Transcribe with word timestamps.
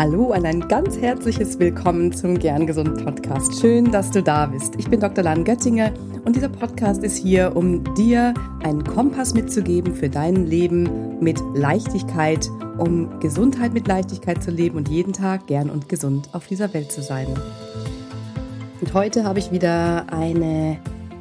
Hallo 0.00 0.32
und 0.34 0.46
ein 0.46 0.66
ganz 0.66 0.96
herzliches 0.96 1.58
Willkommen 1.58 2.10
zum 2.10 2.38
Gern 2.38 2.66
Gesund 2.66 3.04
Podcast. 3.04 3.60
Schön, 3.60 3.92
dass 3.92 4.10
du 4.10 4.22
da 4.22 4.46
bist. 4.46 4.76
Ich 4.78 4.88
bin 4.88 4.98
Dr. 4.98 5.22
Lan 5.22 5.44
Göttinger 5.44 5.92
und 6.24 6.34
dieser 6.34 6.48
Podcast 6.48 7.04
ist 7.04 7.18
hier, 7.18 7.54
um 7.54 7.84
dir 7.96 8.32
einen 8.62 8.82
Kompass 8.82 9.34
mitzugeben 9.34 9.94
für 9.94 10.08
dein 10.08 10.46
Leben 10.46 11.18
mit 11.20 11.38
Leichtigkeit, 11.52 12.48
um 12.78 13.20
Gesundheit 13.20 13.74
mit 13.74 13.86
Leichtigkeit 13.86 14.42
zu 14.42 14.50
leben 14.50 14.78
und 14.78 14.88
jeden 14.88 15.12
Tag 15.12 15.46
gern 15.48 15.68
und 15.68 15.90
gesund 15.90 16.30
auf 16.32 16.46
dieser 16.46 16.72
Welt 16.72 16.90
zu 16.90 17.02
sein. 17.02 17.26
Und 18.80 18.94
heute 18.94 19.24
habe 19.24 19.38
ich 19.38 19.52
wieder 19.52 20.10
eine 20.10 20.78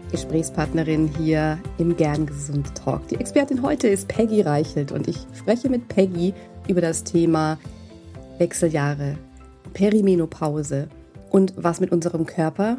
Gesprächspartnerin 0.09 1.09
hier 1.17 1.59
im 1.79 1.97
Gern 1.97 2.27
Gesund 2.27 2.73
Talk. 2.75 3.05
Die 3.09 3.15
Expertin 3.15 3.61
heute 3.61 3.89
ist 3.89 4.07
Peggy 4.07 4.39
Reichelt 4.39 4.93
und 4.93 5.09
ich 5.09 5.17
spreche 5.37 5.67
mit 5.67 5.89
Peggy 5.89 6.33
über 6.69 6.79
das 6.79 7.03
Thema 7.03 7.57
Wechseljahre, 8.39 9.17
Perimenopause 9.73 10.89
und 11.29 11.53
was 11.57 11.79
mit 11.79 11.91
unserem 11.91 12.25
Körper, 12.25 12.77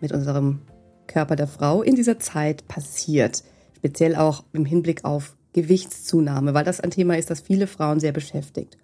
mit 0.00 0.12
unserem 0.12 0.60
Körper 1.06 1.36
der 1.36 1.46
Frau 1.48 1.82
in 1.82 1.94
dieser 1.94 2.18
Zeit 2.18 2.68
passiert. 2.68 3.42
Speziell 3.76 4.14
auch 4.16 4.44
im 4.52 4.64
Hinblick 4.64 5.04
auf 5.04 5.36
Gewichtszunahme, 5.52 6.54
weil 6.54 6.64
das 6.64 6.80
ein 6.80 6.90
Thema 6.90 7.16
ist, 7.18 7.30
das 7.30 7.40
viele 7.40 7.66
Frauen 7.66 8.00
sehr 8.00 8.12
beschäftigt. 8.12 8.78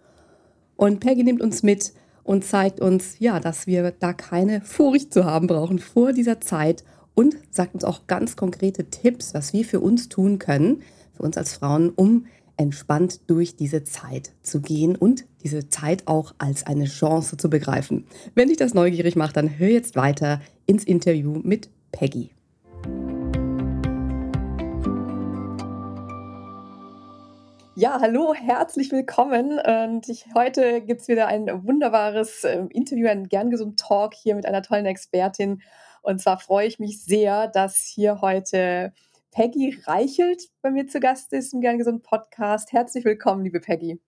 Und 0.77 1.01
Peggy 1.01 1.25
nimmt 1.25 1.41
uns 1.41 1.63
mit 1.63 1.93
und 2.23 2.45
zeigt 2.45 2.81
uns, 2.81 3.19
ja, 3.19 3.41
dass 3.41 3.67
wir 3.67 3.91
da 3.91 4.13
keine 4.13 4.61
Furcht 4.61 5.15
zu 5.15 5.25
haben 5.25 5.47
brauchen 5.47 5.79
vor 5.79 6.13
dieser 6.13 6.41
Zeit 6.41 6.85
und 7.15 7.37
sagt 7.51 7.75
uns 7.75 7.85
auch 7.85 8.07
ganz 8.07 8.37
konkrete 8.37 8.91
Tipps, 8.91 9.35
was 9.35 9.53
wir 9.53 9.65
für 9.65 9.81
uns 9.81 10.09
tun 10.09 10.39
können, 10.39 10.83
für 11.17 11.23
uns 11.23 11.37
als 11.37 11.55
Frauen, 11.55 11.91
um 11.91 12.27
entspannt 12.59 13.31
durch 13.31 13.57
diese 13.57 13.85
Zeit 13.85 14.33
zu 14.43 14.61
gehen 14.61 14.97
und 14.97 15.25
diese 15.43 15.69
Zeit 15.69 16.07
auch 16.07 16.35
als 16.39 16.67
eine 16.67 16.85
Chance 16.85 17.37
zu 17.39 17.49
begreifen. 17.49 18.07
Wenn 18.35 18.49
dich 18.49 18.59
das 18.59 18.75
neugierig 18.75 19.17
macht, 19.17 19.37
dann 19.37 19.59
hör 19.59 19.69
jetzt 19.69 19.97
weiter 19.97 20.41
ins 20.67 20.85
Interview 20.85 21.41
mit 21.43 21.71
Peggy. 21.93 22.31
Ja, 27.81 28.01
hallo, 28.01 28.35
herzlich 28.35 28.91
willkommen. 28.91 29.61
Und 29.61 30.09
ich, 30.09 30.27
heute 30.35 30.81
gibt 30.81 31.03
es 31.03 31.07
wieder 31.07 31.29
ein 31.29 31.65
wunderbares 31.65 32.43
äh, 32.43 32.67
Interview, 32.71 33.07
ein 33.07 33.29
gern 33.29 33.51
gesund 33.51 33.79
Talk 33.79 34.15
hier 34.15 34.35
mit 34.35 34.47
einer 34.47 34.63
tollen 34.63 34.85
Expertin. 34.85 35.63
Und 36.03 36.21
zwar 36.21 36.41
freue 36.41 36.67
ich 36.67 36.81
mich 36.81 37.05
sehr, 37.05 37.47
dass 37.47 37.77
hier 37.77 38.21
heute 38.21 38.93
Peggy 39.39 39.81
Reichelt 39.87 40.49
bei 40.63 40.73
mir 40.73 40.89
zu 40.89 40.99
Gast 40.99 41.33
ist 41.33 41.55
im 41.55 41.61
Gern 41.61 41.79
Gesund 41.79 42.03
Podcast. 42.03 42.73
Herzlich 42.73 43.05
willkommen, 43.05 43.45
liebe 43.45 43.61
Peggy. 43.61 44.01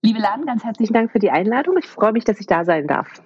Liebe 0.00 0.20
Lan, 0.20 0.46
ganz 0.46 0.62
herzlichen 0.62 0.92
Dank 0.92 1.10
für 1.10 1.18
die 1.18 1.32
Einladung. 1.32 1.76
Ich 1.76 1.86
freue 1.86 2.12
mich, 2.12 2.22
dass 2.22 2.38
ich 2.38 2.46
da 2.46 2.64
sein 2.64 2.86
darf. 2.86 3.20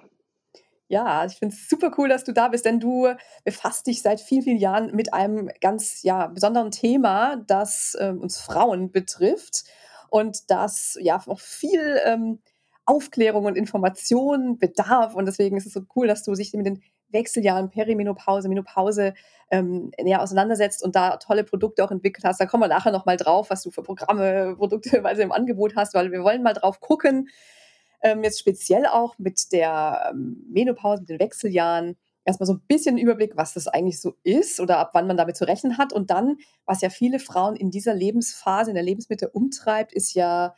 Ja, 0.87 1.23
ich 1.25 1.33
finde 1.33 1.53
es 1.53 1.69
super 1.69 1.91
cool, 1.99 2.09
dass 2.09 2.23
du 2.23 2.33
da 2.33 2.47
bist, 2.47 2.65
denn 2.65 2.79
du 2.79 3.09
befasst 3.43 3.85
dich 3.85 4.01
seit 4.01 4.21
vielen, 4.21 4.41
vielen 4.41 4.57
Jahren 4.57 4.95
mit 4.95 5.13
einem 5.13 5.51
ganz 5.61 6.01
ja, 6.01 6.25
besonderen 6.25 6.71
Thema, 6.71 7.35
das 7.35 7.95
äh, 7.99 8.09
uns 8.09 8.39
Frauen 8.39 8.91
betrifft 8.91 9.65
und 10.09 10.49
das 10.49 10.97
ja 10.99 11.21
auch 11.27 11.39
viel 11.39 11.99
ähm, 12.05 12.39
Aufklärung 12.85 13.45
und 13.45 13.55
Information 13.55 14.57
bedarf. 14.57 15.13
Und 15.13 15.27
deswegen 15.27 15.57
ist 15.57 15.67
es 15.67 15.73
so 15.73 15.81
cool, 15.95 16.07
dass 16.07 16.23
du 16.23 16.33
dich 16.33 16.53
mit 16.53 16.65
den 16.65 16.81
Wechseljahren, 17.11 17.69
Perimenopause, 17.69 18.49
Menopause 18.49 19.13
ähm, 19.51 19.91
näher 20.01 20.21
auseinandersetzt 20.21 20.83
und 20.83 20.95
da 20.95 21.17
tolle 21.17 21.43
Produkte 21.43 21.83
auch 21.83 21.91
entwickelt 21.91 22.25
hast. 22.25 22.39
Da 22.39 22.45
kommen 22.45 22.63
wir 22.63 22.67
nachher 22.67 22.91
nochmal 22.91 23.17
drauf, 23.17 23.49
was 23.49 23.63
du 23.63 23.71
für 23.71 23.83
Programme, 23.83 24.55
Produkte 24.57 25.03
weise 25.03 25.23
im 25.23 25.31
Angebot 25.31 25.75
hast, 25.75 25.93
weil 25.93 26.11
wir 26.11 26.23
wollen 26.23 26.43
mal 26.43 26.53
drauf 26.53 26.79
gucken, 26.79 27.29
ähm, 28.01 28.23
jetzt 28.23 28.39
speziell 28.39 28.85
auch 28.85 29.17
mit 29.17 29.51
der 29.51 30.11
ähm, 30.11 30.45
Menopause, 30.49 31.01
mit 31.01 31.09
den 31.09 31.19
Wechseljahren, 31.19 31.97
erstmal 32.23 32.47
so 32.47 32.53
ein 32.53 32.61
bisschen 32.67 32.97
Überblick, 32.97 33.35
was 33.35 33.53
das 33.53 33.67
eigentlich 33.67 33.99
so 33.99 34.15
ist 34.23 34.59
oder 34.59 34.77
ab 34.77 34.91
wann 34.93 35.07
man 35.07 35.17
damit 35.17 35.35
zu 35.35 35.45
rechnen 35.45 35.77
hat. 35.77 35.91
Und 35.91 36.09
dann, 36.09 36.37
was 36.65 36.81
ja 36.81 36.89
viele 36.89 37.19
Frauen 37.19 37.55
in 37.55 37.71
dieser 37.71 37.93
Lebensphase, 37.93 38.71
in 38.71 38.75
der 38.75 38.83
Lebensmitte 38.83 39.29
umtreibt, 39.29 39.93
ist 39.93 40.13
ja 40.13 40.53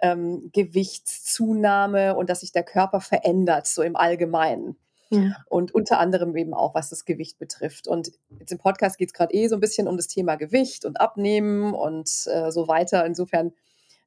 ähm, 0.00 0.50
Gewichtszunahme 0.52 2.16
und 2.16 2.30
dass 2.30 2.40
sich 2.40 2.52
der 2.52 2.64
Körper 2.64 3.00
verändert, 3.00 3.66
so 3.66 3.82
im 3.82 3.96
Allgemeinen. 3.96 4.76
Ja. 5.10 5.36
Und 5.46 5.74
unter 5.74 5.98
anderem 5.98 6.36
eben 6.36 6.54
auch, 6.54 6.74
was 6.74 6.88
das 6.88 7.04
Gewicht 7.04 7.38
betrifft. 7.38 7.88
Und 7.88 8.12
jetzt 8.38 8.52
im 8.52 8.58
Podcast 8.58 8.96
geht 8.96 9.08
es 9.08 9.12
gerade 9.12 9.34
eh 9.34 9.48
so 9.48 9.56
ein 9.56 9.60
bisschen 9.60 9.88
um 9.88 9.96
das 9.96 10.06
Thema 10.06 10.36
Gewicht 10.36 10.84
und 10.84 11.00
Abnehmen 11.00 11.74
und 11.74 12.08
äh, 12.26 12.50
so 12.50 12.68
weiter. 12.68 13.04
Insofern 13.04 13.52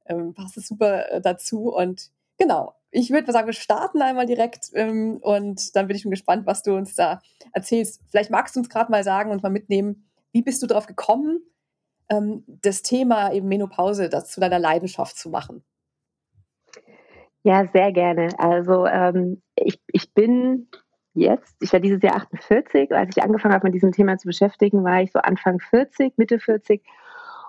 ähm, 0.05 0.33
passt 0.33 0.57
es 0.57 0.67
super 0.67 1.11
äh, 1.11 1.21
dazu. 1.21 1.73
Und 1.73 2.09
genau, 2.37 2.73
ich 2.91 3.11
würde 3.11 3.31
sagen, 3.31 3.47
wir 3.47 3.53
starten 3.53 4.01
einmal 4.01 4.25
direkt 4.25 4.69
ähm, 4.73 5.17
und 5.21 5.75
dann 5.75 5.87
bin 5.87 5.95
ich 5.95 6.03
schon 6.03 6.11
gespannt, 6.11 6.45
was 6.45 6.63
du 6.63 6.75
uns 6.75 6.95
da 6.95 7.21
erzählst. 7.51 8.01
Vielleicht 8.07 8.31
magst 8.31 8.55
du 8.55 8.59
uns 8.59 8.69
gerade 8.69 8.91
mal 8.91 9.03
sagen 9.03 9.31
und 9.31 9.43
mal 9.43 9.49
mitnehmen, 9.49 10.05
wie 10.31 10.41
bist 10.41 10.63
du 10.63 10.67
darauf 10.67 10.87
gekommen, 10.87 11.41
ähm, 12.09 12.43
das 12.47 12.81
Thema 12.81 13.33
eben 13.33 13.47
Menopause 13.47 14.09
das 14.09 14.31
zu 14.31 14.39
deiner 14.39 14.59
Leidenschaft 14.59 15.17
zu 15.17 15.29
machen? 15.29 15.63
Ja, 17.43 17.67
sehr 17.73 17.91
gerne. 17.91 18.29
Also 18.37 18.85
ähm, 18.85 19.41
ich, 19.55 19.81
ich 19.87 20.13
bin 20.13 20.69
jetzt, 21.13 21.55
ich 21.61 21.71
war 21.73 21.79
dieses 21.79 22.01
Jahr 22.01 22.15
48, 22.15 22.91
als 22.91 23.15
ich 23.15 23.23
angefangen 23.23 23.53
habe, 23.53 23.67
mit 23.67 23.75
diesem 23.75 23.91
Thema 23.91 24.17
zu 24.17 24.27
beschäftigen, 24.27 24.83
war 24.83 25.01
ich 25.01 25.11
so 25.11 25.19
Anfang 25.19 25.59
40, 25.59 26.17
Mitte 26.17 26.39
40 26.39 26.83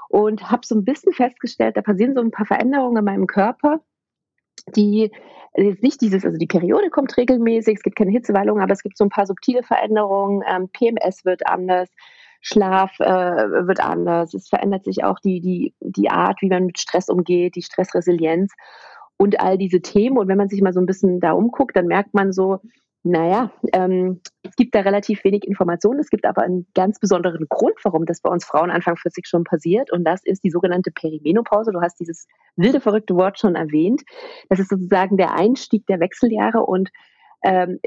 und 0.09 0.51
habe 0.51 0.67
so 0.67 0.75
ein 0.75 0.85
bisschen 0.85 1.13
festgestellt, 1.13 1.77
da 1.77 1.83
passieren 1.83 2.15
so 2.15 2.21
ein 2.21 2.31
paar 2.31 2.47
Veränderungen 2.47 2.99
in 2.99 3.05
meinem 3.05 3.27
Körper, 3.27 3.81
die 4.77 5.11
jetzt 5.57 5.83
nicht 5.83 6.01
dieses, 6.01 6.25
also 6.25 6.39
die 6.39 6.47
Periode 6.47 6.91
kommt 6.91 7.17
regelmäßig, 7.17 7.77
es 7.77 7.83
gibt 7.83 7.97
keine 7.97 8.11
Hitzewallung, 8.11 8.61
aber 8.61 8.73
es 8.73 8.83
gibt 8.83 8.97
so 8.97 9.05
ein 9.05 9.11
paar 9.11 9.27
subtile 9.27 9.63
Veränderungen, 9.63 10.43
ähm, 10.49 10.69
PMS 10.69 11.25
wird 11.25 11.47
anders, 11.47 11.89
Schlaf 12.41 12.99
äh, 13.01 13.07
wird 13.67 13.81
anders, 13.81 14.35
es 14.35 14.49
verändert 14.49 14.85
sich 14.85 15.03
auch 15.03 15.19
die, 15.19 15.41
die, 15.41 15.75
die 15.81 16.11
Art, 16.11 16.43
wie 16.43 16.49
man 16.49 16.67
mit 16.67 16.79
Stress 16.79 17.09
umgeht, 17.09 17.57
die 17.57 17.63
Stressresilienz 17.63 18.53
und 19.17 19.41
all 19.41 19.57
diese 19.57 19.81
Themen. 19.81 20.19
Und 20.19 20.29
wenn 20.29 20.37
man 20.37 20.49
sich 20.49 20.61
mal 20.61 20.73
so 20.73 20.81
ein 20.81 20.87
bisschen 20.87 21.21
da 21.21 21.33
umguckt, 21.33 21.75
dann 21.75 21.87
merkt 21.87 22.13
man 22.13 22.33
so, 22.33 22.61
naja, 23.07 23.51
ähm, 23.75 24.23
es 24.43 24.57
gibt 24.57 24.75
da 24.75 24.81
relativ 24.81 25.25
wenig 25.25 25.47
Informationen. 25.47 26.01
Es 26.01 26.09
gibt 26.09 26.25
aber 26.25 26.43
einen 26.43 26.67
ganz 26.75 26.99
besonderen 26.99 27.47
Grund, 27.51 27.75
warum 27.83 28.07
das 28.07 28.23
bei 28.23 28.31
uns 28.31 28.47
Frauen 28.47 28.71
Anfang 28.71 28.97
40 28.97 29.27
schon 29.29 29.45
passiert. 29.45 29.93
Und 29.93 30.05
das 30.05 30.23
ist 30.25 30.43
die 30.43 30.51
sogenannte 30.51 30.91
Perimenopause. 30.91 31.71
Du 31.71 31.83
hast 31.83 32.01
dieses 32.01 32.27
wilde, 32.57 32.81
verrückte 32.81 33.15
Wort 33.15 33.39
schon 33.39 33.57
erwähnt. 33.57 34.03
Das 34.49 34.59
ist 34.59 34.71
sozusagen 34.71 35.19
der 35.19 35.35
Einstieg 35.35 35.87
der 35.87 36.01
Wechseljahre. 36.01 36.65
Und 36.65 36.89
ähm, 37.43 37.79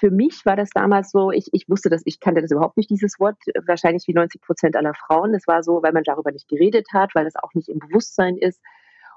für 0.00 0.10
mich 0.10 0.40
war 0.46 0.56
das 0.56 0.70
damals 0.70 1.10
so, 1.10 1.30
ich, 1.30 1.50
ich 1.52 1.68
wusste 1.68 1.90
das, 1.90 2.00
ich 2.06 2.18
kannte 2.18 2.40
das 2.40 2.50
überhaupt 2.50 2.78
nicht, 2.78 2.88
dieses 2.88 3.20
Wort, 3.20 3.36
wahrscheinlich 3.66 4.08
wie 4.08 4.14
90 4.14 4.40
Prozent 4.40 4.74
aller 4.74 4.94
Frauen. 4.94 5.34
Das 5.34 5.46
war 5.46 5.62
so, 5.62 5.82
weil 5.82 5.92
man 5.92 6.04
darüber 6.04 6.32
nicht 6.32 6.48
geredet 6.48 6.86
hat, 6.94 7.14
weil 7.14 7.26
das 7.26 7.36
auch 7.36 7.52
nicht 7.52 7.68
im 7.68 7.78
Bewusstsein 7.78 8.38
ist. 8.38 8.58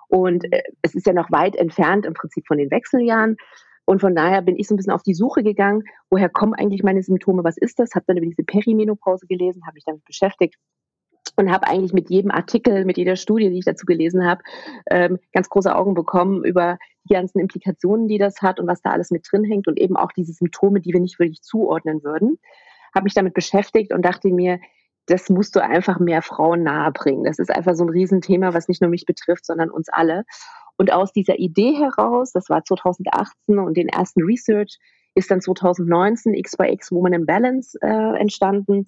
Und 0.09 0.51
äh, 0.51 0.63
es 0.81 0.95
ist 0.95 1.07
ja 1.07 1.13
noch 1.13 1.31
weit 1.31 1.55
entfernt 1.55 2.05
im 2.05 2.13
Prinzip 2.13 2.45
von 2.45 2.57
den 2.57 2.71
Wechseljahren. 2.71 3.37
Und 3.85 4.01
von 4.01 4.15
daher 4.15 4.41
bin 4.41 4.57
ich 4.57 4.67
so 4.67 4.73
ein 4.73 4.77
bisschen 4.77 4.93
auf 4.93 5.03
die 5.03 5.13
Suche 5.13 5.43
gegangen, 5.43 5.83
woher 6.09 6.29
kommen 6.29 6.53
eigentlich 6.53 6.83
meine 6.83 7.03
Symptome, 7.03 7.43
was 7.43 7.57
ist 7.57 7.79
das? 7.79 7.93
Habe 7.93 8.05
dann 8.07 8.17
über 8.17 8.25
diese 8.25 8.43
Perimenopause 8.43 9.27
gelesen, 9.27 9.65
habe 9.65 9.75
mich 9.75 9.85
damit 9.85 10.03
beschäftigt 10.05 10.55
und 11.37 11.51
habe 11.51 11.67
eigentlich 11.67 11.93
mit 11.93 12.09
jedem 12.09 12.31
Artikel, 12.31 12.85
mit 12.85 12.97
jeder 12.97 13.15
Studie, 13.15 13.49
die 13.49 13.59
ich 13.59 13.65
dazu 13.65 13.85
gelesen 13.85 14.25
habe, 14.25 14.41
ähm, 14.89 15.19
ganz 15.33 15.49
große 15.49 15.75
Augen 15.75 15.93
bekommen 15.93 16.43
über 16.43 16.77
die 17.03 17.13
ganzen 17.13 17.39
Implikationen, 17.39 18.07
die 18.07 18.17
das 18.17 18.41
hat 18.41 18.59
und 18.59 18.67
was 18.67 18.81
da 18.81 18.91
alles 18.91 19.11
mit 19.11 19.27
drin 19.29 19.43
hängt 19.43 19.67
und 19.67 19.79
eben 19.79 19.97
auch 19.97 20.11
diese 20.11 20.33
Symptome, 20.33 20.81
die 20.81 20.93
wir 20.93 20.99
nicht 20.99 21.19
wirklich 21.19 21.41
zuordnen 21.41 22.03
würden. 22.03 22.39
Habe 22.95 23.03
mich 23.03 23.13
damit 23.13 23.33
beschäftigt 23.33 23.93
und 23.93 24.03
dachte 24.03 24.29
mir, 24.29 24.59
das 25.07 25.29
musst 25.29 25.55
du 25.55 25.61
einfach 25.61 25.99
mehr 25.99 26.21
Frauen 26.21 26.63
nahebringen. 26.63 27.25
Das 27.25 27.37
ist 27.37 27.51
einfach 27.51 27.75
so 27.75 27.83
ein 27.83 27.89
Riesenthema, 27.89 28.53
was 28.53 28.67
nicht 28.67 28.81
nur 28.81 28.89
mich 28.89 29.05
betrifft, 29.05 29.45
sondern 29.45 29.69
uns 29.69 29.89
alle. 29.89 30.23
Und 30.77 30.91
aus 30.91 31.13
dieser 31.13 31.39
Idee 31.39 31.73
heraus, 31.73 32.31
das 32.31 32.49
war 32.49 32.63
2018 32.63 33.59
und 33.59 33.77
den 33.77 33.89
ersten 33.89 34.23
Research, 34.23 34.77
ist 35.15 35.31
dann 35.31 35.41
2019 35.41 36.33
X 36.33 36.57
by 36.57 36.67
X 36.71 36.91
Woman 36.91 37.13
in 37.13 37.25
Balance 37.25 37.77
äh, 37.81 38.19
entstanden. 38.19 38.87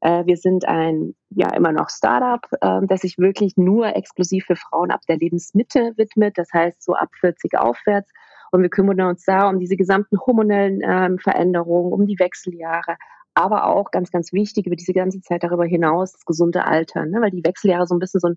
Äh, 0.00 0.26
wir 0.26 0.36
sind 0.36 0.66
ein, 0.66 1.14
ja, 1.30 1.52
immer 1.54 1.72
noch 1.72 1.88
Startup, 1.90 2.44
äh, 2.60 2.86
das 2.86 3.02
sich 3.02 3.18
wirklich 3.18 3.56
nur 3.56 3.94
exklusiv 3.94 4.46
für 4.46 4.56
Frauen 4.56 4.90
ab 4.90 5.00
der 5.08 5.18
Lebensmitte 5.18 5.92
widmet, 5.96 6.36
das 6.36 6.48
heißt 6.52 6.82
so 6.82 6.94
ab 6.94 7.10
40 7.20 7.58
aufwärts. 7.58 8.10
Und 8.50 8.62
wir 8.62 8.70
kümmern 8.70 9.00
uns 9.02 9.24
da 9.24 9.48
um 9.48 9.58
diese 9.60 9.76
gesamten 9.76 10.18
hormonellen 10.18 10.80
ähm, 10.82 11.18
Veränderungen, 11.18 11.92
um 11.92 12.06
die 12.06 12.18
Wechseljahre, 12.18 12.96
aber 13.34 13.66
auch 13.66 13.90
ganz, 13.90 14.10
ganz 14.10 14.32
wichtig 14.32 14.66
über 14.66 14.76
diese 14.76 14.94
ganze 14.94 15.20
Zeit 15.20 15.44
darüber 15.44 15.64
hinaus 15.64 16.12
das 16.12 16.24
gesunde 16.24 16.64
Altern, 16.64 17.10
ne? 17.10 17.20
weil 17.20 17.30
die 17.30 17.44
Wechseljahre 17.44 17.86
so 17.86 17.94
ein 17.94 17.98
bisschen 17.98 18.20
so 18.20 18.28
ein 18.28 18.36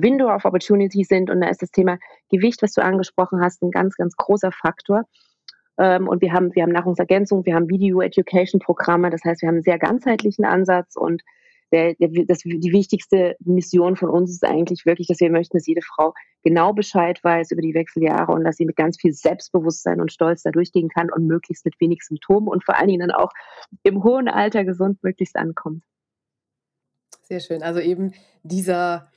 Window 0.00 0.32
of 0.32 0.44
Opportunity 0.44 1.04
sind. 1.04 1.30
Und 1.30 1.40
da 1.40 1.48
ist 1.48 1.62
das 1.62 1.70
Thema 1.70 1.98
Gewicht, 2.30 2.62
was 2.62 2.72
du 2.72 2.82
angesprochen 2.82 3.40
hast, 3.40 3.62
ein 3.62 3.70
ganz, 3.70 3.96
ganz 3.96 4.16
großer 4.16 4.52
Faktor. 4.52 5.04
Ähm, 5.78 6.08
und 6.08 6.22
wir 6.22 6.32
haben, 6.32 6.54
wir 6.54 6.62
haben 6.62 6.72
Nahrungsergänzung, 6.72 7.44
wir 7.44 7.54
haben 7.54 7.68
Video 7.68 8.00
Education 8.00 8.60
Programme. 8.60 9.10
Das 9.10 9.24
heißt, 9.24 9.42
wir 9.42 9.48
haben 9.48 9.56
einen 9.56 9.62
sehr 9.62 9.78
ganzheitlichen 9.78 10.44
Ansatz 10.44 10.96
und 10.96 11.22
der, 11.72 11.94
der, 11.94 12.10
das, 12.26 12.40
die 12.40 12.72
wichtigste 12.72 13.34
Mission 13.40 13.96
von 13.96 14.10
uns 14.10 14.30
ist 14.30 14.44
eigentlich 14.44 14.84
wirklich, 14.84 15.08
dass 15.08 15.20
wir 15.20 15.30
möchten, 15.30 15.56
dass 15.56 15.66
jede 15.66 15.80
Frau 15.80 16.12
genau 16.42 16.74
Bescheid 16.74 17.18
weiß 17.22 17.50
über 17.50 17.62
die 17.62 17.74
Wechseljahre 17.74 18.32
und 18.32 18.44
dass 18.44 18.56
sie 18.56 18.66
mit 18.66 18.76
ganz 18.76 19.00
viel 19.00 19.12
Selbstbewusstsein 19.12 20.00
und 20.00 20.12
Stolz 20.12 20.42
da 20.42 20.50
durchgehen 20.50 20.90
kann 20.90 21.10
und 21.10 21.26
möglichst 21.26 21.64
mit 21.64 21.80
wenig 21.80 22.02
Symptomen 22.02 22.48
und 22.48 22.62
vor 22.62 22.76
allen 22.76 22.88
Dingen 22.88 23.00
dann 23.00 23.10
auch 23.10 23.30
im 23.82 24.04
hohen 24.04 24.28
Alter 24.28 24.64
gesund 24.64 25.02
möglichst 25.02 25.36
ankommt. 25.36 25.82
Sehr 27.22 27.40
schön. 27.40 27.62
Also 27.62 27.80
eben 27.80 28.12
dieser 28.42 29.10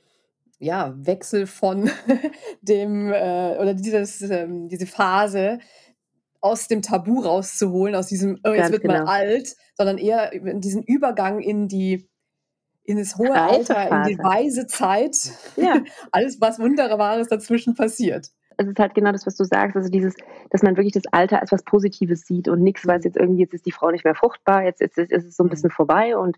ja, 0.58 0.94
Wechsel 0.96 1.46
von 1.46 1.90
dem 2.62 3.12
äh, 3.12 3.56
oder 3.58 3.74
dieses, 3.74 4.22
ähm, 4.22 4.68
diese 4.68 4.86
Phase 4.86 5.58
aus 6.40 6.68
dem 6.68 6.82
Tabu 6.82 7.20
rauszuholen, 7.20 7.94
aus 7.94 8.06
diesem, 8.06 8.38
oh, 8.44 8.50
jetzt 8.50 8.58
Ganz 8.58 8.72
wird 8.72 8.82
genau. 8.82 8.94
man 8.98 9.08
alt, 9.08 9.56
sondern 9.74 9.98
eher 9.98 10.32
in 10.32 10.60
diesen 10.60 10.82
Übergang 10.82 11.40
in 11.40 11.68
die 11.68 12.08
in 12.84 12.98
das 12.98 13.18
hohe 13.18 13.32
Alter, 13.32 13.88
in 13.90 14.16
die 14.16 14.18
weise 14.22 14.68
Zeit, 14.68 15.16
ja. 15.56 15.82
alles 16.12 16.40
was 16.40 16.60
Wunderbares 16.60 17.26
dazwischen 17.26 17.74
passiert. 17.74 18.30
Es 18.58 18.68
ist 18.68 18.78
halt 18.78 18.94
genau 18.94 19.10
das, 19.10 19.26
was 19.26 19.34
du 19.34 19.42
sagst, 19.44 19.76
also 19.76 19.90
dieses, 19.90 20.14
dass 20.50 20.62
man 20.62 20.76
wirklich 20.76 20.94
das 20.94 21.12
Alter 21.12 21.40
als 21.40 21.50
was 21.50 21.64
Positives 21.64 22.22
sieht 22.22 22.46
und 22.46 22.62
nichts, 22.62 22.86
was 22.86 23.04
jetzt 23.04 23.16
irgendwie, 23.16 23.42
jetzt 23.42 23.54
ist 23.54 23.66
die 23.66 23.72
Frau 23.72 23.90
nicht 23.90 24.04
mehr 24.04 24.14
fruchtbar, 24.14 24.62
jetzt 24.62 24.80
ist, 24.80 24.96
ist, 24.96 25.10
ist 25.10 25.26
es 25.26 25.36
so 25.36 25.42
ein 25.42 25.46
mhm. 25.46 25.50
bisschen 25.50 25.70
vorbei 25.70 26.16
und 26.16 26.36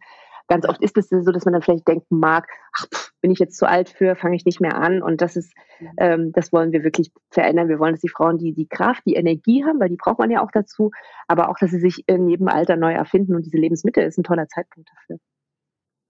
ganz 0.49 0.67
oft 0.67 0.83
ist 0.83 0.97
es 0.97 1.09
so, 1.09 1.31
dass 1.31 1.45
man 1.45 1.53
dann 1.53 1.63
vielleicht 1.63 1.87
denken 1.87 2.19
mag, 2.19 2.49
ach, 2.77 2.87
pff, 2.93 3.13
bin 3.21 3.31
ich 3.31 3.39
jetzt 3.39 3.57
zu 3.57 3.69
alt 3.69 3.89
für, 3.89 4.17
fange 4.17 4.37
ich 4.37 4.45
nicht 4.45 4.61
mehr 4.61 4.77
an. 4.77 5.03
Und 5.03 5.21
das 5.21 5.37
ist, 5.37 5.53
mhm. 5.79 5.89
ähm, 5.99 6.33
das 6.33 6.53
wollen 6.53 6.73
wir 6.73 6.83
wirklich 6.83 7.13
verändern. 7.31 7.69
Wir 7.69 7.79
wollen, 7.79 7.95
dass 7.95 8.01
die 8.01 8.09
Frauen 8.09 8.39
die, 8.39 8.53
die 8.55 8.67
Kraft, 8.67 9.03
die 9.07 9.15
Energie 9.15 9.65
haben, 9.65 9.79
weil 9.79 9.91
die 9.91 9.97
braucht 9.97 10.19
man 10.19 10.31
ja 10.31 10.43
auch 10.43 10.51
dazu, 10.51 10.91
aber 11.27 11.51
auch, 11.51 11.59
dass 11.59 11.71
sie 11.71 11.81
sich 11.81 12.05
in 12.09 12.29
jedem 12.29 12.49
Alter 12.49 12.77
neu 12.77 12.93
erfinden. 12.93 13.35
Und 13.35 13.45
diese 13.45 13.59
Lebensmittel 13.59 14.05
ist 14.05 14.19
ein 14.19 14.25
toller 14.25 14.49
Zeitpunkt 14.49 14.89
dafür. 14.95 15.19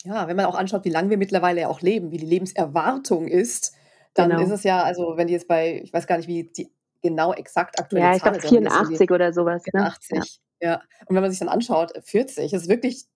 Ja, 0.04 0.28
wenn 0.28 0.36
man 0.36 0.46
auch 0.46 0.54
anschaut, 0.54 0.84
wie 0.84 0.90
lange 0.90 1.10
wir 1.10 1.18
mittlerweile 1.18 1.68
auch 1.68 1.80
leben, 1.80 2.12
wie 2.12 2.18
die 2.18 2.26
Lebenserwartung 2.26 3.26
ist, 3.26 3.74
dann 4.14 4.30
genau. 4.30 4.42
ist 4.42 4.50
es 4.50 4.62
ja, 4.62 4.82
also 4.82 5.16
wenn 5.16 5.26
die 5.26 5.32
jetzt 5.32 5.48
bei, 5.48 5.80
ich 5.82 5.92
weiß 5.92 6.06
gar 6.06 6.16
nicht, 6.16 6.28
wie 6.28 6.44
die 6.44 6.72
genau 7.02 7.32
exakt 7.32 7.80
aktuell 7.80 8.02
ja, 8.02 8.14
ich 8.14 8.22
glaube 8.22 8.40
84 8.40 9.10
oder 9.10 9.32
sowas. 9.32 9.62
84, 9.64 10.10
ne? 10.10 10.22
ja. 10.60 10.70
ja. 10.70 10.82
Und 11.06 11.16
wenn 11.16 11.22
man 11.22 11.30
sich 11.30 11.40
dann 11.40 11.48
anschaut, 11.48 11.92
40 12.04 12.52
ist 12.52 12.68
wirklich 12.68 13.06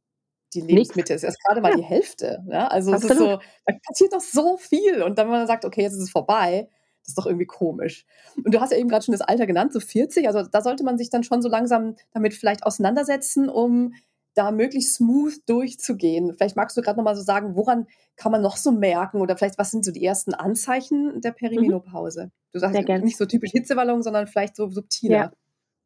die 0.54 0.60
Lebensmittel 0.60 1.16
ist 1.16 1.22
erst 1.22 1.43
gerade 1.43 1.60
mal 1.60 1.70
ja. 1.70 1.76
die 1.76 1.82
Hälfte. 1.82 2.43
Ja? 2.49 2.69
Also 2.69 2.93
es 2.93 3.04
ist 3.04 3.19
so, 3.19 3.38
da 3.66 3.75
passiert 3.87 4.12
doch 4.12 4.20
so 4.20 4.56
viel. 4.56 5.02
Und 5.02 5.19
dann, 5.19 5.28
wenn 5.28 5.38
man 5.38 5.46
sagt, 5.46 5.64
okay, 5.64 5.82
jetzt 5.82 5.94
ist 5.94 6.02
es 6.02 6.10
vorbei, 6.10 6.69
das 7.02 7.08
ist 7.08 7.19
doch 7.19 7.26
irgendwie 7.26 7.46
komisch. 7.46 8.04
Und 8.44 8.54
du 8.54 8.60
hast 8.60 8.70
ja 8.70 8.78
eben 8.78 8.88
gerade 8.88 9.04
schon 9.04 9.12
das 9.12 9.22
Alter 9.22 9.46
genannt, 9.46 9.72
so 9.72 9.81
40. 9.81 10.26
Also 10.26 10.43
da 10.43 10.60
sollte 10.62 10.84
man 10.84 10.99
sich 10.99 11.10
dann 11.10 11.25
schon 11.25 11.43
so 11.43 11.49
langsam 11.49 11.96
damit 12.12 12.34
vielleicht 12.34 12.64
auseinandersetzen, 12.64 13.49
um 13.49 13.94
da 14.34 14.50
möglichst 14.50 14.94
smooth 14.94 15.34
durchzugehen. 15.46 16.32
Vielleicht 16.34 16.56
magst 16.56 16.76
du 16.76 16.81
gerade 16.81 16.96
nochmal 16.96 17.16
so 17.16 17.22
sagen, 17.22 17.54
woran 17.54 17.87
kann 18.16 18.32
man 18.32 18.40
noch 18.40 18.56
so 18.56 18.72
merken 18.72 19.20
oder 19.20 19.37
vielleicht 19.37 19.58
was 19.58 19.70
sind 19.70 19.84
so 19.84 19.90
die 19.90 20.04
ersten 20.04 20.32
Anzeichen 20.32 21.20
der 21.20 21.32
mhm. 21.32 21.37
Perimenopause? 21.37 22.26
Mhm. 22.26 22.31
Du 22.52 22.58
sagst 22.58 22.88
nicht 23.02 23.16
so 23.16 23.26
typisch 23.26 23.50
Hitzewallung, 23.50 24.02
sondern 24.02 24.26
vielleicht 24.26 24.56
so 24.56 24.69
subtiler. 24.69 25.16
Ja, 25.16 25.32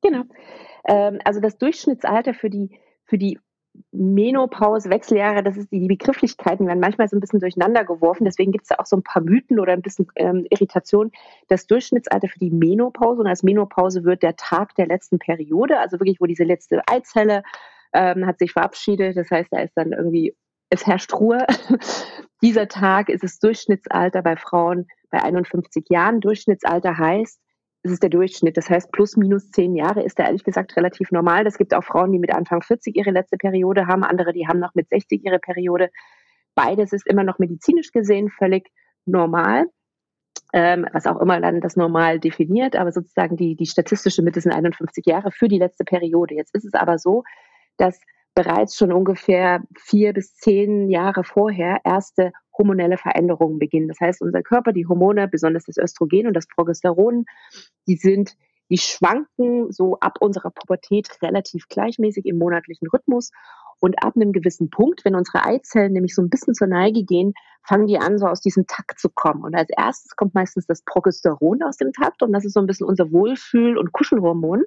genau. 0.02 0.24
Ähm, 0.86 1.20
also 1.24 1.40
das 1.40 1.58
Durchschnittsalter 1.58 2.34
für 2.34 2.50
die, 2.50 2.78
für 3.04 3.18
die 3.18 3.38
Menopause, 3.92 4.90
Wechseljahre, 4.90 5.42
das 5.42 5.56
ist 5.56 5.70
die, 5.72 5.86
Begrifflichkeiten 5.86 6.66
werden 6.66 6.80
manchmal 6.80 7.08
so 7.08 7.16
ein 7.16 7.20
bisschen 7.20 7.40
durcheinander 7.40 7.84
geworfen. 7.84 8.24
Deswegen 8.24 8.52
gibt 8.52 8.64
es 8.64 8.68
da 8.68 8.76
auch 8.76 8.86
so 8.86 8.96
ein 8.96 9.02
paar 9.02 9.22
Mythen 9.22 9.60
oder 9.60 9.72
ein 9.72 9.82
bisschen 9.82 10.06
ähm, 10.16 10.46
Irritation. 10.50 11.12
Das 11.48 11.66
Durchschnittsalter 11.66 12.28
für 12.28 12.38
die 12.38 12.50
Menopause 12.50 13.20
und 13.20 13.26
als 13.26 13.42
Menopause 13.42 14.04
wird 14.04 14.22
der 14.22 14.36
Tag 14.36 14.74
der 14.74 14.86
letzten 14.86 15.18
Periode, 15.18 15.78
also 15.78 15.98
wirklich, 15.98 16.20
wo 16.20 16.26
diese 16.26 16.44
letzte 16.44 16.82
Eizelle 16.86 17.42
ähm, 17.92 18.26
hat 18.26 18.38
sich 18.38 18.52
verabschiedet. 18.52 19.16
Das 19.16 19.30
heißt, 19.30 19.52
da 19.52 19.60
ist 19.60 19.76
dann 19.76 19.92
irgendwie, 19.92 20.36
es 20.70 20.86
herrscht 20.86 21.12
Ruhe. 21.14 21.46
Dieser 22.42 22.68
Tag 22.68 23.08
ist 23.08 23.22
das 23.24 23.38
Durchschnittsalter 23.38 24.22
bei 24.22 24.36
Frauen 24.36 24.86
bei 25.10 25.22
51 25.22 25.86
Jahren. 25.88 26.20
Durchschnittsalter 26.20 26.98
heißt, 26.98 27.40
das 27.86 27.92
ist 27.92 28.02
der 28.02 28.10
Durchschnitt. 28.10 28.56
Das 28.56 28.68
heißt, 28.68 28.90
plus 28.90 29.16
minus 29.16 29.50
zehn 29.52 29.76
Jahre 29.76 30.02
ist 30.02 30.18
da 30.18 30.24
ehrlich 30.24 30.42
gesagt 30.42 30.76
relativ 30.76 31.12
normal. 31.12 31.46
Es 31.46 31.56
gibt 31.56 31.72
auch 31.72 31.84
Frauen, 31.84 32.10
die 32.10 32.18
mit 32.18 32.34
Anfang 32.34 32.60
40 32.60 32.96
ihre 32.96 33.12
letzte 33.12 33.36
Periode 33.36 33.86
haben, 33.86 34.02
andere, 34.02 34.32
die 34.32 34.48
haben 34.48 34.58
noch 34.58 34.74
mit 34.74 34.88
60 34.88 35.24
ihre 35.24 35.38
Periode. 35.38 35.90
Beides 36.56 36.92
ist 36.92 37.06
immer 37.06 37.22
noch 37.22 37.38
medizinisch 37.38 37.92
gesehen 37.92 38.28
völlig 38.28 38.70
normal. 39.04 39.66
Ähm, 40.52 40.86
was 40.92 41.06
auch 41.06 41.20
immer 41.20 41.40
dann 41.40 41.60
das 41.60 41.76
normal 41.76 42.18
definiert, 42.20 42.76
aber 42.76 42.92
sozusagen 42.92 43.36
die, 43.36 43.56
die 43.56 43.66
statistische 43.66 44.22
Mitte 44.22 44.40
sind 44.40 44.52
51 44.52 45.04
Jahre 45.06 45.30
für 45.30 45.48
die 45.48 45.58
letzte 45.58 45.84
Periode. 45.84 46.34
Jetzt 46.34 46.54
ist 46.54 46.64
es 46.64 46.74
aber 46.74 46.98
so, 46.98 47.24
dass 47.76 48.00
bereits 48.34 48.76
schon 48.76 48.92
ungefähr 48.92 49.62
vier 49.78 50.12
bis 50.12 50.34
zehn 50.34 50.88
Jahre 50.88 51.24
vorher 51.24 51.80
erste 51.84 52.32
hormonelle 52.56 52.98
Veränderungen 52.98 53.58
beginnen. 53.58 53.88
Das 53.88 54.00
heißt, 54.00 54.22
unser 54.22 54.42
Körper, 54.42 54.72
die 54.72 54.86
Hormone, 54.86 55.28
besonders 55.28 55.64
das 55.64 55.76
Östrogen 55.76 56.26
und 56.26 56.34
das 56.34 56.48
Progesteron, 56.48 57.24
die 57.86 57.96
sind, 57.96 58.36
die 58.70 58.78
schwanken 58.78 59.70
so 59.70 59.98
ab 60.00 60.18
unserer 60.20 60.50
Pubertät 60.50 61.08
relativ 61.22 61.68
gleichmäßig 61.68 62.26
im 62.26 62.38
monatlichen 62.38 62.88
Rhythmus. 62.88 63.30
Und 63.78 64.02
ab 64.02 64.14
einem 64.16 64.32
gewissen 64.32 64.70
Punkt, 64.70 65.04
wenn 65.04 65.14
unsere 65.14 65.44
Eizellen 65.44 65.92
nämlich 65.92 66.14
so 66.14 66.22
ein 66.22 66.30
bisschen 66.30 66.54
zur 66.54 66.66
Neige 66.66 67.04
gehen, 67.04 67.34
fangen 67.62 67.86
die 67.86 67.98
an, 67.98 68.18
so 68.18 68.26
aus 68.26 68.40
diesem 68.40 68.66
Takt 68.66 68.98
zu 68.98 69.10
kommen. 69.10 69.44
Und 69.44 69.54
als 69.54 69.68
erstes 69.68 70.16
kommt 70.16 70.34
meistens 70.34 70.66
das 70.66 70.82
Progesteron 70.82 71.62
aus 71.62 71.76
dem 71.76 71.92
Takt 71.92 72.22
und 72.22 72.32
das 72.32 72.46
ist 72.46 72.54
so 72.54 72.60
ein 72.60 72.66
bisschen 72.66 72.86
unser 72.86 73.12
Wohlfühl- 73.12 73.76
und 73.76 73.92
Kuschelhormon. 73.92 74.64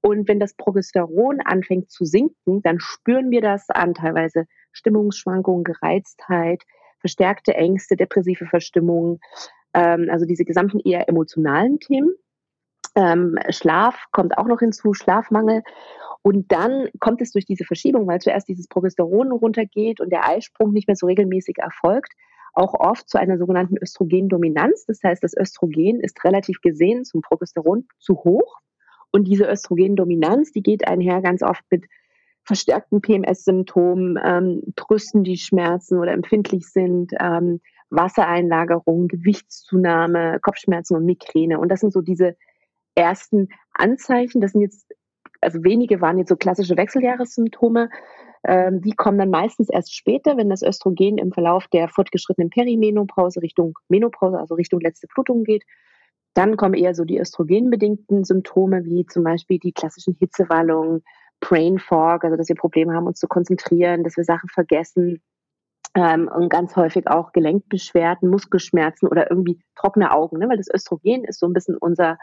Und 0.00 0.28
wenn 0.28 0.40
das 0.40 0.54
Progesteron 0.54 1.40
anfängt 1.44 1.90
zu 1.90 2.06
sinken, 2.06 2.62
dann 2.62 2.80
spüren 2.80 3.30
wir 3.30 3.42
das 3.42 3.68
an 3.68 3.92
teilweise 3.92 4.46
Stimmungsschwankungen, 4.72 5.64
Gereiztheit, 5.64 6.62
verstärkte 7.00 7.54
Ängste, 7.54 7.96
depressive 7.96 8.46
Verstimmungen, 8.46 9.20
ähm, 9.74 10.08
also 10.10 10.26
diese 10.26 10.44
gesamten 10.44 10.80
eher 10.80 11.08
emotionalen 11.08 11.80
Themen. 11.80 12.14
Ähm, 12.94 13.38
Schlaf 13.50 14.06
kommt 14.12 14.36
auch 14.38 14.46
noch 14.46 14.60
hinzu, 14.60 14.94
Schlafmangel. 14.94 15.62
Und 16.22 16.52
dann 16.52 16.88
kommt 16.98 17.22
es 17.22 17.32
durch 17.32 17.46
diese 17.46 17.64
Verschiebung, 17.64 18.06
weil 18.06 18.20
zuerst 18.20 18.48
dieses 18.48 18.68
Progesteron 18.68 19.32
runtergeht 19.32 20.00
und 20.00 20.10
der 20.10 20.28
Eisprung 20.28 20.72
nicht 20.72 20.86
mehr 20.86 20.96
so 20.96 21.06
regelmäßig 21.06 21.58
erfolgt, 21.58 22.12
auch 22.52 22.74
oft 22.74 23.08
zu 23.08 23.18
einer 23.18 23.38
sogenannten 23.38 23.76
Östrogendominanz. 23.80 24.84
Das 24.86 25.02
heißt, 25.02 25.22
das 25.22 25.34
Östrogen 25.36 26.00
ist 26.00 26.22
relativ 26.24 26.60
gesehen 26.60 27.04
zum 27.04 27.22
Progesteron 27.22 27.86
zu 27.98 28.16
hoch. 28.16 28.58
Und 29.12 29.24
diese 29.24 29.44
Östrogendominanz, 29.44 30.52
die 30.52 30.62
geht 30.62 30.86
einher 30.86 31.22
ganz 31.22 31.42
oft 31.42 31.64
mit 31.70 31.86
verstärkten 32.44 33.00
PMS-Symptomen, 33.00 34.18
ähm, 34.22 34.62
Brüsten, 34.74 35.24
die 35.24 35.36
schmerzen 35.36 35.98
oder 35.98 36.12
empfindlich 36.12 36.66
sind, 36.68 37.12
ähm, 37.20 37.60
Wassereinlagerung, 37.90 39.08
Gewichtszunahme, 39.08 40.38
Kopfschmerzen 40.40 40.96
und 40.96 41.04
Migräne. 41.04 41.58
Und 41.58 41.68
das 41.68 41.80
sind 41.80 41.92
so 41.92 42.00
diese 42.00 42.36
ersten 42.94 43.48
Anzeichen. 43.72 44.40
Das 44.40 44.52
sind 44.52 44.62
jetzt, 44.62 44.86
also 45.40 45.62
wenige 45.64 46.00
waren 46.00 46.18
jetzt 46.18 46.28
so 46.28 46.36
klassische 46.36 46.76
Wechseljahressymptome. 46.76 47.90
Ähm, 48.44 48.80
die 48.80 48.92
kommen 48.92 49.18
dann 49.18 49.30
meistens 49.30 49.68
erst 49.68 49.94
später, 49.94 50.36
wenn 50.36 50.48
das 50.48 50.62
Östrogen 50.62 51.18
im 51.18 51.32
Verlauf 51.32 51.66
der 51.68 51.88
fortgeschrittenen 51.88 52.50
Perimenopause 52.50 53.42
Richtung 53.42 53.78
Menopause, 53.88 54.38
also 54.38 54.54
Richtung 54.54 54.80
letzte 54.80 55.08
Blutung 55.08 55.44
geht. 55.44 55.64
Dann 56.34 56.56
kommen 56.56 56.74
eher 56.74 56.94
so 56.94 57.04
die 57.04 57.18
östrogenbedingten 57.18 58.24
Symptome, 58.24 58.84
wie 58.84 59.04
zum 59.04 59.24
Beispiel 59.24 59.58
die 59.58 59.72
klassischen 59.72 60.14
Hitzewallungen, 60.14 61.02
Brain 61.40 61.78
Fog, 61.78 62.24
also 62.24 62.36
dass 62.36 62.48
wir 62.48 62.56
Probleme 62.56 62.94
haben, 62.94 63.06
uns 63.06 63.18
zu 63.18 63.28
konzentrieren, 63.28 64.04
dass 64.04 64.16
wir 64.16 64.24
Sachen 64.24 64.48
vergessen 64.48 65.22
ähm, 65.94 66.28
und 66.32 66.48
ganz 66.48 66.76
häufig 66.76 67.08
auch 67.08 67.32
Gelenkbeschwerden, 67.32 68.28
Muskelschmerzen 68.28 69.08
oder 69.08 69.30
irgendwie 69.30 69.60
trockene 69.76 70.12
Augen, 70.12 70.38
ne? 70.38 70.48
weil 70.48 70.58
das 70.58 70.72
Östrogen 70.72 71.24
ist 71.24 71.40
so 71.40 71.46
ein 71.46 71.52
bisschen 71.52 71.76
unser 71.76 72.18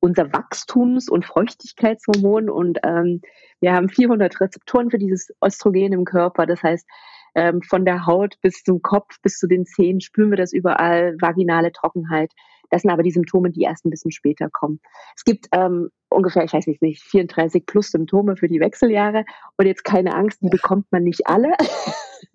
unser 0.00 0.34
Wachstums- 0.34 1.08
und 1.08 1.24
Feuchtigkeitshormon 1.24 2.50
und 2.50 2.78
ähm, 2.84 3.22
wir 3.60 3.72
haben 3.72 3.88
400 3.88 4.38
Rezeptoren 4.38 4.90
für 4.90 4.98
dieses 4.98 5.32
Östrogen 5.42 5.94
im 5.94 6.04
Körper. 6.04 6.44
Das 6.44 6.62
heißt, 6.62 6.86
ähm, 7.34 7.62
von 7.62 7.86
der 7.86 8.04
Haut 8.04 8.36
bis 8.42 8.62
zum 8.62 8.82
Kopf, 8.82 9.20
bis 9.22 9.38
zu 9.38 9.46
den 9.46 9.64
Zähnen 9.64 10.02
spüren 10.02 10.30
wir 10.30 10.36
das 10.36 10.52
überall, 10.52 11.16
vaginale 11.20 11.72
Trockenheit. 11.72 12.32
Das 12.74 12.82
sind 12.82 12.90
aber 12.90 13.04
die 13.04 13.12
Symptome, 13.12 13.52
die 13.52 13.62
erst 13.62 13.86
ein 13.86 13.90
bisschen 13.90 14.10
später 14.10 14.50
kommen. 14.50 14.80
Es 15.14 15.22
gibt 15.22 15.46
ähm, 15.52 15.90
ungefähr, 16.08 16.42
ich 16.42 16.52
weiß 16.52 16.66
nicht, 16.66 17.00
34 17.04 17.66
plus 17.66 17.92
Symptome 17.92 18.36
für 18.36 18.48
die 18.48 18.58
Wechseljahre. 18.58 19.24
Und 19.56 19.66
jetzt 19.66 19.84
keine 19.84 20.12
Angst, 20.12 20.42
die 20.42 20.48
bekommt 20.48 20.90
man 20.90 21.04
nicht 21.04 21.28
alle. 21.28 21.52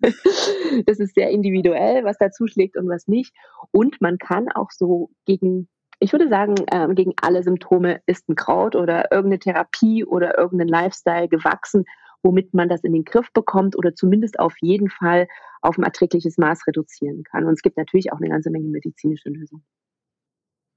das 0.00 0.98
ist 0.98 1.14
sehr 1.14 1.28
individuell, 1.28 2.04
was 2.04 2.16
da 2.16 2.30
zuschlägt 2.30 2.78
und 2.78 2.88
was 2.88 3.06
nicht. 3.06 3.34
Und 3.70 4.00
man 4.00 4.16
kann 4.16 4.48
auch 4.48 4.70
so 4.70 5.10
gegen 5.26 5.68
ich 6.02 6.12
würde 6.12 6.30
sagen, 6.30 6.54
ähm, 6.72 6.94
gegen 6.94 7.12
alle 7.20 7.42
Symptome 7.42 8.00
ist 8.06 8.26
ein 8.30 8.34
Kraut 8.34 8.74
oder 8.74 9.12
irgendeine 9.12 9.40
Therapie 9.40 10.06
oder 10.06 10.38
irgendein 10.38 10.68
Lifestyle 10.68 11.28
gewachsen, 11.28 11.84
womit 12.22 12.54
man 12.54 12.70
das 12.70 12.82
in 12.84 12.94
den 12.94 13.04
Griff 13.04 13.30
bekommt 13.34 13.76
oder 13.76 13.94
zumindest 13.94 14.40
auf 14.40 14.54
jeden 14.62 14.88
Fall 14.88 15.28
auf 15.60 15.76
ein 15.76 15.84
erträgliches 15.84 16.38
Maß 16.38 16.66
reduzieren 16.66 17.24
kann. 17.24 17.44
Und 17.44 17.52
es 17.52 17.60
gibt 17.60 17.76
natürlich 17.76 18.10
auch 18.14 18.16
eine 18.16 18.30
ganze 18.30 18.48
Menge 18.48 18.68
medizinische 18.68 19.28
Lösungen. 19.28 19.66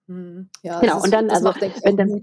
Mhm. 0.07 0.49
Ja, 0.61 0.79
genau. 0.79 0.97
Ist, 0.97 1.05
und 1.05 1.13
dann, 1.13 1.29
also, 1.29 1.53
wenn 1.83 1.97
dann, 1.97 2.21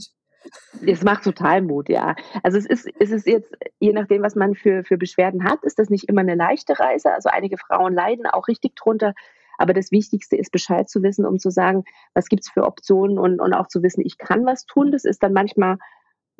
Es 0.86 1.02
macht 1.02 1.24
total 1.24 1.62
Mut, 1.62 1.88
ja. 1.88 2.14
Also 2.42 2.58
es 2.58 2.66
ist, 2.66 2.88
es 2.98 3.10
ist 3.10 3.26
jetzt, 3.26 3.52
je 3.78 3.92
nachdem, 3.92 4.22
was 4.22 4.34
man 4.34 4.54
für, 4.54 4.84
für 4.84 4.96
Beschwerden 4.96 5.44
hat, 5.44 5.62
ist 5.64 5.78
das 5.78 5.90
nicht 5.90 6.08
immer 6.08 6.22
eine 6.22 6.34
leichte 6.34 6.78
Reise. 6.78 7.12
Also 7.12 7.28
einige 7.28 7.58
Frauen 7.58 7.92
leiden 7.94 8.26
auch 8.26 8.48
richtig 8.48 8.74
drunter. 8.76 9.14
Aber 9.58 9.74
das 9.74 9.90
Wichtigste 9.90 10.36
ist, 10.36 10.52
Bescheid 10.52 10.88
zu 10.88 11.02
wissen, 11.02 11.26
um 11.26 11.38
zu 11.38 11.50
sagen, 11.50 11.84
was 12.14 12.28
gibt 12.28 12.44
es 12.44 12.50
für 12.50 12.64
Optionen 12.64 13.18
und, 13.18 13.40
und 13.40 13.52
auch 13.52 13.68
zu 13.68 13.82
wissen, 13.82 14.02
ich 14.04 14.16
kann 14.16 14.46
was 14.46 14.64
tun. 14.64 14.90
Das 14.90 15.04
ist 15.04 15.22
dann 15.22 15.34
manchmal 15.34 15.76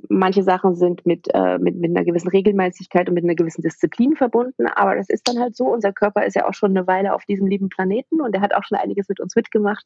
manche 0.09 0.42
Sachen 0.42 0.75
sind 0.75 1.04
mit, 1.07 1.28
äh, 1.35 1.59
mit, 1.59 1.76
mit 1.76 1.90
einer 1.90 2.04
gewissen 2.04 2.28
Regelmäßigkeit 2.28 3.09
und 3.09 3.14
mit 3.14 3.25
einer 3.25 3.35
gewissen 3.35 3.62
Disziplin 3.62 4.16
verbunden, 4.16 4.66
aber 4.66 4.97
das 4.97 5.09
ist 5.09 5.26
dann 5.28 5.38
halt 5.38 5.57
so. 5.57 5.66
Unser 5.66 5.92
Körper 5.92 6.25
ist 6.25 6.37
ja 6.37 6.49
auch 6.49 6.54
schon 6.54 6.76
eine 6.76 6.87
Weile 6.87 7.14
auf 7.14 7.25
diesem 7.25 7.47
lieben 7.47 7.69
Planeten 7.69 8.21
und 8.21 8.35
er 8.35 8.40
hat 8.40 8.54
auch 8.54 8.64
schon 8.64 8.78
einiges 8.78 9.09
mit 9.09 9.21
uns 9.21 9.37
mitgemacht. 9.37 9.85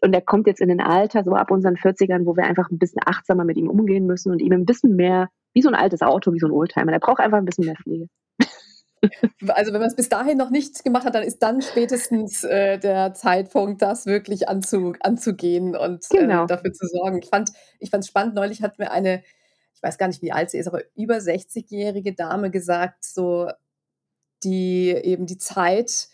Und 0.00 0.12
er 0.12 0.20
kommt 0.20 0.46
jetzt 0.46 0.60
in 0.60 0.70
ein 0.70 0.80
Alter, 0.80 1.22
so 1.24 1.32
ab 1.34 1.50
unseren 1.50 1.76
40ern, 1.76 2.26
wo 2.26 2.36
wir 2.36 2.44
einfach 2.44 2.70
ein 2.70 2.78
bisschen 2.78 3.02
achtsamer 3.04 3.44
mit 3.44 3.56
ihm 3.56 3.68
umgehen 3.68 4.06
müssen 4.06 4.32
und 4.32 4.40
ihm 4.40 4.52
ein 4.52 4.66
bisschen 4.66 4.96
mehr, 4.96 5.28
wie 5.54 5.62
so 5.62 5.68
ein 5.68 5.74
altes 5.74 6.02
Auto, 6.02 6.32
wie 6.32 6.38
so 6.38 6.46
ein 6.46 6.52
Oldtimer. 6.52 6.92
Der 6.92 6.98
braucht 6.98 7.20
einfach 7.20 7.38
ein 7.38 7.44
bisschen 7.44 7.66
mehr 7.66 7.76
Pflege. 7.76 8.08
Also 9.48 9.72
wenn 9.72 9.80
man 9.80 9.88
es 9.88 9.96
bis 9.96 10.08
dahin 10.08 10.38
noch 10.38 10.50
nicht 10.50 10.84
gemacht 10.84 11.04
hat, 11.04 11.16
dann 11.16 11.24
ist 11.24 11.42
dann 11.42 11.60
spätestens 11.60 12.44
äh, 12.44 12.78
der 12.78 13.14
Zeitpunkt, 13.14 13.82
das 13.82 14.06
wirklich 14.06 14.48
anzu, 14.48 14.94
anzugehen 15.00 15.74
und 15.74 16.04
äh, 16.10 16.18
genau. 16.18 16.44
äh, 16.44 16.46
dafür 16.46 16.72
zu 16.72 16.86
sorgen. 16.86 17.18
Ich 17.18 17.28
fand 17.28 17.50
ich 17.80 17.90
fand 17.90 18.04
es 18.04 18.08
spannend, 18.08 18.36
neulich 18.36 18.62
hat 18.62 18.78
mir 18.78 18.92
eine 18.92 19.22
ich 19.82 19.88
weiß 19.88 19.98
gar 19.98 20.06
nicht, 20.06 20.22
wie 20.22 20.30
alt 20.30 20.50
sie 20.50 20.58
ist, 20.58 20.68
aber 20.68 20.82
über 20.94 21.16
60-jährige 21.16 22.14
Dame 22.14 22.50
gesagt, 22.52 23.04
so 23.04 23.50
die 24.44 24.90
eben 24.90 25.26
die 25.26 25.38
Zeit 25.38 26.08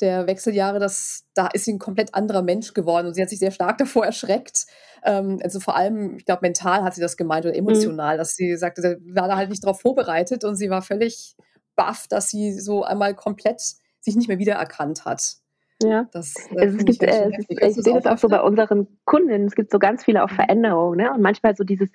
der 0.00 0.26
Wechseljahre, 0.26 0.80
das, 0.80 1.26
da 1.32 1.46
ist 1.46 1.64
sie 1.64 1.72
ein 1.72 1.78
komplett 1.78 2.14
anderer 2.14 2.42
Mensch 2.42 2.74
geworden 2.74 3.06
und 3.06 3.14
sie 3.14 3.22
hat 3.22 3.30
sich 3.30 3.38
sehr 3.38 3.52
stark 3.52 3.78
davor 3.78 4.04
erschreckt. 4.04 4.66
Ähm, 5.04 5.38
also 5.42 5.60
vor 5.60 5.76
allem, 5.76 6.16
ich 6.16 6.24
glaube, 6.24 6.40
mental 6.42 6.82
hat 6.82 6.96
sie 6.96 7.00
das 7.00 7.16
gemeint 7.16 7.46
oder 7.46 7.54
mhm. 7.54 7.68
emotional, 7.68 8.16
mhm. 8.16 8.18
dass 8.18 8.34
sie 8.34 8.56
sagte, 8.56 8.82
sie 8.82 9.14
war 9.14 9.28
da 9.28 9.36
halt 9.36 9.50
nicht 9.50 9.62
darauf 9.62 9.80
vorbereitet 9.80 10.42
und 10.44 10.56
sie 10.56 10.68
war 10.68 10.82
völlig 10.82 11.36
baff, 11.76 12.08
dass 12.08 12.28
sie 12.28 12.58
so 12.58 12.82
einmal 12.82 13.14
komplett 13.14 13.62
sich 14.00 14.16
nicht 14.16 14.26
mehr 14.26 14.40
wiedererkannt 14.40 15.04
hat. 15.04 15.36
Ja, 15.80 16.08
das, 16.12 16.34
äh, 16.56 16.66
es 16.66 16.84
gibt, 16.84 17.02
äh, 17.04 17.30
ich, 17.48 17.50
ich 17.50 17.74
sehe 17.76 17.94
das 17.94 18.06
auch 18.06 18.18
so 18.18 18.28
bei 18.28 18.40
unseren 18.40 18.88
Kunden. 19.04 19.46
Es 19.46 19.54
gibt 19.54 19.70
so 19.70 19.78
ganz 19.78 20.04
viele 20.04 20.24
auch 20.24 20.30
mhm. 20.30 20.34
Veränderungen. 20.34 20.98
Ne? 20.98 21.12
Und 21.12 21.22
manchmal 21.22 21.54
so 21.54 21.62
dieses, 21.62 21.90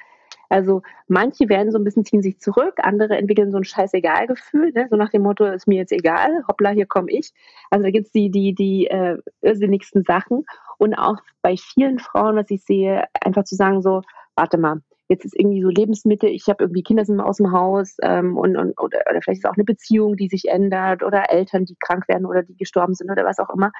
also 0.50 0.82
manche 1.08 1.50
werden 1.50 1.72
so 1.72 1.78
ein 1.78 1.84
bisschen 1.84 2.06
ziehen 2.06 2.22
sich 2.22 2.40
zurück, 2.40 2.76
andere 2.78 3.18
entwickeln 3.18 3.52
so 3.52 3.58
ein 3.58 3.64
Scheißegal-Gefühl, 3.64 4.72
ne? 4.74 4.88
so 4.90 4.96
nach 4.96 5.10
dem 5.10 5.24
Motto, 5.24 5.46
ist 5.46 5.68
mir 5.68 5.78
jetzt 5.78 5.92
egal, 5.92 6.44
hoppla, 6.48 6.70
hier 6.70 6.86
komme 6.86 7.12
ich. 7.12 7.34
Also 7.70 7.84
da 7.84 7.92
gibt 7.92 8.08
es 8.08 8.12
die, 8.12 8.30
die, 8.30 8.54
die 8.54 8.88
äh, 8.88 9.18
irrsinnigsten 9.42 10.04
Sachen. 10.04 10.46
Und 10.78 10.94
auch 10.96 11.18
bei 11.42 11.56
vielen 11.58 12.00
Frauen, 12.00 12.36
was 12.36 12.50
ich 12.50 12.64
sehe, 12.64 13.06
einfach 13.22 13.44
zu 13.44 13.56
sagen 13.56 13.82
so, 13.82 14.02
warte 14.36 14.58
mal, 14.58 14.82
jetzt 15.10 15.26
ist 15.26 15.38
irgendwie 15.38 15.62
so 15.62 15.70
Lebensmittel, 15.70 16.30
ich 16.30 16.48
habe 16.48 16.64
irgendwie 16.64 16.84
Kinder 16.84 17.06
sind 17.06 17.20
aus 17.20 17.38
dem 17.38 17.52
Haus 17.52 17.96
ähm, 18.02 18.38
und, 18.38 18.58
und 18.58 18.80
oder, 18.80 19.00
oder 19.10 19.22
vielleicht 19.22 19.40
ist 19.40 19.50
auch 19.50 19.56
eine 19.56 19.64
Beziehung, 19.64 20.18
die 20.18 20.28
sich 20.28 20.50
ändert 20.50 21.04
oder 21.04 21.32
Eltern, 21.32 21.66
die 21.66 21.78
krank 21.80 22.08
werden 22.08 22.26
oder 22.26 22.44
die 22.44 22.58
gestorben 22.58 22.94
sind 22.94 23.10
oder 23.10 23.24
was 23.24 23.40
auch 23.40 23.50
immer 23.50 23.72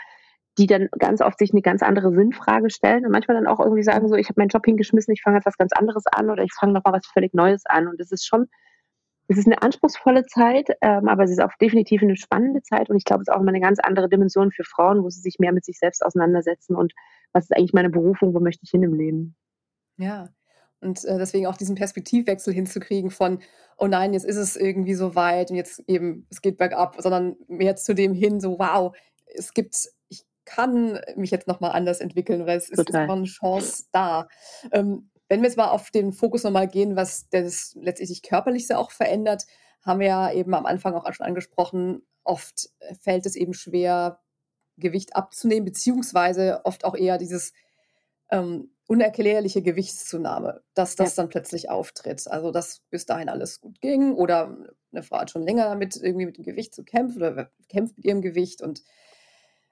die 0.58 0.68
dann 0.68 0.90
ganz 0.98 1.22
oft 1.22 1.38
sich 1.38 1.52
eine 1.52 1.62
ganz 1.62 1.84
andere 1.84 2.12
Sinnfrage 2.12 2.70
stellen 2.70 3.06
und 3.06 3.12
manchmal 3.12 3.38
dann 3.38 3.48
auch 3.48 3.60
irgendwie 3.60 3.84
sagen, 3.84 4.08
so, 4.08 4.16
ich 4.16 4.30
habe 4.30 4.40
meinen 4.42 4.50
Job 4.50 4.66
hingeschmissen, 4.66 5.14
ich 5.14 5.22
fange 5.22 5.38
jetzt 5.38 5.46
was 5.46 5.58
ganz 5.58 5.72
anderes 5.74 6.06
an 6.08 6.30
oder 6.30 6.44
ich 6.44 6.54
fange 6.54 6.74
nochmal 6.74 6.94
was 6.94 7.06
völlig 7.06 7.34
Neues 7.34 7.66
an. 7.66 7.88
Und 7.88 8.00
es 8.00 8.12
ist 8.12 8.26
schon, 8.26 8.48
es 9.28 9.38
ist 9.38 9.46
eine 9.46 9.62
anspruchsvolle 9.62 10.26
Zeit, 10.26 10.70
ähm, 10.82 11.08
aber 11.08 11.24
es 11.24 11.32
ist 11.32 11.42
auch 11.42 11.52
definitiv 11.62 12.02
eine 12.02 12.16
spannende 12.16 12.62
Zeit 12.64 12.90
und 12.90 12.96
ich 12.96 13.06
glaube, 13.06 13.22
es 13.22 13.28
ist 13.28 13.34
auch 13.34 13.42
immer 13.42 13.50
eine 13.50 13.60
ganz 13.60 13.80
andere 13.80 14.10
Dimension 14.10 14.52
für 14.52 14.64
Frauen, 14.64 15.04
wo 15.04 15.10
sie 15.10 15.22
sich 15.22 15.38
mehr 15.40 15.54
mit 15.54 15.66
sich 15.66 15.78
selbst 15.78 16.04
auseinandersetzen 16.04 16.76
und 16.76 16.94
was 17.34 17.46
ist 17.46 17.56
eigentlich 17.56 17.74
meine 17.74 17.90
Berufung, 17.90 18.34
wo 18.34 18.40
möchte 18.40 18.64
ich 18.64 18.72
hin 18.72 18.84
im 18.84 18.94
Leben. 18.94 19.36
Ja, 19.98 20.30
und 20.80 21.04
äh, 21.06 21.18
deswegen 21.18 21.48
auch 21.48 21.58
diesen 21.58 21.76
Perspektivwechsel 21.76 22.54
hinzukriegen 22.54 23.12
von, 23.12 23.40
oh 23.78 23.88
nein, 23.88 24.14
jetzt 24.14 24.26
ist 24.26 24.38
es 24.38 24.56
irgendwie 24.56 24.94
so 24.94 25.16
weit 25.16 25.50
und 25.50 25.58
jetzt 25.58 25.84
eben, 25.88 26.28
es 26.30 26.42
geht 26.42 26.58
bergab, 26.58 26.96
sondern 27.00 27.36
mehr 27.48 27.76
zu 27.76 27.94
dem 27.96 28.14
hin, 28.14 28.40
so 28.40 28.60
wow, 28.60 28.96
es 29.36 29.54
gibt 29.54 29.90
kann 30.48 31.00
mich 31.16 31.30
jetzt 31.30 31.48
nochmal 31.48 31.72
anders 31.72 32.00
entwickeln 32.00 32.42
oder 32.42 32.56
es 32.56 32.70
ist, 32.70 32.80
ist 32.80 32.90
immer 32.90 33.14
eine 33.14 33.26
Chance 33.26 33.86
da. 33.92 34.28
Ähm, 34.72 35.12
wenn 35.28 35.42
wir 35.42 35.50
jetzt 35.50 35.58
mal 35.58 35.70
auf 35.70 35.92
den 35.92 36.14
Fokus 36.14 36.44
nochmal 36.44 36.70
gehen, 36.70 36.96
was 36.96 37.28
das 37.30 37.76
letztendlich 37.76 38.24
körperlich 38.24 38.74
auch 38.74 38.92
verändert, 38.92 39.44
haben 39.86 40.00
wir 40.00 40.08
ja 40.08 40.32
eben 40.32 40.54
am 40.54 40.66
Anfang 40.66 40.96
auch 40.96 41.12
schon 41.14 41.26
angesprochen, 41.26 42.02
oft 42.24 42.70
fällt 43.02 43.26
es 43.26 43.36
eben 43.36 43.54
schwer, 43.54 44.22
Gewicht 44.78 45.16
abzunehmen, 45.16 45.66
beziehungsweise 45.66 46.62
oft 46.64 46.86
auch 46.86 46.96
eher 46.96 47.18
dieses 47.18 47.52
ähm, 48.30 48.72
unerklärliche 48.88 49.62
Gewichtszunahme, 49.62 50.62
dass 50.74 50.96
das 50.96 51.16
ja. 51.16 51.24
dann 51.24 51.30
plötzlich 51.30 51.70
auftritt. 51.70 52.26
Also, 52.28 52.52
dass 52.52 52.82
bis 52.90 53.06
dahin 53.06 53.28
alles 53.28 53.60
gut 53.60 53.82
ging 53.82 54.14
oder 54.14 54.58
eine 54.92 55.04
Frau 55.04 55.18
hat 55.18 55.32
schon 55.32 55.42
länger 55.42 55.66
damit 55.66 55.98
irgendwie 55.98 56.26
mit 56.26 56.38
dem 56.38 56.46
Gewicht 56.46 56.74
zu 56.74 56.86
kämpfen 56.86 57.18
oder 57.18 57.52
kämpft 57.68 57.98
mit 57.98 58.06
ihrem 58.06 58.22
Gewicht 58.22 58.62
und 58.62 58.82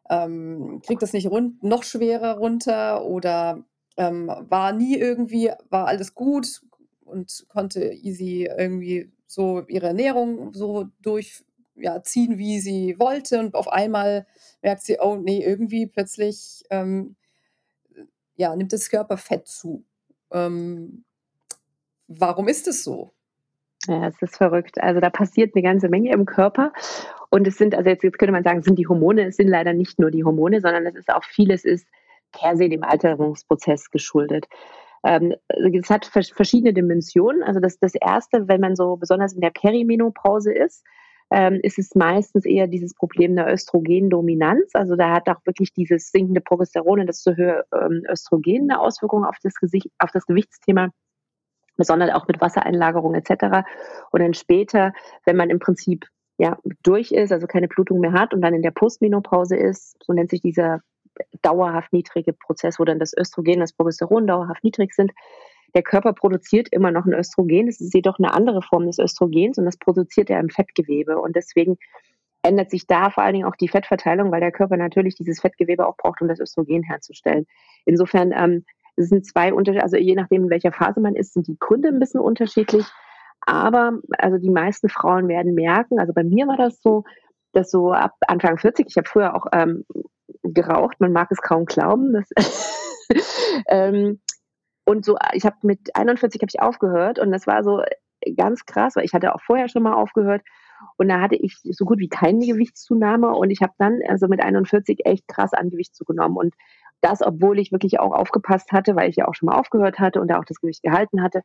ähm, 0.09 0.81
kriegt 0.85 1.01
das 1.01 1.13
nicht 1.13 1.29
rund, 1.29 1.63
noch 1.63 1.83
schwerer 1.83 2.37
runter 2.37 3.05
oder 3.05 3.63
ähm, 3.97 4.27
war 4.27 4.71
nie 4.71 4.97
irgendwie, 4.97 5.51
war 5.69 5.87
alles 5.87 6.13
gut 6.13 6.61
und 7.05 7.45
konnte 7.49 7.93
easy 7.93 8.49
irgendwie 8.57 9.11
so 9.27 9.63
ihre 9.67 9.87
Ernährung 9.87 10.53
so 10.53 10.87
durchziehen, 11.01 11.45
ja, 11.75 12.01
wie 12.37 12.59
sie 12.59 12.95
wollte 12.99 13.39
und 13.39 13.55
auf 13.55 13.67
einmal 13.67 14.27
merkt 14.61 14.83
sie, 14.83 14.97
oh 14.99 15.15
nee, 15.15 15.43
irgendwie 15.43 15.87
plötzlich 15.87 16.63
ähm, 16.69 17.15
ja, 18.35 18.55
nimmt 18.55 18.73
das 18.73 18.89
Körperfett 18.89 19.47
zu. 19.47 19.83
Ähm, 20.31 21.05
warum 22.07 22.47
ist 22.47 22.67
es 22.67 22.83
so? 22.83 23.13
Ja, 23.87 24.07
es 24.07 24.21
ist 24.21 24.37
verrückt. 24.37 24.81
Also 24.81 24.99
da 24.99 25.09
passiert 25.09 25.55
eine 25.55 25.63
ganze 25.63 25.89
Menge 25.89 26.11
im 26.11 26.25
Körper. 26.25 26.73
Und 27.29 27.47
es 27.47 27.57
sind, 27.57 27.75
also 27.75 27.89
jetzt, 27.89 28.03
jetzt 28.03 28.17
könnte 28.17 28.31
man 28.31 28.43
sagen, 28.43 28.61
sind 28.61 28.77
die 28.77 28.87
Hormone, 28.87 29.27
es 29.27 29.37
sind 29.37 29.47
leider 29.47 29.73
nicht 29.73 29.99
nur 29.99 30.11
die 30.11 30.23
Hormone, 30.23 30.61
sondern 30.61 30.85
es 30.85 30.95
ist 30.95 31.09
auch 31.09 31.23
vieles 31.23 31.65
ist 31.65 31.87
per 32.31 32.57
se 32.57 32.69
dem 32.69 32.83
Alterungsprozess 32.83 33.89
geschuldet. 33.89 34.45
Ähm, 35.03 35.33
es 35.47 35.89
hat 35.89 36.05
verschiedene 36.05 36.73
Dimensionen. 36.73 37.43
Also 37.43 37.59
das, 37.59 37.77
das 37.79 37.93
erste, 37.95 38.47
wenn 38.47 38.61
man 38.61 38.75
so 38.75 38.97
besonders 38.97 39.33
in 39.33 39.41
der 39.41 39.51
Perimenopause 39.51 40.51
ist, 40.51 40.83
ähm, 41.31 41.59
ist 41.63 41.79
es 41.79 41.95
meistens 41.95 42.45
eher 42.45 42.67
dieses 42.67 42.93
Problem 42.93 43.35
der 43.35 43.51
Östrogendominanz. 43.51 44.71
Also 44.73 44.95
da 44.95 45.11
hat 45.11 45.29
auch 45.29 45.45
wirklich 45.45 45.73
dieses 45.73 46.11
sinkende 46.11 46.41
Progesteron 46.41 46.99
und 46.99 47.07
das 47.07 47.21
zu 47.21 47.35
höher 47.35 47.65
ähm, 47.73 48.03
Östrogen 48.09 48.69
eine 48.69 48.79
Auswirkung 48.79 49.25
auf 49.25 49.37
das, 49.41 49.55
Gesicht, 49.55 49.89
auf 49.99 50.11
das 50.11 50.25
Gewichtsthema 50.25 50.89
besonders 51.77 52.13
auch 52.13 52.27
mit 52.27 52.39
Wassereinlagerung 52.41 53.15
etc. 53.15 53.67
Und 54.11 54.21
dann 54.21 54.33
später, 54.33 54.93
wenn 55.25 55.35
man 55.35 55.49
im 55.49 55.59
Prinzip 55.59 56.05
ja, 56.37 56.57
durch 56.83 57.11
ist, 57.11 57.31
also 57.31 57.47
keine 57.47 57.67
Blutung 57.67 57.99
mehr 57.99 58.13
hat 58.13 58.33
und 58.33 58.41
dann 58.41 58.53
in 58.53 58.61
der 58.61 58.71
Postmenopause 58.71 59.55
ist, 59.55 59.95
so 60.03 60.13
nennt 60.13 60.29
sich 60.29 60.41
dieser 60.41 60.81
dauerhaft 61.41 61.93
niedrige 61.93 62.33
Prozess, 62.33 62.79
wo 62.79 62.83
dann 62.83 62.99
das 62.99 63.13
Östrogen, 63.17 63.61
das 63.61 63.73
Progesteron 63.73 64.27
dauerhaft 64.27 64.63
niedrig 64.63 64.93
sind. 64.93 65.11
Der 65.73 65.83
Körper 65.83 66.13
produziert 66.13 66.69
immer 66.71 66.91
noch 66.91 67.05
ein 67.05 67.13
Östrogen, 67.13 67.67
das 67.67 67.79
ist 67.79 67.93
jedoch 67.93 68.19
eine 68.19 68.33
andere 68.33 68.61
Form 68.61 68.85
des 68.85 68.99
Östrogens 68.99 69.57
und 69.57 69.65
das 69.65 69.77
produziert 69.77 70.29
er 70.29 70.39
im 70.39 70.49
Fettgewebe 70.49 71.19
und 71.19 71.35
deswegen 71.35 71.77
ändert 72.43 72.69
sich 72.69 72.85
da 72.85 73.09
vor 73.09 73.23
allen 73.23 73.33
Dingen 73.33 73.47
auch 73.47 73.55
die 73.55 73.67
Fettverteilung, 73.67 74.31
weil 74.31 74.39
der 74.39 74.51
Körper 74.51 74.77
natürlich 74.77 75.15
dieses 75.15 75.41
Fettgewebe 75.41 75.87
auch 75.87 75.97
braucht, 75.97 76.21
um 76.21 76.27
das 76.27 76.39
Östrogen 76.39 76.83
herzustellen. 76.83 77.45
Insofern 77.85 78.31
ähm, 78.35 78.65
es 78.97 79.09
sind 79.09 79.25
zwei 79.25 79.53
Unterschiede, 79.53 79.83
also 79.83 79.97
je 79.97 80.15
nachdem, 80.15 80.43
in 80.43 80.49
welcher 80.49 80.71
Phase 80.71 80.99
man 80.99 81.15
ist, 81.15 81.33
sind 81.33 81.47
die 81.47 81.57
Gründe 81.59 81.89
ein 81.89 81.99
bisschen 81.99 82.21
unterschiedlich. 82.21 82.85
Aber 83.41 83.99
also 84.17 84.37
die 84.37 84.49
meisten 84.49 84.89
Frauen 84.89 85.27
werden 85.27 85.53
merken, 85.53 85.99
also 85.99 86.13
bei 86.13 86.23
mir 86.23 86.47
war 86.47 86.57
das 86.57 86.81
so, 86.81 87.03
dass 87.53 87.71
so 87.71 87.91
ab 87.91 88.13
Anfang 88.27 88.57
40, 88.57 88.87
ich 88.89 88.97
habe 88.97 89.07
früher 89.07 89.35
auch 89.35 89.45
ähm, 89.53 89.85
geraucht, 90.43 90.99
man 90.99 91.13
mag 91.13 91.31
es 91.31 91.41
kaum 91.41 91.65
glauben. 91.65 92.13
Dass, 92.13 92.29
ähm, 93.67 94.19
und 94.85 95.05
so, 95.05 95.17
ich 95.33 95.45
habe 95.45 95.55
mit 95.63 95.95
41 95.95 96.41
habe 96.41 96.49
ich 96.53 96.61
aufgehört 96.61 97.19
und 97.19 97.31
das 97.31 97.47
war 97.47 97.63
so 97.63 97.81
ganz 98.37 98.65
krass, 98.65 98.95
weil 98.95 99.05
ich 99.05 99.13
hatte 99.13 99.33
auch 99.33 99.41
vorher 99.41 99.69
schon 99.69 99.83
mal 99.83 99.93
aufgehört 99.93 100.41
und 100.97 101.09
da 101.09 101.21
hatte 101.21 101.35
ich 101.35 101.59
so 101.63 101.85
gut 101.85 101.99
wie 101.99 102.09
keine 102.09 102.45
Gewichtszunahme 102.45 103.31
und 103.31 103.49
ich 103.49 103.61
habe 103.61 103.73
dann 103.77 103.99
also 104.07 104.27
mit 104.27 104.41
41 104.41 105.05
echt 105.05 105.27
krass 105.27 105.53
an 105.53 105.69
Gewicht 105.69 105.95
zugenommen 105.95 106.37
und 106.37 106.53
das, 107.01 107.21
obwohl 107.21 107.59
ich 107.59 107.71
wirklich 107.71 107.99
auch 107.99 108.13
aufgepasst 108.13 108.71
hatte, 108.71 108.95
weil 108.95 109.09
ich 109.09 109.17
ja 109.17 109.27
auch 109.27 109.35
schon 109.35 109.47
mal 109.47 109.57
aufgehört 109.57 109.99
hatte 109.99 110.21
und 110.21 110.27
da 110.27 110.39
auch 110.39 110.45
das 110.45 110.59
Gewicht 110.59 110.81
gehalten 110.81 111.21
hatte. 111.21 111.43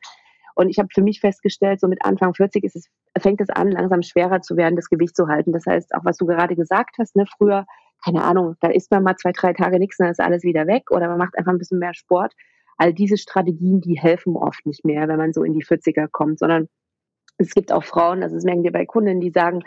Und 0.54 0.69
ich 0.69 0.78
habe 0.78 0.88
für 0.92 1.02
mich 1.02 1.21
festgestellt, 1.21 1.80
so 1.80 1.88
mit 1.88 2.04
Anfang 2.04 2.35
40 2.35 2.64
ist 2.64 2.76
es, 2.76 2.88
fängt 3.19 3.40
es 3.40 3.50
an, 3.50 3.71
langsam 3.71 4.02
schwerer 4.02 4.40
zu 4.40 4.57
werden, 4.57 4.76
das 4.76 4.88
Gewicht 4.88 5.16
zu 5.16 5.28
halten. 5.28 5.52
Das 5.52 5.66
heißt, 5.66 5.95
auch 5.95 6.04
was 6.04 6.16
du 6.16 6.26
gerade 6.26 6.57
gesagt 6.57 6.97
hast, 6.99 7.16
ne, 7.16 7.25
früher, 7.38 7.66
keine 8.04 8.23
Ahnung, 8.23 8.57
da 8.61 8.69
isst 8.69 8.90
man 8.90 9.02
mal 9.02 9.16
zwei, 9.16 9.33
drei 9.33 9.52
Tage 9.52 9.78
nichts, 9.78 9.97
dann 9.99 10.11
ist 10.11 10.21
alles 10.21 10.42
wieder 10.42 10.66
weg 10.66 10.90
oder 10.90 11.09
man 11.09 11.19
macht 11.19 11.37
einfach 11.38 11.52
ein 11.52 11.59
bisschen 11.59 11.78
mehr 11.78 11.95
Sport. 11.95 12.33
All 12.78 12.95
diese 12.95 13.19
Strategien, 13.19 13.80
die 13.80 13.99
helfen 13.99 14.37
oft 14.37 14.64
nicht 14.64 14.85
mehr, 14.85 15.07
wenn 15.09 15.19
man 15.19 15.33
so 15.33 15.42
in 15.45 15.52
die 15.52 15.64
40er 15.64 16.09
kommt, 16.11 16.38
sondern 16.38 16.69
es 17.37 17.52
gibt 17.52 17.73
auch 17.73 17.85
Frauen, 17.85 18.23
also 18.23 18.35
das 18.35 18.45
merken 18.45 18.64
wir 18.64 18.73
bei 18.73 18.87
Kunden, 18.87 19.21
die 19.21 19.30
sagen, 19.30 19.62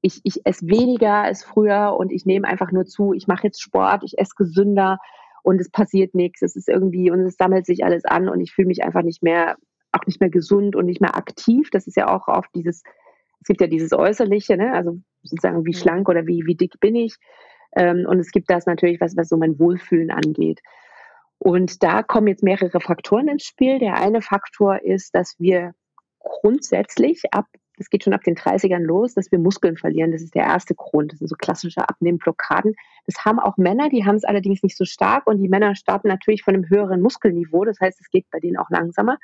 ich, 0.00 0.20
ich 0.24 0.46
esse 0.46 0.66
weniger 0.66 1.22
als 1.22 1.44
früher 1.44 1.96
und 1.98 2.12
ich 2.12 2.24
nehme 2.24 2.46
einfach 2.46 2.72
nur 2.72 2.84
zu, 2.84 3.12
ich 3.12 3.26
mache 3.26 3.44
jetzt 3.44 3.60
Sport, 3.60 4.04
ich 4.04 4.18
esse 4.18 4.34
gesünder 4.36 4.98
und 5.42 5.60
es 5.60 5.70
passiert 5.70 6.14
nichts. 6.14 6.42
Es 6.42 6.56
ist 6.56 6.68
irgendwie 6.68 7.10
und 7.10 7.20
es 7.20 7.36
sammelt 7.36 7.66
sich 7.66 7.84
alles 7.84 8.04
an 8.04 8.28
und 8.28 8.40
ich 8.40 8.52
fühle 8.52 8.68
mich 8.68 8.82
einfach 8.82 9.02
nicht 9.02 9.22
mehr 9.22 9.56
auch 9.98 10.06
nicht 10.06 10.20
mehr 10.20 10.30
gesund 10.30 10.76
und 10.76 10.86
nicht 10.86 11.00
mehr 11.00 11.16
aktiv. 11.16 11.70
Das 11.70 11.86
ist 11.86 11.96
ja 11.96 12.08
auch 12.08 12.28
oft 12.28 12.50
dieses, 12.54 12.82
es 13.40 13.46
gibt 13.46 13.60
ja 13.60 13.66
dieses 13.66 13.92
Äußerliche, 13.92 14.56
ne? 14.56 14.72
also 14.72 14.98
sozusagen 15.22 15.64
wie 15.64 15.74
schlank 15.74 16.08
oder 16.08 16.26
wie, 16.26 16.46
wie 16.46 16.54
dick 16.54 16.80
bin 16.80 16.94
ich. 16.94 17.16
Ähm, 17.76 18.06
und 18.08 18.18
es 18.18 18.30
gibt 18.30 18.50
das 18.50 18.66
natürlich, 18.66 19.00
was, 19.00 19.16
was 19.16 19.28
so 19.28 19.36
mein 19.36 19.58
Wohlfühlen 19.58 20.10
angeht. 20.10 20.60
Und 21.38 21.82
da 21.82 22.02
kommen 22.02 22.26
jetzt 22.28 22.42
mehrere 22.42 22.80
Faktoren 22.80 23.28
ins 23.28 23.44
Spiel. 23.44 23.78
Der 23.78 23.94
eine 23.94 24.22
Faktor 24.22 24.82
ist, 24.82 25.14
dass 25.14 25.36
wir 25.38 25.72
grundsätzlich 26.18 27.22
ab, 27.32 27.46
das 27.76 27.90
geht 27.90 28.02
schon 28.02 28.12
ab 28.12 28.24
den 28.24 28.34
30ern 28.34 28.82
los, 28.82 29.14
dass 29.14 29.30
wir 29.30 29.38
Muskeln 29.38 29.76
verlieren. 29.76 30.10
Das 30.10 30.22
ist 30.22 30.34
der 30.34 30.44
erste 30.44 30.74
Grund. 30.74 31.12
Das 31.12 31.20
sind 31.20 31.28
so 31.28 31.36
klassische 31.36 31.88
Abnehmblockaden. 31.88 32.74
Das 33.06 33.24
haben 33.24 33.38
auch 33.38 33.56
Männer, 33.56 33.88
die 33.88 34.04
haben 34.04 34.16
es 34.16 34.24
allerdings 34.24 34.64
nicht 34.64 34.76
so 34.76 34.84
stark 34.84 35.28
und 35.28 35.38
die 35.38 35.48
Männer 35.48 35.76
starten 35.76 36.08
natürlich 36.08 36.42
von 36.42 36.54
einem 36.54 36.68
höheren 36.68 37.00
Muskelniveau. 37.00 37.64
Das 37.64 37.78
heißt, 37.80 38.00
es 38.00 38.10
geht 38.10 38.26
bei 38.32 38.40
denen 38.40 38.56
auch 38.56 38.70
langsamer. 38.70 39.18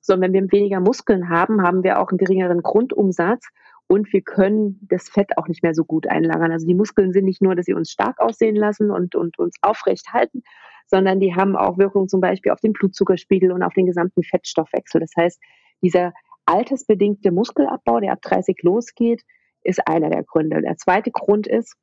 So, 0.00 0.14
und 0.14 0.20
wenn 0.20 0.32
wir 0.32 0.50
weniger 0.50 0.80
Muskeln 0.80 1.28
haben, 1.28 1.62
haben 1.62 1.82
wir 1.82 2.00
auch 2.00 2.08
einen 2.08 2.18
geringeren 2.18 2.62
Grundumsatz 2.62 3.46
und 3.86 4.12
wir 4.12 4.22
können 4.22 4.86
das 4.88 5.08
Fett 5.08 5.36
auch 5.36 5.48
nicht 5.48 5.62
mehr 5.62 5.74
so 5.74 5.84
gut 5.84 6.06
einlagern. 6.06 6.52
Also 6.52 6.66
die 6.66 6.74
Muskeln 6.74 7.12
sind 7.12 7.24
nicht 7.24 7.42
nur, 7.42 7.54
dass 7.54 7.66
sie 7.66 7.74
uns 7.74 7.90
stark 7.90 8.20
aussehen 8.20 8.56
lassen 8.56 8.90
und, 8.90 9.14
und 9.14 9.38
uns 9.38 9.56
aufrecht 9.62 10.12
halten, 10.12 10.42
sondern 10.86 11.20
die 11.20 11.34
haben 11.34 11.56
auch 11.56 11.76
Wirkung 11.76 12.08
zum 12.08 12.20
Beispiel 12.20 12.52
auf 12.52 12.60
den 12.60 12.72
Blutzuckerspiegel 12.72 13.52
und 13.52 13.62
auf 13.62 13.74
den 13.74 13.86
gesamten 13.86 14.22
Fettstoffwechsel. 14.22 15.00
Das 15.00 15.10
heißt, 15.16 15.40
dieser 15.82 16.12
altersbedingte 16.46 17.30
Muskelabbau, 17.30 18.00
der 18.00 18.12
ab 18.12 18.22
30 18.22 18.62
losgeht, 18.62 19.22
ist 19.62 19.86
einer 19.86 20.10
der 20.10 20.24
Gründe. 20.24 20.62
Der 20.62 20.76
zweite 20.76 21.10
Grund 21.10 21.46
ist, 21.46 21.76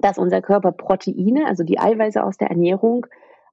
dass 0.00 0.18
unser 0.18 0.42
Körper 0.42 0.72
Proteine, 0.72 1.46
also 1.46 1.64
die 1.64 1.78
Eiweiße 1.78 2.22
aus 2.22 2.36
der 2.36 2.50
Ernährung, 2.50 3.06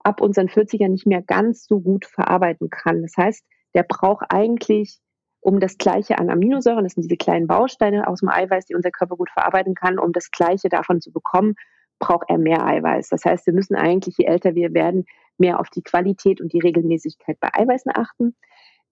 ab 0.04 0.22
unseren 0.22 0.48
40ern 0.48 0.90
nicht 0.90 1.08
mehr 1.08 1.22
ganz 1.22 1.66
so 1.66 1.80
gut 1.80 2.06
verarbeiten 2.06 2.70
kann. 2.70 3.02
Das 3.02 3.14
heißt, 3.18 3.44
der 3.76 3.84
braucht 3.84 4.26
eigentlich 4.30 5.00
um 5.42 5.60
das 5.60 5.78
Gleiche 5.78 6.18
an 6.18 6.32
Aminosäuren, 6.32 6.84
das 6.84 6.94
sind 6.94 7.04
diese 7.04 7.18
kleinen 7.18 7.46
Bausteine 7.46 8.08
aus 8.08 8.22
dem 8.22 8.30
Eiweiß, 8.30 8.66
die 8.66 8.74
unser 8.74 8.90
Körper 8.90 9.16
gut 9.16 9.30
verarbeiten 9.30 9.76
kann, 9.76 10.00
um 10.00 10.12
das 10.12 10.32
Gleiche 10.32 10.70
davon 10.70 11.02
zu 11.02 11.12
bekommen, 11.12 11.54
braucht 12.00 12.30
er 12.30 12.40
mehr 12.40 12.66
Eiweiß. 12.66 13.10
Das 13.10 13.26
heißt, 13.26 13.46
wir 13.46 13.54
müssen 13.54 13.76
eigentlich, 13.76 14.18
je 14.18 14.26
älter 14.26 14.56
wir 14.56 14.74
werden, 14.74 15.06
mehr 15.38 15.60
auf 15.60 15.70
die 15.70 15.84
Qualität 15.84 16.42
und 16.42 16.52
die 16.54 16.60
Regelmäßigkeit 16.60 17.40
bei 17.40 17.50
Eiweißen 17.54 17.92
achten. 17.94 18.36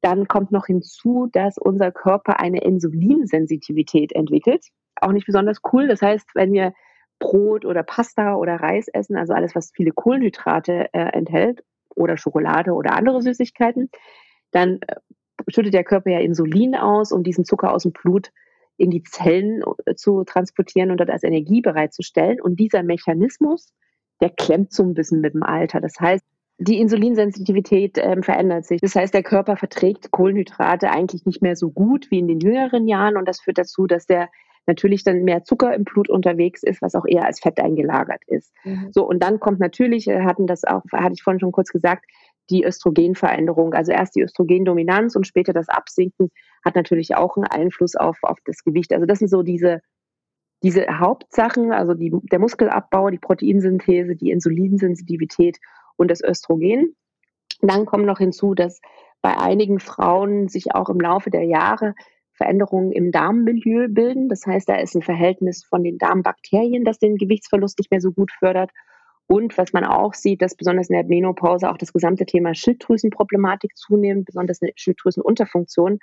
Dann 0.01 0.27
kommt 0.27 0.51
noch 0.51 0.67
hinzu, 0.67 1.27
dass 1.31 1.57
unser 1.57 1.91
Körper 1.91 2.39
eine 2.39 2.61
Insulinsensitivität 2.61 4.13
entwickelt. 4.13 4.67
Auch 5.01 5.11
nicht 5.11 5.25
besonders 5.25 5.59
cool. 5.71 5.87
Das 5.87 6.01
heißt, 6.01 6.29
wenn 6.35 6.53
wir 6.53 6.73
Brot 7.19 7.65
oder 7.65 7.83
Pasta 7.83 8.35
oder 8.35 8.57
Reis 8.57 8.89
essen, 8.89 9.15
also 9.15 9.33
alles, 9.33 9.55
was 9.55 9.71
viele 9.73 9.91
Kohlenhydrate 9.91 10.93
äh, 10.93 11.09
enthält, 11.13 11.63
oder 11.95 12.17
Schokolade 12.17 12.71
oder 12.71 12.93
andere 12.93 13.21
Süßigkeiten, 13.21 13.89
dann 14.53 14.79
äh, 14.88 14.95
schüttet 15.50 15.74
der 15.74 15.83
Körper 15.83 16.12
ja 16.12 16.19
Insulin 16.19 16.75
aus, 16.75 17.12
um 17.12 17.24
diesen 17.24 17.45
Zucker 17.45 17.74
aus 17.74 17.83
dem 17.83 17.91
Blut 17.91 18.31
in 18.77 18.89
die 18.89 19.03
Zellen 19.03 19.62
äh, 19.86 19.95
zu 19.95 20.24
transportieren 20.24 20.91
und 20.91 21.00
dort 21.00 21.10
als 21.10 21.24
Energie 21.24 21.62
bereitzustellen. 21.62 22.41
Und 22.41 22.60
dieser 22.60 22.83
Mechanismus, 22.83 23.74
der 24.22 24.29
klemmt 24.29 24.74
so 24.74 24.83
ein 24.83 24.93
bisschen 24.93 25.22
mit 25.22 25.33
dem 25.33 25.43
Alter. 25.43 25.81
Das 25.81 26.00
heißt, 26.00 26.24
die 26.60 26.79
Insulinsensitivität 26.79 27.98
äh, 27.98 28.22
verändert 28.22 28.65
sich. 28.65 28.79
Das 28.81 28.95
heißt, 28.95 29.13
der 29.13 29.24
Körper 29.24 29.57
verträgt 29.57 30.12
Kohlenhydrate 30.12 30.91
eigentlich 30.91 31.25
nicht 31.25 31.41
mehr 31.41 31.55
so 31.55 31.72
gut 31.72 32.10
wie 32.12 32.19
in 32.19 32.27
den 32.27 32.39
jüngeren 32.39 32.88
Jahren 32.88 33.17
und 33.17 33.27
das 33.27 33.41
führt 33.41 33.57
dazu, 33.57 33.88
dass 33.88 34.05
der 34.05 34.29
natürlich 34.65 35.03
dann 35.03 35.24
mehr 35.24 35.43
Zucker 35.43 35.74
im 35.74 35.83
Blut 35.83 36.10
unterwegs 36.10 36.63
ist, 36.63 36.81
was 36.81 36.95
auch 36.95 37.05
eher 37.05 37.25
als 37.25 37.41
Fett 37.41 37.60
eingelagert 37.60 38.22
ist. 38.27 38.53
Mhm. 38.63 38.89
So 38.91 39.05
und 39.05 39.22
dann 39.22 39.39
kommt 39.39 39.60
natürlich, 39.60 40.07
äh, 40.07 40.22
hatten 40.22 40.48
das 40.48 40.63
auch, 40.63 40.83
hatte 40.91 41.13
ich 41.13 41.24
vorhin 41.24 41.39
schon 41.39 41.51
kurz 41.51 41.72
gesagt, 41.72 42.05
die 42.50 42.63
Östrogenveränderung. 42.63 43.73
Also 43.73 43.91
erst 43.91 44.15
die 44.15 44.21
Östrogendominanz 44.21 45.15
und 45.15 45.27
später 45.27 45.53
das 45.53 45.69
Absinken 45.69 46.29
hat 46.65 46.75
natürlich 46.75 47.15
auch 47.15 47.38
einen 47.38 47.47
Einfluss 47.47 47.95
auf, 47.95 48.17
auf 48.21 48.39
das 48.45 48.63
Gewicht. 48.63 48.93
Also 48.93 49.05
das 49.05 49.19
sind 49.19 49.29
so 49.29 49.43
diese, 49.43 49.81
diese 50.62 50.85
Hauptsachen, 51.00 51.71
also 51.71 51.93
die, 51.93 52.12
der 52.31 52.39
Muskelabbau, 52.39 53.09
die 53.09 53.19
Proteinsynthese, 53.19 54.15
die 54.15 54.31
Insulinsensitivität 54.31 55.57
und 55.95 56.12
das 56.12 56.21
Östrogen. 56.21 56.95
Dann 57.62 57.85
kommt 57.85 58.05
noch 58.05 58.17
hinzu, 58.17 58.53
dass 58.55 58.81
bei 59.21 59.38
einigen 59.38 59.79
Frauen 59.79 60.50
sich 60.50 60.75
auch 60.75 60.89
im 60.89 61.00
Laufe 61.00 61.29
der 61.29 61.43
Jahre 61.43 61.96
Veränderungen 62.33 62.91
im 62.91 63.11
Darmmilieu 63.11 63.87
bilden. 63.89 64.27
Das 64.27 64.46
heißt, 64.46 64.68
da 64.68 64.75
ist 64.75 64.96
ein 64.96 65.01
Verhältnis 65.01 65.63
von 65.63 65.83
den 65.83 65.98
Darmbakterien, 65.98 66.83
das 66.83 66.98
den 66.98 67.18
Gewichtsverlust 67.18 67.77
nicht 67.77 67.91
mehr 67.91 68.01
so 68.01 68.11
gut 68.11 68.31
fördert 68.31 68.72
und 69.27 69.57
was 69.57 69.74
man 69.74 69.86
auch 69.86 70.14
sieht, 70.14 70.42
dass 70.42 70.55
besonders 70.55 70.90
in 70.90 70.96
der 70.96 71.05
Menopause 71.05 71.70
auch 71.70 71.77
das 71.77 71.94
gesamte 71.94 72.25
Thema 72.25 72.53
Schilddrüsenproblematik 72.53 73.75
zunimmt, 73.75 74.25
besonders 74.25 74.62
eine 74.62 74.72
Schilddrüsenunterfunktion. 74.75 76.00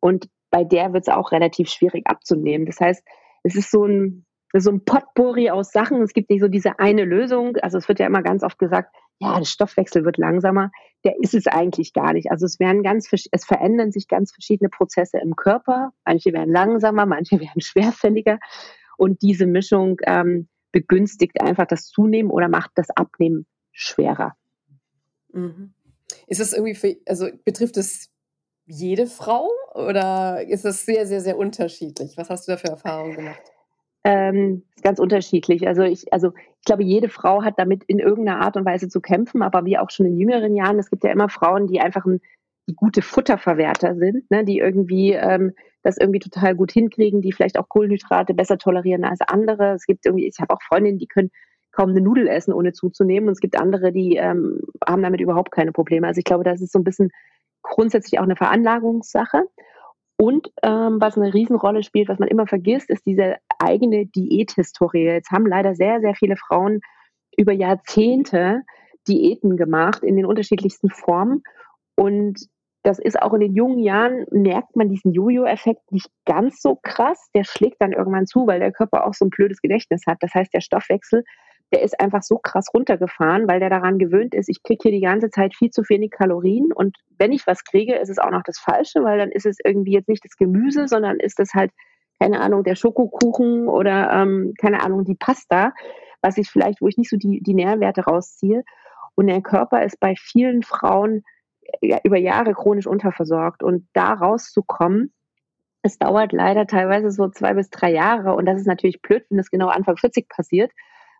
Und 0.00 0.28
bei 0.50 0.64
der 0.64 0.92
wird 0.92 1.08
es 1.08 1.14
auch 1.14 1.32
relativ 1.32 1.68
schwierig 1.70 2.06
abzunehmen. 2.06 2.66
Das 2.66 2.78
heißt, 2.80 3.02
es 3.42 3.56
ist 3.56 3.70
so 3.70 3.86
ein, 3.86 4.26
so 4.54 4.70
ein 4.70 4.84
Potpourri 4.84 5.50
aus 5.50 5.72
Sachen. 5.72 6.02
Es 6.02 6.12
gibt 6.12 6.28
nicht 6.28 6.42
so 6.42 6.48
diese 6.48 6.78
eine 6.78 7.04
Lösung. 7.04 7.56
Also 7.56 7.78
es 7.78 7.88
wird 7.88 7.98
ja 7.98 8.06
immer 8.06 8.22
ganz 8.22 8.42
oft 8.42 8.58
gesagt, 8.58 8.94
ja, 9.18 9.38
der 9.38 9.46
Stoffwechsel 9.46 10.04
wird 10.04 10.18
langsamer. 10.18 10.70
Der 11.04 11.14
ist 11.20 11.34
es 11.34 11.46
eigentlich 11.46 11.92
gar 11.92 12.12
nicht. 12.12 12.30
Also 12.30 12.44
es 12.44 12.60
werden 12.60 12.82
ganz, 12.82 13.08
es 13.12 13.44
verändern 13.44 13.92
sich 13.92 14.08
ganz 14.08 14.32
verschiedene 14.32 14.68
Prozesse 14.68 15.18
im 15.18 15.36
Körper. 15.36 15.92
Manche 16.04 16.32
werden 16.32 16.52
langsamer, 16.52 17.06
manche 17.06 17.40
werden 17.40 17.62
schwerfälliger. 17.62 18.38
Und 18.98 19.22
diese 19.22 19.46
Mischung 19.46 19.96
ähm, 20.04 20.48
begünstigt 20.72 21.40
einfach 21.40 21.66
das 21.66 21.86
Zunehmen 21.86 22.30
oder 22.30 22.48
macht 22.48 22.72
das 22.74 22.90
Abnehmen 22.90 23.46
schwerer. 23.70 24.34
Mhm. 25.32 25.74
Ist 26.26 26.40
das 26.40 26.52
irgendwie 26.52 26.74
für, 26.74 26.96
also 27.06 27.28
betrifft 27.44 27.76
es 27.76 28.10
jede 28.66 29.06
Frau 29.06 29.48
oder 29.74 30.46
ist 30.46 30.64
das 30.64 30.84
sehr, 30.84 31.06
sehr, 31.06 31.20
sehr 31.20 31.36
unterschiedlich? 31.36 32.16
Was 32.16 32.30
hast 32.30 32.46
du 32.46 32.52
da 32.52 32.58
für 32.58 32.68
Erfahrungen 32.68 33.16
gemacht? 33.16 33.42
Ähm, 34.04 34.64
ganz 34.82 34.98
unterschiedlich. 34.98 35.66
Also 35.66 35.82
ich, 35.82 36.12
also 36.12 36.32
ich 36.58 36.64
glaube, 36.64 36.82
jede 36.82 37.08
Frau 37.08 37.44
hat 37.44 37.58
damit 37.58 37.84
in 37.84 37.98
irgendeiner 37.98 38.40
Art 38.40 38.56
und 38.56 38.64
Weise 38.64 38.88
zu 38.88 39.00
kämpfen, 39.00 39.42
aber 39.42 39.64
wie 39.64 39.78
auch 39.78 39.90
schon 39.90 40.06
in 40.06 40.18
jüngeren 40.18 40.56
Jahren, 40.56 40.78
es 40.78 40.90
gibt 40.90 41.04
ja 41.04 41.10
immer 41.12 41.28
Frauen, 41.28 41.68
die 41.68 41.80
einfach 41.80 42.04
ein, 42.04 42.20
die 42.68 42.74
gute 42.74 43.02
Futterverwerter 43.02 43.96
sind, 43.96 44.30
ne, 44.30 44.44
die 44.44 44.58
irgendwie 44.58 45.12
ähm, 45.12 45.52
das 45.82 45.96
irgendwie 45.98 46.20
total 46.20 46.54
gut 46.54 46.72
hinkriegen, 46.72 47.20
die 47.20 47.32
vielleicht 47.32 47.58
auch 47.58 47.68
Kohlenhydrate 47.68 48.34
besser 48.34 48.58
tolerieren 48.58 49.04
als 49.04 49.20
andere. 49.20 49.72
Es 49.72 49.84
gibt 49.84 50.06
irgendwie, 50.06 50.26
ich 50.26 50.38
habe 50.40 50.54
auch 50.54 50.62
Freundinnen, 50.62 50.98
die 50.98 51.08
können 51.08 51.30
kaum 51.72 51.90
eine 51.90 52.00
Nudel 52.00 52.28
essen, 52.28 52.52
ohne 52.52 52.72
zuzunehmen. 52.72 53.28
Und 53.28 53.32
es 53.32 53.40
gibt 53.40 53.58
andere, 53.58 53.92
die 53.92 54.16
ähm, 54.16 54.60
haben 54.86 55.02
damit 55.02 55.20
überhaupt 55.20 55.50
keine 55.50 55.72
Probleme. 55.72 56.06
Also 56.06 56.18
ich 56.18 56.24
glaube, 56.24 56.44
das 56.44 56.60
ist 56.60 56.72
so 56.72 56.78
ein 56.78 56.84
bisschen 56.84 57.10
grundsätzlich 57.62 58.20
auch 58.20 58.24
eine 58.24 58.36
Veranlagungssache. 58.36 59.44
Und 60.18 60.52
ähm, 60.62 60.98
was 61.00 61.16
eine 61.16 61.34
Riesenrolle 61.34 61.82
spielt, 61.82 62.08
was 62.08 62.18
man 62.18 62.28
immer 62.28 62.46
vergisst, 62.46 62.90
ist 62.90 63.06
diese 63.06 63.36
eigene 63.58 64.06
Diäthistorie. 64.06 65.04
Jetzt 65.04 65.30
haben 65.30 65.46
leider 65.46 65.74
sehr, 65.74 66.00
sehr 66.00 66.14
viele 66.14 66.36
Frauen 66.36 66.80
über 67.36 67.52
Jahrzehnte 67.52 68.62
Diäten 69.08 69.56
gemacht 69.56 70.04
in 70.04 70.16
den 70.16 70.26
unterschiedlichsten 70.26 70.90
Formen. 70.90 71.42
Und 71.96 72.46
das 72.82 72.98
ist 72.98 73.20
auch 73.20 73.32
in 73.34 73.40
den 73.40 73.54
jungen 73.54 73.78
Jahren, 73.78 74.26
merkt 74.30 74.74
man 74.76 74.88
diesen 74.88 75.12
Jojo-Effekt 75.12 75.92
nicht 75.92 76.10
ganz 76.26 76.60
so 76.60 76.78
krass. 76.82 77.30
Der 77.34 77.44
schlägt 77.44 77.76
dann 77.80 77.92
irgendwann 77.92 78.26
zu, 78.26 78.46
weil 78.46 78.58
der 78.58 78.72
Körper 78.72 79.06
auch 79.06 79.14
so 79.14 79.24
ein 79.24 79.30
blödes 79.30 79.60
Gedächtnis 79.60 80.02
hat. 80.06 80.18
Das 80.20 80.34
heißt, 80.34 80.52
der 80.52 80.60
Stoffwechsel, 80.60 81.22
der 81.72 81.82
ist 81.82 81.98
einfach 82.00 82.22
so 82.22 82.38
krass 82.38 82.66
runtergefahren, 82.74 83.48
weil 83.48 83.60
der 83.60 83.70
daran 83.70 83.98
gewöhnt 83.98 84.34
ist, 84.34 84.48
ich 84.48 84.62
kriege 84.62 84.80
hier 84.82 84.92
die 84.92 85.00
ganze 85.00 85.30
Zeit 85.30 85.54
viel 85.54 85.70
zu 85.70 85.82
wenig 85.88 86.10
Kalorien 86.10 86.70
und 86.72 86.98
wenn 87.18 87.32
ich 87.32 87.46
was 87.46 87.64
kriege, 87.64 87.94
ist 87.96 88.10
es 88.10 88.18
auch 88.18 88.30
noch 88.30 88.42
das 88.42 88.58
Falsche, 88.58 89.02
weil 89.02 89.18
dann 89.18 89.30
ist 89.30 89.46
es 89.46 89.56
irgendwie 89.64 89.92
jetzt 89.92 90.08
nicht 90.08 90.24
das 90.24 90.36
Gemüse, 90.36 90.86
sondern 90.86 91.18
ist 91.18 91.40
es 91.40 91.54
halt, 91.54 91.70
keine 92.20 92.40
Ahnung, 92.40 92.62
der 92.62 92.76
Schokokuchen 92.76 93.68
oder 93.68 94.12
ähm, 94.12 94.52
keine 94.60 94.82
Ahnung, 94.82 95.04
die 95.04 95.14
Pasta, 95.14 95.72
was 96.20 96.36
ich 96.36 96.50
vielleicht, 96.50 96.80
wo 96.80 96.88
ich 96.88 96.98
nicht 96.98 97.10
so 97.10 97.16
die, 97.16 97.42
die 97.42 97.54
Nährwerte 97.54 98.02
rausziehe. 98.02 98.64
Und 99.14 99.26
der 99.26 99.40
Körper 99.40 99.82
ist 99.82 99.98
bei 99.98 100.14
vielen 100.16 100.62
Frauen 100.62 101.24
ja, 101.80 101.98
über 102.04 102.18
Jahre 102.18 102.54
chronisch 102.54 102.86
unterversorgt. 102.86 103.62
Und 103.62 103.88
da 103.92 104.12
rauszukommen, 104.12 105.12
es 105.82 105.98
dauert 105.98 106.32
leider 106.32 106.66
teilweise 106.66 107.10
so 107.10 107.28
zwei 107.28 107.54
bis 107.54 107.70
drei 107.70 107.92
Jahre. 107.92 108.34
Und 108.34 108.46
das 108.46 108.60
ist 108.60 108.66
natürlich 108.66 109.02
blöd, 109.02 109.24
wenn 109.28 109.38
das 109.38 109.50
genau 109.50 109.68
Anfang 109.68 109.96
40 109.96 110.28
passiert, 110.28 110.70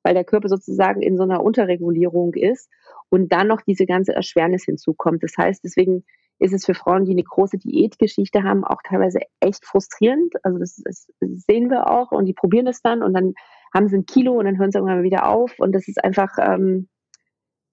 weil 0.02 0.14
der 0.14 0.24
Körper 0.24 0.48
sozusagen 0.48 1.02
in 1.02 1.16
so 1.16 1.24
einer 1.24 1.42
Unterregulierung 1.42 2.34
ist 2.34 2.70
und 3.08 3.32
dann 3.32 3.48
noch 3.48 3.62
diese 3.62 3.86
ganze 3.86 4.14
Erschwernis 4.14 4.64
hinzukommt. 4.64 5.22
Das 5.22 5.32
heißt, 5.36 5.62
deswegen 5.64 6.04
ist 6.38 6.52
es 6.52 6.64
für 6.64 6.74
Frauen, 6.74 7.04
die 7.04 7.12
eine 7.12 7.22
große 7.22 7.58
Diätgeschichte 7.58 8.42
haben, 8.42 8.64
auch 8.64 8.82
teilweise 8.82 9.20
echt 9.40 9.64
frustrierend. 9.64 10.34
Also 10.42 10.58
das, 10.58 10.80
das 10.84 11.06
sehen 11.20 11.70
wir 11.70 11.88
auch 11.88 12.10
und 12.10 12.26
die 12.26 12.34
probieren 12.34 12.66
das 12.66 12.82
dann 12.82 13.02
und 13.02 13.14
dann 13.14 13.34
haben 13.74 13.88
sie 13.88 13.96
ein 13.96 14.06
Kilo 14.06 14.32
und 14.32 14.44
dann 14.44 14.58
hören 14.58 14.72
sie 14.72 14.78
irgendwann 14.78 15.02
wieder 15.02 15.28
auf. 15.28 15.58
Und 15.58 15.72
das 15.72 15.88
ist 15.88 16.02
einfach, 16.02 16.30
ähm, 16.38 16.88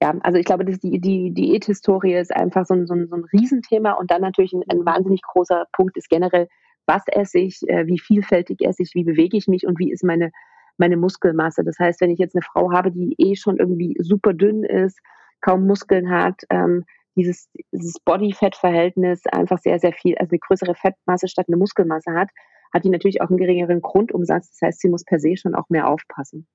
ja, 0.01 0.15
also 0.21 0.39
ich 0.39 0.45
glaube, 0.45 0.63
das 0.63 0.79
die, 0.79 0.99
die 0.99 1.33
Diäthistorie 1.33 2.15
ist 2.15 2.33
einfach 2.33 2.65
so 2.65 2.73
ein, 2.73 2.87
so, 2.87 2.93
ein, 2.93 3.07
so 3.07 3.15
ein 3.15 3.25
Riesenthema 3.33 3.93
und 3.93 4.11
dann 4.11 4.21
natürlich 4.21 4.53
ein, 4.53 4.63
ein 4.69 4.85
wahnsinnig 4.85 5.21
großer 5.21 5.65
Punkt 5.73 5.97
ist 5.97 6.09
generell, 6.09 6.47
was 6.85 7.03
esse 7.07 7.39
ich, 7.39 7.61
äh, 7.67 7.85
wie 7.85 7.99
vielfältig 7.99 8.61
esse 8.61 8.83
ich, 8.83 8.95
wie 8.95 9.03
bewege 9.03 9.37
ich 9.37 9.47
mich 9.47 9.67
und 9.67 9.77
wie 9.77 9.91
ist 9.91 10.03
meine, 10.03 10.31
meine 10.77 10.95
Muskelmasse. 10.95 11.63
Das 11.63 11.77
heißt, 11.77 11.99
wenn 11.99 12.11
ich 12.11 12.19
jetzt 12.19 12.35
eine 12.35 12.41
Frau 12.41 12.71
habe, 12.71 12.91
die 12.91 13.13
eh 13.17 13.35
schon 13.35 13.57
irgendwie 13.57 13.95
super 13.99 14.33
dünn 14.33 14.63
ist, 14.63 14.99
kaum 15.41 15.67
Muskeln 15.67 16.09
hat, 16.09 16.41
ähm, 16.49 16.85
dieses, 17.15 17.49
dieses 17.73 17.99
Body-Fett-Verhältnis 18.05 19.25
einfach 19.25 19.59
sehr, 19.59 19.79
sehr 19.79 19.91
viel, 19.91 20.17
also 20.17 20.31
eine 20.31 20.39
größere 20.39 20.75
Fettmasse 20.75 21.27
statt 21.27 21.45
eine 21.49 21.57
Muskelmasse 21.57 22.13
hat, 22.13 22.29
hat 22.73 22.85
die 22.85 22.89
natürlich 22.89 23.21
auch 23.21 23.29
einen 23.29 23.37
geringeren 23.37 23.81
Grundumsatz. 23.81 24.51
Das 24.51 24.67
heißt, 24.67 24.81
sie 24.81 24.89
muss 24.89 25.03
per 25.03 25.19
se 25.19 25.35
schon 25.35 25.55
auch 25.55 25.69
mehr 25.69 25.89
aufpassen. 25.89 26.47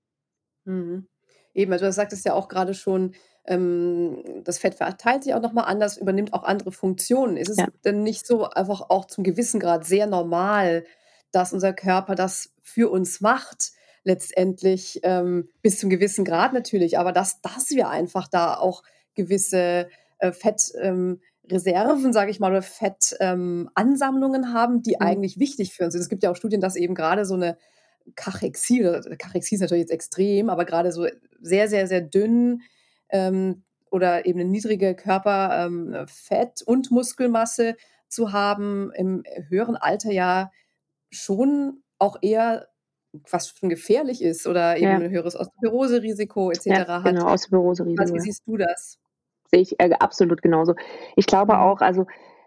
Mhm. 0.64 1.07
Eben, 1.54 1.72
also 1.72 1.87
du 1.87 1.92
sagtest 1.92 2.24
ja 2.24 2.35
auch 2.35 2.48
gerade 2.48 2.74
schon, 2.74 3.14
das 3.46 4.59
Fett 4.59 4.74
verteilt 4.74 5.24
sich 5.24 5.35
auch 5.35 5.42
nochmal 5.42 5.66
anders, 5.66 5.98
übernimmt 5.98 6.33
auch 6.33 6.44
andere 6.44 6.72
Funktionen. 6.72 7.37
Ist 7.37 7.50
es 7.50 7.59
ja. 7.59 7.68
denn 7.85 8.02
nicht 8.02 8.26
so 8.26 8.44
einfach 8.48 8.88
auch 8.88 9.04
zum 9.04 9.22
gewissen 9.22 9.61
Grad 9.61 9.85
sehr 9.85 10.07
normal, 10.07 10.85
dass 11.30 11.52
unser 11.52 11.74
Körper 11.74 12.14
das 12.14 12.54
für 12.62 12.90
uns 12.90 13.20
macht? 13.20 13.72
Letztendlich 14.02 15.00
ähm, 15.02 15.48
bis 15.62 15.78
zum 15.78 15.90
gewissen 15.90 16.24
Grad 16.24 16.52
natürlich, 16.54 16.98
aber 16.98 17.12
dass, 17.12 17.40
dass 17.42 17.70
wir 17.70 17.88
einfach 17.88 18.28
da 18.28 18.57
auch 18.57 18.83
gewisse 19.14 19.88
äh, 20.18 20.33
Fettreserven, 20.33 21.20
ähm, 22.07 22.12
sage 22.12 22.30
ich 22.30 22.40
mal, 22.40 22.50
oder 22.50 22.62
Fettansammlungen 22.62 24.44
ähm, 24.44 24.52
haben, 24.52 24.83
die 24.83 24.96
mhm. 24.98 25.07
eigentlich 25.07 25.38
wichtig 25.38 25.74
für 25.74 25.85
uns 25.85 25.92
sind. 25.92 26.02
Es 26.02 26.09
gibt 26.09 26.22
ja 26.22 26.30
auch 26.30 26.37
Studien, 26.37 26.61
dass 26.61 26.76
eben 26.76 26.94
gerade 26.94 27.24
so 27.26 27.35
eine 27.35 27.59
Kachexie, 28.14 29.00
Kachexie 29.18 29.54
ist 29.54 29.61
natürlich 29.61 29.83
jetzt 29.83 29.92
extrem, 29.92 30.50
aber 30.50 30.64
gerade 30.64 30.92
so 30.92 31.07
sehr, 31.40 31.68
sehr, 31.68 31.87
sehr 31.87 32.00
dünn 32.00 32.62
ähm, 33.11 33.64
oder 33.90 34.27
eben 34.27 34.40
eine 34.40 34.49
niedrige 34.49 34.95
Körperfett- 34.95 36.62
ähm, 36.62 36.67
und 36.67 36.90
Muskelmasse 36.90 37.77
zu 38.09 38.33
haben, 38.33 38.93
im 38.95 39.23
höheren 39.49 39.77
Alter 39.77 40.11
ja 40.11 40.51
schon 41.11 41.83
auch 41.99 42.17
eher 42.23 42.69
was 43.31 43.51
schon 43.51 43.69
gefährlich 43.69 44.23
ist 44.23 44.47
oder 44.47 44.77
eben 44.77 44.87
ja. 44.87 44.97
ein 44.97 45.11
höheres 45.11 45.37
Osteoporose-Risiko 45.37 46.51
etc. 46.51 46.67
Ja, 46.67 46.99
genau, 47.01 47.33
Osteoporose-Risiko. 47.33 48.14
Wie 48.14 48.21
siehst 48.21 48.43
du 48.47 48.57
das? 48.57 48.99
Sehe 49.51 49.61
ich 49.61 49.79
äh, 49.79 49.93
absolut 50.01 50.43
genauso. 50.43 50.75
Ich 51.17 51.27
glaube 51.27 51.55
mhm. 51.55 51.61
auch, 51.61 51.81
also 51.81 52.07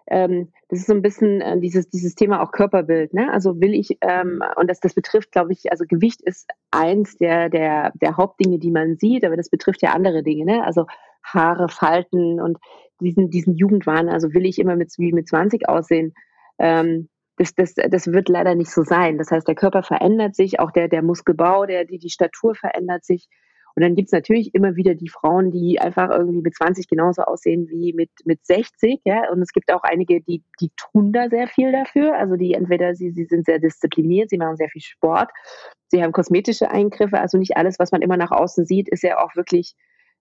ähm, 0.09 0.51
das 0.69 0.79
ist 0.79 0.87
so 0.87 0.93
ein 0.93 1.01
bisschen 1.01 1.41
äh, 1.41 1.59
dieses, 1.59 1.89
dieses 1.89 2.15
Thema 2.15 2.41
auch 2.41 2.51
Körperbild. 2.51 3.13
Ne? 3.13 3.31
Also 3.31 3.59
will 3.59 3.73
ich, 3.73 3.97
ähm, 4.01 4.41
und 4.55 4.69
das, 4.69 4.79
das 4.79 4.93
betrifft, 4.93 5.31
glaube 5.31 5.53
ich, 5.53 5.71
also 5.71 5.85
Gewicht 5.87 6.21
ist 6.21 6.49
eins 6.71 7.17
der, 7.17 7.49
der, 7.49 7.91
der 8.01 8.17
Hauptdinge, 8.17 8.59
die 8.59 8.71
man 8.71 8.97
sieht, 8.97 9.25
aber 9.25 9.37
das 9.37 9.49
betrifft 9.49 9.81
ja 9.81 9.91
andere 9.91 10.23
Dinge. 10.23 10.45
Ne? 10.45 10.63
Also 10.63 10.85
Haare, 11.23 11.67
Falten 11.67 12.39
und 12.39 12.57
diesen, 13.01 13.29
diesen 13.29 13.55
Jugendwahn. 13.55 14.09
Also 14.09 14.33
will 14.33 14.45
ich 14.45 14.59
immer 14.59 14.75
mit, 14.75 14.93
wie 14.97 15.11
mit 15.11 15.27
20 15.27 15.67
aussehen. 15.67 16.13
Ähm, 16.57 17.09
das, 17.37 17.53
das, 17.53 17.75
das 17.75 18.07
wird 18.07 18.29
leider 18.29 18.55
nicht 18.55 18.71
so 18.71 18.83
sein. 18.83 19.17
Das 19.17 19.29
heißt, 19.29 19.47
der 19.47 19.55
Körper 19.55 19.83
verändert 19.83 20.35
sich, 20.35 20.59
auch 20.59 20.71
der, 20.71 20.87
der 20.87 21.03
Muskelbau, 21.03 21.65
der, 21.65 21.85
die, 21.85 21.99
die 21.99 22.09
Statur 22.09 22.55
verändert 22.55 23.05
sich. 23.05 23.27
Und 23.77 23.83
dann 23.83 23.93
gibt 23.93 24.07
es 24.07 24.11
natürlich 24.11 24.55
immer 24.55 24.75
wieder 24.75 24.95
die 24.95 25.07
Frauen, 25.07 25.51
die 25.51 25.79
einfach 25.79 26.09
irgendwie 26.09 26.41
mit 26.41 26.55
20 26.55 26.87
genauso 26.87 27.21
aussehen 27.21 27.69
wie 27.69 27.93
mit, 27.93 28.09
mit 28.25 28.43
60. 28.43 29.01
Ja? 29.05 29.29
Und 29.31 29.39
es 29.43 29.51
gibt 29.51 29.71
auch 29.71 29.83
einige, 29.83 30.19
die, 30.19 30.41
die 30.59 30.71
tun 30.75 31.13
da 31.13 31.29
sehr 31.29 31.47
viel 31.47 31.71
dafür. 31.71 32.17
Also 32.17 32.37
die 32.37 32.55
entweder 32.55 32.95
sie, 32.95 33.11
sie 33.11 33.25
sind 33.25 33.45
sehr 33.45 33.59
diszipliniert, 33.59 34.31
sie 34.31 34.39
machen 34.39 34.57
sehr 34.57 34.69
viel 34.69 34.81
Sport, 34.81 35.29
sie 35.89 36.01
haben 36.01 36.11
kosmetische 36.11 36.71
Eingriffe. 36.71 37.19
Also 37.19 37.37
nicht 37.37 37.55
alles, 37.55 37.77
was 37.77 37.91
man 37.91 38.01
immer 38.01 38.17
nach 38.17 38.31
außen 38.31 38.65
sieht, 38.65 38.89
ist 38.89 39.03
ja 39.03 39.23
auch 39.23 39.35
wirklich 39.35 39.75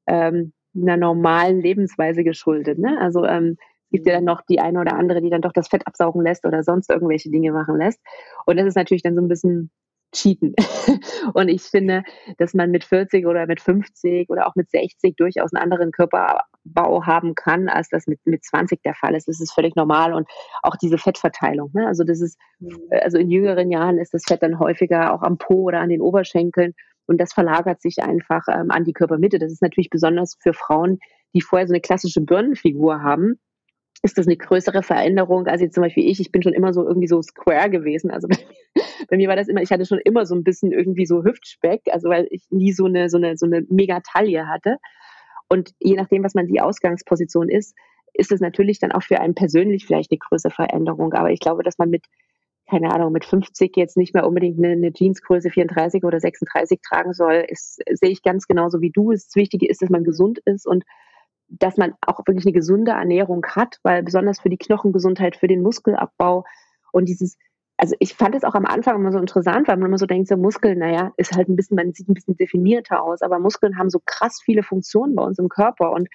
ähm, 0.07 0.53
einer 0.77 0.99
normalen 0.99 1.59
Lebensweise 1.59 2.25
geschuldet. 2.25 2.79
Ne? 2.79 3.01
Also 3.01 3.25
ähm, 3.25 3.57
es 3.85 3.91
gibt 3.91 4.07
ja 4.07 4.17
dann 4.17 4.25
noch 4.25 4.43
die 4.43 4.61
eine 4.61 4.81
oder 4.81 4.99
andere, 4.99 5.23
die 5.23 5.31
dann 5.31 5.41
doch 5.41 5.53
das 5.55 5.69
Fett 5.69 5.87
absaugen 5.87 6.21
lässt 6.21 6.45
oder 6.45 6.63
sonst 6.63 6.91
irgendwelche 6.91 7.31
Dinge 7.31 7.53
machen 7.53 7.79
lässt. 7.79 8.03
Und 8.45 8.59
das 8.59 8.67
ist 8.67 8.77
natürlich 8.77 9.03
dann 9.03 9.15
so 9.15 9.23
ein 9.23 9.29
bisschen 9.29 9.71
cheaten. 10.13 10.55
Und 11.35 11.49
ich 11.49 11.63
finde, 11.63 12.03
dass 12.39 12.55
man 12.55 12.71
mit 12.71 12.85
40 12.85 13.27
oder 13.27 13.47
mit 13.47 13.61
50 13.61 14.29
oder 14.31 14.47
auch 14.47 14.55
mit 14.55 14.71
60 14.71 15.17
durchaus 15.17 15.53
einen 15.53 15.63
anderen 15.63 15.93
Körperbau 15.93 17.05
haben 17.05 17.35
kann, 17.35 17.69
als 17.69 17.89
das 17.89 18.07
mit, 18.07 18.21
mit 18.25 18.45
20 18.45 18.83
der 18.83 18.95
Fall 18.95 19.15
ist. 19.15 19.29
Das 19.29 19.41
ist 19.41 19.53
völlig 19.53 19.77
normal. 19.77 20.15
Und 20.15 20.29
auch 20.63 20.77
diese 20.77 20.99
Fettverteilung. 20.99 21.71
Ne? 21.75 21.87
Also 21.87 22.05
das 22.05 22.21
ist, 22.21 22.39
mhm. 22.59 22.79
also 22.91 23.19
in 23.19 23.31
jüngeren 23.31 23.71
Jahren 23.71 23.99
ist 23.99 24.15
das 24.15 24.25
Fett 24.25 24.43
dann 24.43 24.59
häufiger 24.59 25.13
auch 25.13 25.23
am 25.23 25.39
Po 25.39 25.65
oder 25.65 25.81
an 25.81 25.89
den 25.89 26.01
Oberschenkeln. 26.01 26.75
Und 27.07 27.21
das 27.21 27.33
verlagert 27.33 27.81
sich 27.81 28.03
einfach 28.03 28.43
ähm, 28.49 28.71
an 28.71 28.85
die 28.85 28.93
Körpermitte. 28.93 29.39
Das 29.39 29.53
ist 29.53 29.63
natürlich 29.63 29.91
besonders 29.91 30.37
für 30.41 30.53
Frauen, 30.53 30.99
die 31.35 31.41
vorher 31.41 31.69
so 31.69 31.73
eine 31.73 31.81
klassische 31.81 32.21
Birnenfigur 32.21 33.03
haben, 33.03 33.39
ist 34.03 34.19
das 34.19 34.27
eine 34.27 34.37
größere 34.37 34.83
Veränderung 34.83 35.47
als 35.47 35.61
jetzt 35.61 35.75
zum 35.75 35.83
Beispiel 35.83 36.09
ich. 36.09 36.21
Ich 36.21 36.33
bin 36.33 36.43
schon 36.43 36.53
immer 36.53 36.73
so 36.73 36.87
irgendwie 36.87 37.09
so 37.09 37.23
square 37.23 37.71
gewesen. 37.71 38.11
Also 38.11 38.29
bei 39.09 39.17
mir, 39.17 39.29
war 39.29 39.37
das 39.37 39.49
immer, 39.49 39.63
ich 39.63 39.71
hatte 39.71 39.87
schon 39.87 40.01
immer 40.05 40.27
so 40.27 40.35
ein 40.35 40.45
bisschen 40.45 40.73
irgendwie 40.73 41.07
so 41.07 41.25
Hüftspeck, 41.25 41.83
also 41.91 42.09
weil 42.09 42.27
ich 42.31 42.47
nie 42.51 42.73
so 42.73 42.87
eine, 42.87 43.09
so 43.09 43.17
eine, 43.17 43.37
so 43.37 43.47
eine 43.47 43.63
Megataille 43.69 44.49
hatte. 44.49 44.77
Und 45.49 45.73
je 45.79 45.95
nachdem, 45.95 46.25
was 46.25 46.35
man 46.35 46.47
die 46.47 46.61
Ausgangsposition 46.61 47.49
ist, 47.49 47.75
ist 48.15 48.33
es 48.33 48.41
natürlich 48.41 48.79
dann 48.79 48.93
auch 48.93 49.03
für 49.03 49.21
einen 49.21 49.35
persönlich 49.35 49.87
vielleicht 49.87 50.11
eine 50.11 50.19
größere 50.19 50.53
Veränderung. 50.53 51.13
Aber 51.13 51.31
ich 51.31 51.41
glaube, 51.41 51.63
dass 51.63 51.79
man 51.79 51.91
mit, 51.91 52.05
keine 52.69 52.91
Ahnung, 52.91 53.13
mit 53.13 53.25
50 53.25 53.77
jetzt 53.77 53.97
nicht 53.97 54.15
mehr 54.15 54.27
unbedingt 54.27 54.59
eine, 54.59 54.73
eine 54.73 54.93
Jeansgröße 54.93 55.51
34 55.51 56.03
oder 56.05 56.19
36 56.19 56.81
tragen 56.81 57.13
soll, 57.13 57.45
ist, 57.49 57.81
sehe 57.93 58.11
ich 58.11 58.23
ganz 58.23 58.47
genauso 58.47 58.81
wie 58.81 58.91
du. 58.91 59.13
Das 59.13 59.31
Wichtige 59.35 59.69
ist, 59.69 59.83
dass 59.83 59.91
man 59.91 60.05
gesund 60.05 60.41
ist 60.45 60.67
und 60.67 60.85
dass 61.49 61.77
man 61.77 61.95
auch 62.01 62.21
wirklich 62.27 62.45
eine 62.45 62.53
gesunde 62.53 62.93
Ernährung 62.93 63.45
hat, 63.47 63.79
weil 63.83 64.03
besonders 64.03 64.41
für 64.41 64.51
die 64.51 64.59
Knochengesundheit, 64.59 65.37
für 65.37 65.47
den 65.47 65.63
Muskelabbau 65.63 66.45
und 66.93 67.09
dieses, 67.09 67.37
also 67.77 67.95
ich 67.99 68.15
fand 68.15 68.35
es 68.35 68.45
auch 68.45 68.55
am 68.55 68.65
Anfang 68.65 68.97
immer 68.97 69.13
so 69.13 69.19
interessant, 69.19 69.69
weil 69.69 69.77
man 69.77 69.89
immer 69.89 69.99
so 69.99 70.07
denkt, 70.07 70.29
so 70.29 70.37
Muskeln, 70.37 70.79
naja, 70.79 71.13
ist 71.17 71.37
halt 71.37 71.49
ein 71.49 71.57
bisschen, 71.57 71.77
man 71.77 71.93
sieht 71.93 72.09
ein 72.09 72.15
bisschen 72.15 72.37
definierter 72.37 73.03
aus, 73.03 73.21
aber 73.21 73.39
Muskeln 73.39 73.79
haben 73.79 73.91
so 73.91 74.01
krass 74.05 74.41
viele 74.43 74.63
Funktionen 74.63 75.15
bei 75.15 75.23
uns 75.23 75.39
im 75.39 75.49
Körper. 75.49 75.93
Und 75.93 76.09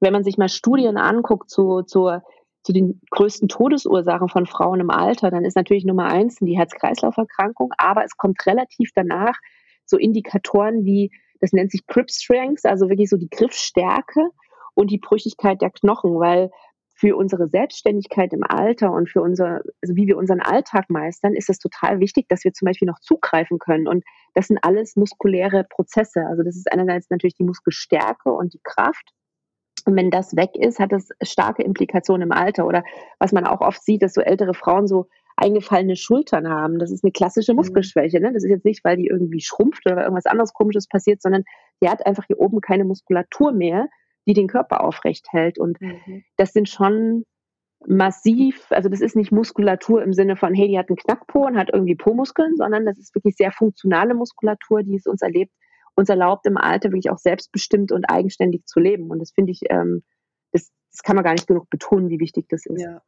wenn 0.00 0.12
man 0.12 0.24
sich 0.24 0.38
mal 0.38 0.48
Studien 0.48 0.96
anguckt 0.96 1.50
zu, 1.50 1.82
zu, 1.82 2.20
zu 2.62 2.72
den 2.72 3.00
größten 3.10 3.48
Todesursachen 3.48 4.28
von 4.28 4.46
Frauen 4.46 4.80
im 4.80 4.90
Alter, 4.90 5.30
dann 5.30 5.44
ist 5.44 5.56
natürlich 5.56 5.84
Nummer 5.84 6.06
eins 6.06 6.36
die 6.40 6.56
Herz-Kreislauf-Erkrankung, 6.56 7.72
aber 7.76 8.04
es 8.04 8.16
kommt 8.16 8.44
relativ 8.46 8.90
danach 8.94 9.38
so 9.84 9.98
Indikatoren 9.98 10.84
wie, 10.84 11.10
das 11.40 11.52
nennt 11.52 11.70
sich 11.70 11.86
Grip 11.86 12.10
Strength, 12.10 12.64
also 12.64 12.88
wirklich 12.88 13.10
so 13.10 13.18
die 13.18 13.28
Griffstärke 13.28 14.30
und 14.72 14.90
die 14.90 14.98
Brüchigkeit 14.98 15.60
der 15.60 15.70
Knochen, 15.70 16.18
weil 16.18 16.50
für 17.04 17.16
unsere 17.16 17.48
Selbstständigkeit 17.48 18.32
im 18.32 18.44
Alter 18.44 18.90
und 18.90 19.10
für 19.10 19.20
unser, 19.20 19.60
also 19.82 19.94
wie 19.94 20.06
wir 20.06 20.16
unseren 20.16 20.40
Alltag 20.40 20.88
meistern, 20.88 21.34
ist 21.34 21.50
es 21.50 21.58
total 21.58 22.00
wichtig, 22.00 22.28
dass 22.30 22.44
wir 22.44 22.54
zum 22.54 22.64
Beispiel 22.64 22.86
noch 22.86 22.98
zugreifen 22.98 23.58
können. 23.58 23.86
Und 23.86 24.04
das 24.32 24.46
sind 24.46 24.58
alles 24.62 24.96
muskuläre 24.96 25.64
Prozesse. 25.68 26.24
Also 26.26 26.42
das 26.42 26.56
ist 26.56 26.72
einerseits 26.72 27.10
natürlich 27.10 27.34
die 27.34 27.44
Muskelstärke 27.44 28.32
und 28.32 28.54
die 28.54 28.60
Kraft. 28.64 29.10
Und 29.84 29.96
wenn 29.96 30.10
das 30.10 30.34
weg 30.34 30.52
ist, 30.54 30.78
hat 30.78 30.92
das 30.92 31.10
starke 31.20 31.62
Implikationen 31.62 32.22
im 32.22 32.32
Alter. 32.32 32.66
Oder 32.66 32.82
was 33.18 33.32
man 33.32 33.44
auch 33.44 33.60
oft 33.60 33.84
sieht, 33.84 34.02
dass 34.02 34.14
so 34.14 34.22
ältere 34.22 34.54
Frauen 34.54 34.86
so 34.86 35.06
eingefallene 35.36 35.96
Schultern 35.96 36.48
haben. 36.48 36.78
Das 36.78 36.90
ist 36.90 37.04
eine 37.04 37.12
klassische 37.12 37.52
mhm. 37.52 37.56
Muskelschwäche. 37.56 38.18
Ne? 38.18 38.32
Das 38.32 38.44
ist 38.44 38.50
jetzt 38.50 38.64
nicht, 38.64 38.82
weil 38.82 38.96
die 38.96 39.08
irgendwie 39.08 39.42
schrumpft 39.42 39.84
oder 39.84 40.04
irgendwas 40.04 40.24
anderes 40.24 40.54
Komisches 40.54 40.88
passiert, 40.88 41.20
sondern 41.20 41.44
die 41.82 41.88
hat 41.90 42.06
einfach 42.06 42.24
hier 42.26 42.40
oben 42.40 42.62
keine 42.62 42.86
Muskulatur 42.86 43.52
mehr 43.52 43.88
die 44.26 44.32
den 44.34 44.48
Körper 44.48 44.82
aufrecht 44.82 45.26
hält. 45.30 45.58
Und 45.58 45.80
mhm. 45.80 46.24
das 46.36 46.52
sind 46.52 46.68
schon 46.68 47.24
massiv, 47.86 48.66
also 48.70 48.88
das 48.88 49.00
ist 49.00 49.16
nicht 49.16 49.32
Muskulatur 49.32 50.02
im 50.02 50.12
Sinne 50.12 50.36
von, 50.36 50.54
hey, 50.54 50.68
die 50.68 50.78
hat 50.78 50.88
einen 50.88 50.96
Knackpo 50.96 51.46
und 51.46 51.56
hat 51.56 51.70
irgendwie 51.72 51.94
Po-Muskeln, 51.94 52.56
sondern 52.56 52.86
das 52.86 52.98
ist 52.98 53.14
wirklich 53.14 53.36
sehr 53.36 53.52
funktionale 53.52 54.14
Muskulatur, 54.14 54.82
die 54.82 54.96
es 54.96 55.06
uns 55.06 55.22
erlebt, 55.22 55.52
uns 55.94 56.08
erlaubt, 56.08 56.46
im 56.46 56.56
Alter 56.56 56.90
wirklich 56.90 57.10
auch 57.10 57.18
selbstbestimmt 57.18 57.92
und 57.92 58.06
eigenständig 58.06 58.64
zu 58.66 58.80
leben. 58.80 59.10
Und 59.10 59.18
das 59.18 59.32
finde 59.32 59.52
ich, 59.52 59.60
ähm, 59.68 60.02
das, 60.52 60.72
das 60.92 61.02
kann 61.02 61.16
man 61.16 61.24
gar 61.24 61.32
nicht 61.32 61.46
genug 61.46 61.68
betonen, 61.70 62.08
wie 62.08 62.20
wichtig 62.20 62.46
das 62.48 62.66
ist. 62.66 62.80
Ja. 62.80 63.02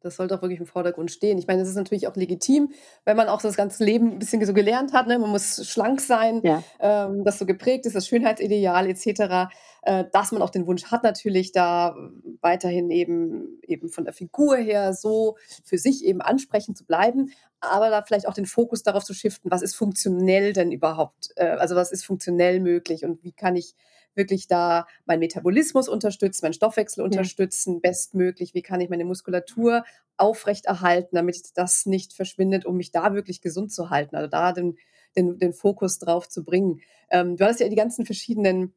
Das 0.00 0.16
sollte 0.16 0.36
auch 0.36 0.42
wirklich 0.42 0.60
im 0.60 0.66
Vordergrund 0.66 1.10
stehen. 1.10 1.38
Ich 1.38 1.46
meine, 1.46 1.60
das 1.60 1.68
ist 1.68 1.74
natürlich 1.74 2.06
auch 2.06 2.14
legitim, 2.14 2.72
wenn 3.04 3.16
man 3.16 3.28
auch 3.28 3.42
das 3.42 3.56
ganze 3.56 3.84
Leben 3.84 4.12
ein 4.12 4.18
bisschen 4.18 4.44
so 4.44 4.54
gelernt 4.54 4.92
hat. 4.92 5.08
Ne? 5.08 5.18
Man 5.18 5.30
muss 5.30 5.66
schlank 5.68 6.00
sein, 6.00 6.40
ja. 6.44 6.62
ähm, 6.78 7.24
das 7.24 7.38
so 7.38 7.46
geprägt 7.46 7.86
ist, 7.86 7.96
das 7.96 8.06
Schönheitsideal 8.06 8.88
etc., 8.88 9.50
äh, 9.82 10.04
dass 10.12 10.32
man 10.32 10.42
auch 10.42 10.50
den 10.50 10.66
Wunsch 10.66 10.84
hat, 10.86 11.02
natürlich 11.02 11.52
da 11.52 11.96
weiterhin 12.40 12.90
eben, 12.90 13.58
eben 13.62 13.88
von 13.88 14.04
der 14.04 14.12
Figur 14.12 14.56
her 14.56 14.92
so 14.92 15.36
für 15.64 15.78
sich 15.78 16.04
eben 16.04 16.20
ansprechend 16.20 16.76
zu 16.76 16.84
bleiben, 16.84 17.32
aber 17.60 17.90
da 17.90 18.02
vielleicht 18.02 18.28
auch 18.28 18.34
den 18.34 18.46
Fokus 18.46 18.82
darauf 18.82 19.04
zu 19.04 19.14
shiften, 19.14 19.50
was 19.50 19.62
ist 19.62 19.74
funktionell 19.74 20.52
denn 20.52 20.70
überhaupt, 20.70 21.30
äh, 21.36 21.46
also 21.46 21.74
was 21.74 21.90
ist 21.90 22.04
funktionell 22.04 22.60
möglich 22.60 23.04
und 23.04 23.24
wie 23.24 23.32
kann 23.32 23.56
ich 23.56 23.74
wirklich 24.14 24.48
da 24.48 24.86
meinen 25.06 25.20
Metabolismus 25.20 25.88
unterstützen, 25.88 26.44
meinen 26.44 26.52
Stoffwechsel 26.52 27.04
unterstützen, 27.04 27.74
ja. 27.74 27.80
bestmöglich, 27.80 28.54
wie 28.54 28.62
kann 28.62 28.80
ich 28.80 28.90
meine 28.90 29.04
Muskulatur 29.04 29.84
aufrechterhalten, 30.16 31.16
damit 31.16 31.56
das 31.56 31.86
nicht 31.86 32.12
verschwindet, 32.12 32.66
um 32.66 32.76
mich 32.76 32.90
da 32.90 33.14
wirklich 33.14 33.40
gesund 33.40 33.72
zu 33.72 33.90
halten, 33.90 34.16
also 34.16 34.28
da 34.28 34.52
den, 34.52 34.76
den, 35.16 35.38
den 35.38 35.52
Fokus 35.52 35.98
drauf 35.98 36.28
zu 36.28 36.44
bringen. 36.44 36.80
Ähm, 37.10 37.36
du 37.36 37.44
hast 37.44 37.60
ja 37.60 37.68
die 37.68 37.76
ganzen 37.76 38.04
verschiedenen 38.04 38.74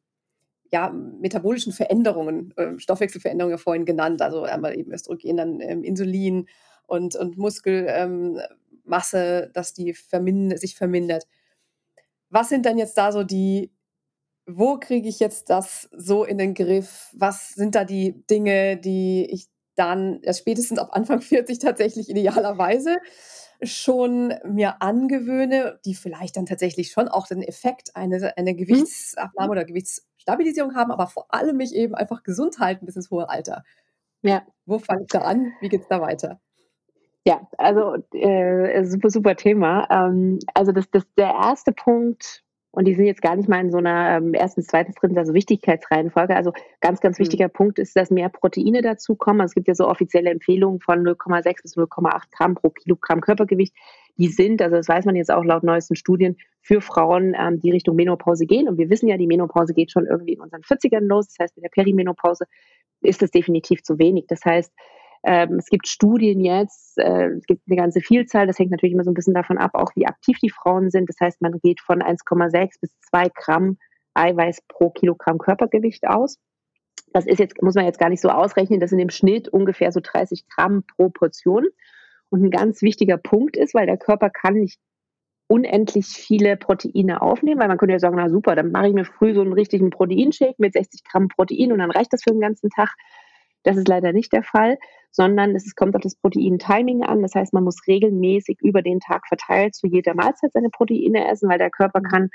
ja, 0.71 0.89
metabolischen 0.89 1.73
Veränderungen, 1.73 2.53
äh, 2.55 2.79
Stoffwechselveränderungen 2.79 3.57
ja 3.57 3.61
vorhin 3.61 3.85
genannt, 3.85 4.21
also 4.21 4.43
einmal 4.43 4.77
eben 4.77 4.91
Östrogen, 4.93 5.37
dann 5.37 5.59
ähm, 5.59 5.83
Insulin 5.83 6.47
und, 6.87 7.15
und 7.15 7.37
Muskelmasse, 7.37 8.45
ähm, 9.45 9.51
dass 9.53 9.73
die 9.73 9.93
vermind 9.93 10.57
sich 10.59 10.75
vermindert. 10.75 11.27
Was 12.29 12.49
sind 12.49 12.65
dann 12.65 12.77
jetzt 12.77 12.97
da 12.97 13.11
so 13.11 13.23
die 13.23 13.71
wo 14.57 14.77
kriege 14.77 15.09
ich 15.09 15.19
jetzt 15.19 15.49
das 15.49 15.89
so 15.95 16.23
in 16.23 16.37
den 16.37 16.53
Griff? 16.53 17.09
Was 17.13 17.49
sind 17.49 17.75
da 17.75 17.85
die 17.85 18.25
Dinge, 18.27 18.77
die 18.77 19.25
ich 19.29 19.47
dann 19.75 20.19
ja, 20.23 20.33
spätestens 20.33 20.79
ab 20.79 20.89
Anfang 20.91 21.21
40 21.21 21.59
tatsächlich 21.59 22.09
idealerweise 22.09 22.97
schon 23.63 24.33
mir 24.43 24.81
angewöhne, 24.81 25.79
die 25.85 25.93
vielleicht 25.93 26.35
dann 26.35 26.45
tatsächlich 26.45 26.91
schon 26.91 27.07
auch 27.07 27.27
den 27.27 27.43
Effekt 27.43 27.95
eine, 27.95 28.35
eine 28.37 28.53
mhm. 28.53 28.57
Gewichtsabnahme 28.57 29.47
mhm. 29.47 29.51
oder 29.51 29.65
Gewichtsstabilisierung 29.65 30.75
haben, 30.75 30.91
aber 30.91 31.07
vor 31.07 31.27
allem 31.29 31.57
mich 31.57 31.75
eben 31.75 31.93
einfach 31.93 32.23
gesund 32.23 32.59
halten 32.59 32.85
bis 32.85 32.95
ins 32.95 33.11
hohe 33.11 33.29
Alter. 33.29 33.63
Ja. 34.23 34.43
Wo 34.65 34.79
fange 34.79 35.03
ich 35.03 35.09
da 35.09 35.21
an? 35.21 35.53
Wie 35.61 35.69
geht 35.69 35.81
es 35.81 35.87
da 35.87 36.01
weiter? 36.01 36.39
Ja, 37.25 37.47
also 37.57 37.97
äh, 38.13 38.83
super, 38.83 39.09
super 39.11 39.35
Thema. 39.35 39.87
Ähm, 39.91 40.39
also 40.55 40.71
das, 40.71 40.89
das, 40.89 41.03
der 41.17 41.29
erste 41.29 41.71
Punkt, 41.71 42.43
und 42.71 42.85
die 42.85 42.95
sind 42.95 43.05
jetzt 43.05 43.21
gar 43.21 43.35
nicht 43.35 43.49
mal 43.49 43.59
in 43.59 43.69
so 43.69 43.77
einer 43.77 44.17
ähm, 44.17 44.33
ersten, 44.33 44.63
zweiten, 44.63 44.93
dritten, 44.93 45.17
also 45.17 45.33
Wichtigkeitsreihenfolge. 45.33 46.35
Also 46.35 46.53
ganz, 46.79 47.01
ganz 47.01 47.19
mhm. 47.19 47.23
wichtiger 47.23 47.47
mhm. 47.47 47.53
Punkt 47.53 47.79
ist, 47.79 47.95
dass 47.97 48.09
mehr 48.11 48.29
Proteine 48.29 48.81
dazukommen. 48.81 49.41
Also 49.41 49.51
es 49.51 49.55
gibt 49.55 49.67
ja 49.67 49.75
so 49.75 49.89
offizielle 49.89 50.29
Empfehlungen 50.29 50.79
von 50.79 51.03
0,6 51.03 51.61
bis 51.63 51.75
0,8 51.75 52.21
Gramm 52.31 52.55
pro 52.55 52.69
Kilogramm 52.69 53.19
Körpergewicht. 53.19 53.75
Die 54.17 54.27
sind, 54.27 54.61
also 54.61 54.77
das 54.77 54.87
weiß 54.87 55.05
man 55.05 55.15
jetzt 55.15 55.31
auch 55.31 55.43
laut 55.43 55.63
neuesten 55.63 55.95
Studien, 55.95 56.37
für 56.61 56.79
Frauen, 56.79 57.35
ähm, 57.37 57.59
die 57.59 57.71
Richtung 57.71 57.95
Menopause 57.95 58.45
gehen. 58.45 58.69
Und 58.69 58.77
wir 58.77 58.89
wissen 58.89 59.09
ja, 59.09 59.17
die 59.17 59.27
Menopause 59.27 59.73
geht 59.73 59.91
schon 59.91 60.05
irgendwie 60.05 60.33
in 60.33 60.41
unseren 60.41 60.61
40ern 60.61 61.01
los. 61.01 61.27
Das 61.27 61.39
heißt, 61.39 61.57
in 61.57 61.63
der 61.63 61.69
Perimenopause 61.69 62.45
ist 63.01 63.21
das 63.21 63.31
definitiv 63.31 63.83
zu 63.83 63.99
wenig. 63.99 64.25
Das 64.27 64.45
heißt, 64.45 64.71
ähm, 65.23 65.57
es 65.59 65.67
gibt 65.67 65.87
Studien 65.87 66.39
jetzt, 66.39 66.97
äh, 66.97 67.27
es 67.37 67.45
gibt 67.45 67.61
eine 67.67 67.77
ganze 67.77 68.01
Vielzahl, 68.01 68.47
das 68.47 68.57
hängt 68.57 68.71
natürlich 68.71 68.93
immer 68.93 69.03
so 69.03 69.11
ein 69.11 69.15
bisschen 69.15 69.35
davon 69.35 69.57
ab, 69.57 69.71
auch 69.73 69.91
wie 69.95 70.07
aktiv 70.07 70.39
die 70.39 70.49
Frauen 70.49 70.89
sind. 70.89 71.09
Das 71.09 71.17
heißt, 71.19 71.41
man 71.41 71.59
geht 71.61 71.79
von 71.79 72.01
1,6 72.01 72.79
bis 72.81 72.99
2 73.09 73.29
Gramm 73.35 73.77
Eiweiß 74.13 74.61
pro 74.67 74.89
Kilogramm 74.89 75.37
Körpergewicht 75.37 76.07
aus. 76.07 76.37
Das 77.13 77.27
ist 77.27 77.39
jetzt, 77.39 77.61
muss 77.61 77.75
man 77.75 77.85
jetzt 77.85 77.99
gar 77.99 78.09
nicht 78.09 78.21
so 78.21 78.29
ausrechnen, 78.29 78.79
das 78.79 78.89
sind 78.89 78.99
im 78.99 79.09
Schnitt 79.09 79.47
ungefähr 79.49 79.91
so 79.91 79.99
30 80.01 80.47
Gramm 80.47 80.83
pro 80.95 81.09
Portion. 81.09 81.67
Und 82.29 82.43
ein 82.43 82.51
ganz 82.51 82.81
wichtiger 82.81 83.17
Punkt 83.17 83.57
ist, 83.57 83.73
weil 83.73 83.85
der 83.85 83.97
Körper 83.97 84.29
kann 84.29 84.53
nicht 84.53 84.79
unendlich 85.47 86.07
viele 86.07 86.55
Proteine 86.55 87.21
aufnehmen, 87.21 87.59
weil 87.59 87.67
man 87.67 87.77
könnte 87.77 87.91
ja 87.91 87.99
sagen, 87.99 88.15
na 88.15 88.29
super, 88.29 88.55
dann 88.55 88.71
mache 88.71 88.87
ich 88.87 88.93
mir 88.93 89.03
früh 89.03 89.33
so 89.33 89.41
einen 89.41 89.51
richtigen 89.51 89.89
Proteinshake 89.89 90.55
mit 90.59 90.71
60 90.71 91.03
Gramm 91.03 91.27
Protein 91.27 91.73
und 91.73 91.79
dann 91.79 91.91
reicht 91.91 92.13
das 92.13 92.23
für 92.23 92.31
den 92.31 92.39
ganzen 92.39 92.69
Tag. 92.69 92.95
Das 93.63 93.77
ist 93.77 93.87
leider 93.87 94.11
nicht 94.13 94.33
der 94.33 94.43
Fall, 94.43 94.77
sondern 95.11 95.55
es 95.55 95.75
kommt 95.75 95.95
auf 95.95 96.01
das 96.01 96.15
Protein-Timing 96.15 97.03
an. 97.03 97.21
Das 97.21 97.35
heißt, 97.35 97.53
man 97.53 97.63
muss 97.63 97.87
regelmäßig 97.87 98.59
über 98.61 98.81
den 98.81 98.99
Tag 98.99 99.27
verteilt 99.27 99.75
zu 99.75 99.87
jeder 99.87 100.15
Mahlzeit 100.15 100.53
seine 100.53 100.69
Proteine 100.69 101.29
essen, 101.29 101.49
weil 101.49 101.59
der 101.59 101.69
Körper 101.69 102.01
kann 102.01 102.29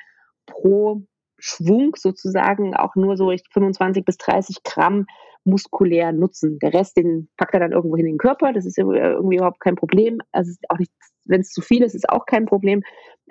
pro 0.46 1.02
Schwung 1.38 1.94
sozusagen 1.96 2.74
auch 2.74 2.94
nur 2.94 3.16
so 3.16 3.32
25 3.52 4.04
bis 4.04 4.16
30 4.18 4.62
Gramm 4.62 5.06
muskulär 5.44 6.12
nutzen. 6.12 6.58
Der 6.58 6.74
Rest, 6.74 6.96
den 6.96 7.28
packt 7.36 7.54
er 7.54 7.60
dann 7.60 7.72
irgendwo 7.72 7.96
in 7.96 8.06
den 8.06 8.18
Körper. 8.18 8.52
Das 8.52 8.66
ist 8.66 8.78
irgendwie 8.78 9.36
überhaupt 9.36 9.60
kein 9.60 9.76
Problem. 9.76 10.18
Also 10.32 10.52
auch 10.68 10.78
nicht, 10.78 10.92
wenn 11.24 11.40
es 11.40 11.50
zu 11.50 11.60
viel 11.60 11.82
ist, 11.82 11.94
ist 11.94 12.08
auch 12.08 12.26
kein 12.26 12.46
Problem. 12.46 12.82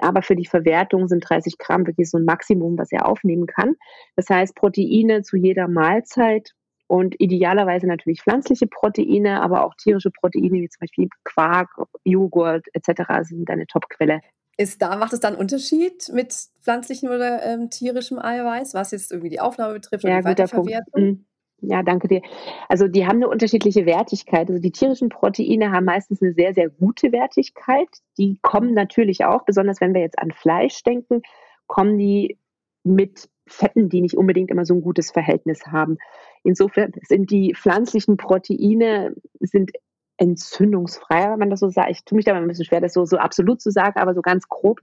Aber 0.02 0.22
für 0.22 0.36
die 0.36 0.46
Verwertung 0.46 1.08
sind 1.08 1.28
30 1.28 1.58
Gramm 1.58 1.86
wirklich 1.86 2.10
so 2.10 2.18
ein 2.18 2.26
Maximum, 2.26 2.78
was 2.78 2.92
er 2.92 3.08
aufnehmen 3.08 3.48
kann. 3.48 3.76
Das 4.16 4.30
heißt, 4.30 4.56
Proteine 4.56 5.24
zu 5.24 5.36
jeder 5.36 5.68
Mahlzeit 5.68 6.54
und 6.88 7.16
idealerweise 7.20 7.88
natürlich 7.88 8.22
pflanzliche 8.22 8.68
Proteine, 8.68 9.42
aber 9.42 9.66
auch 9.66 9.76
tierische 9.76 10.12
Proteine 10.12 10.62
wie 10.62 10.70
zum 10.70 10.80
Beispiel 10.82 11.10
Quark, 11.24 11.70
Joghurt 12.04 12.68
etc. 12.74 13.04
sind 13.22 13.50
eine 13.50 13.66
Topquelle. 13.68 14.22
Ist 14.58 14.82
da, 14.82 14.96
macht 14.96 15.14
es 15.14 15.20
dann 15.20 15.34
einen 15.34 15.42
Unterschied 15.42 16.10
mit 16.14 16.34
pflanzlichem 16.62 17.10
oder 17.10 17.44
ähm, 17.44 17.70
tierischem 17.70 18.20
Eiweiß, 18.20 18.74
was 18.74 18.92
jetzt 18.92 19.12
irgendwie 19.12 19.30
die 19.30 19.42
Aufnahme 19.42 19.74
betrifft 19.74 20.06
ja, 20.06 20.12
oder 20.12 20.20
die 20.20 20.26
Weiterverwertung? 20.26 21.04
Mhm. 21.04 21.26
Ja, 21.62 21.84
danke 21.84 22.08
dir. 22.08 22.22
Also 22.70 22.88
die 22.88 23.06
haben 23.06 23.18
eine 23.18 23.28
unterschiedliche 23.28 23.86
Wertigkeit. 23.86 24.50
Also 24.50 24.62
die 24.62 24.72
tierischen 24.72 25.10
Proteine 25.10 25.72
haben 25.72 25.86
meistens 25.86 26.22
eine 26.22 26.34
sehr, 26.34 26.54
sehr 26.54 26.70
gute 26.70 27.12
Wertigkeit. 27.12 27.88
Die 28.18 28.40
kommen 28.42 28.74
natürlich 28.74 29.26
auch, 29.26 29.46
besonders 29.46 29.82
wenn 29.82 29.94
wir 29.94 30.02
jetzt 30.02 30.20
an 30.20 30.32
Fleisch 30.32 30.84
denken, 30.84 31.22
kommen 31.68 31.98
die 31.98 32.38
mit 32.84 33.30
Fetten, 33.48 33.90
die 33.90 34.02
nicht 34.02 34.18
unbedingt 34.18 34.50
immer 34.50 34.66
so 34.66 34.74
ein 34.74 34.82
gutes 34.82 35.12
Verhältnis 35.12 35.66
haben. 35.68 35.98
Insofern 36.44 36.92
sind 37.08 37.32
die 37.32 37.54
pflanzlichen 37.56 38.18
Proteine 38.18 39.16
sind 39.40 39.72
entzündungsfrei, 40.18 41.32
wenn 41.32 41.40
man 41.40 41.50
das 41.50 41.60
so 41.60 41.70
sagt. 41.70 41.92
Ich 41.92 42.06
tue 42.06 42.16
mich 42.16 42.26
da 42.26 42.34
mal 42.34 42.42
ein 42.42 42.48
bisschen 42.48 42.66
schwer, 42.66 42.82
das 42.82 42.94
so, 42.94 43.06
so 43.06 43.18
absolut 43.18 43.62
zu 43.62 43.72
sagen, 43.72 44.00
aber 44.00 44.14
so 44.14 44.22
ganz 44.22 44.48
grob. 44.48 44.80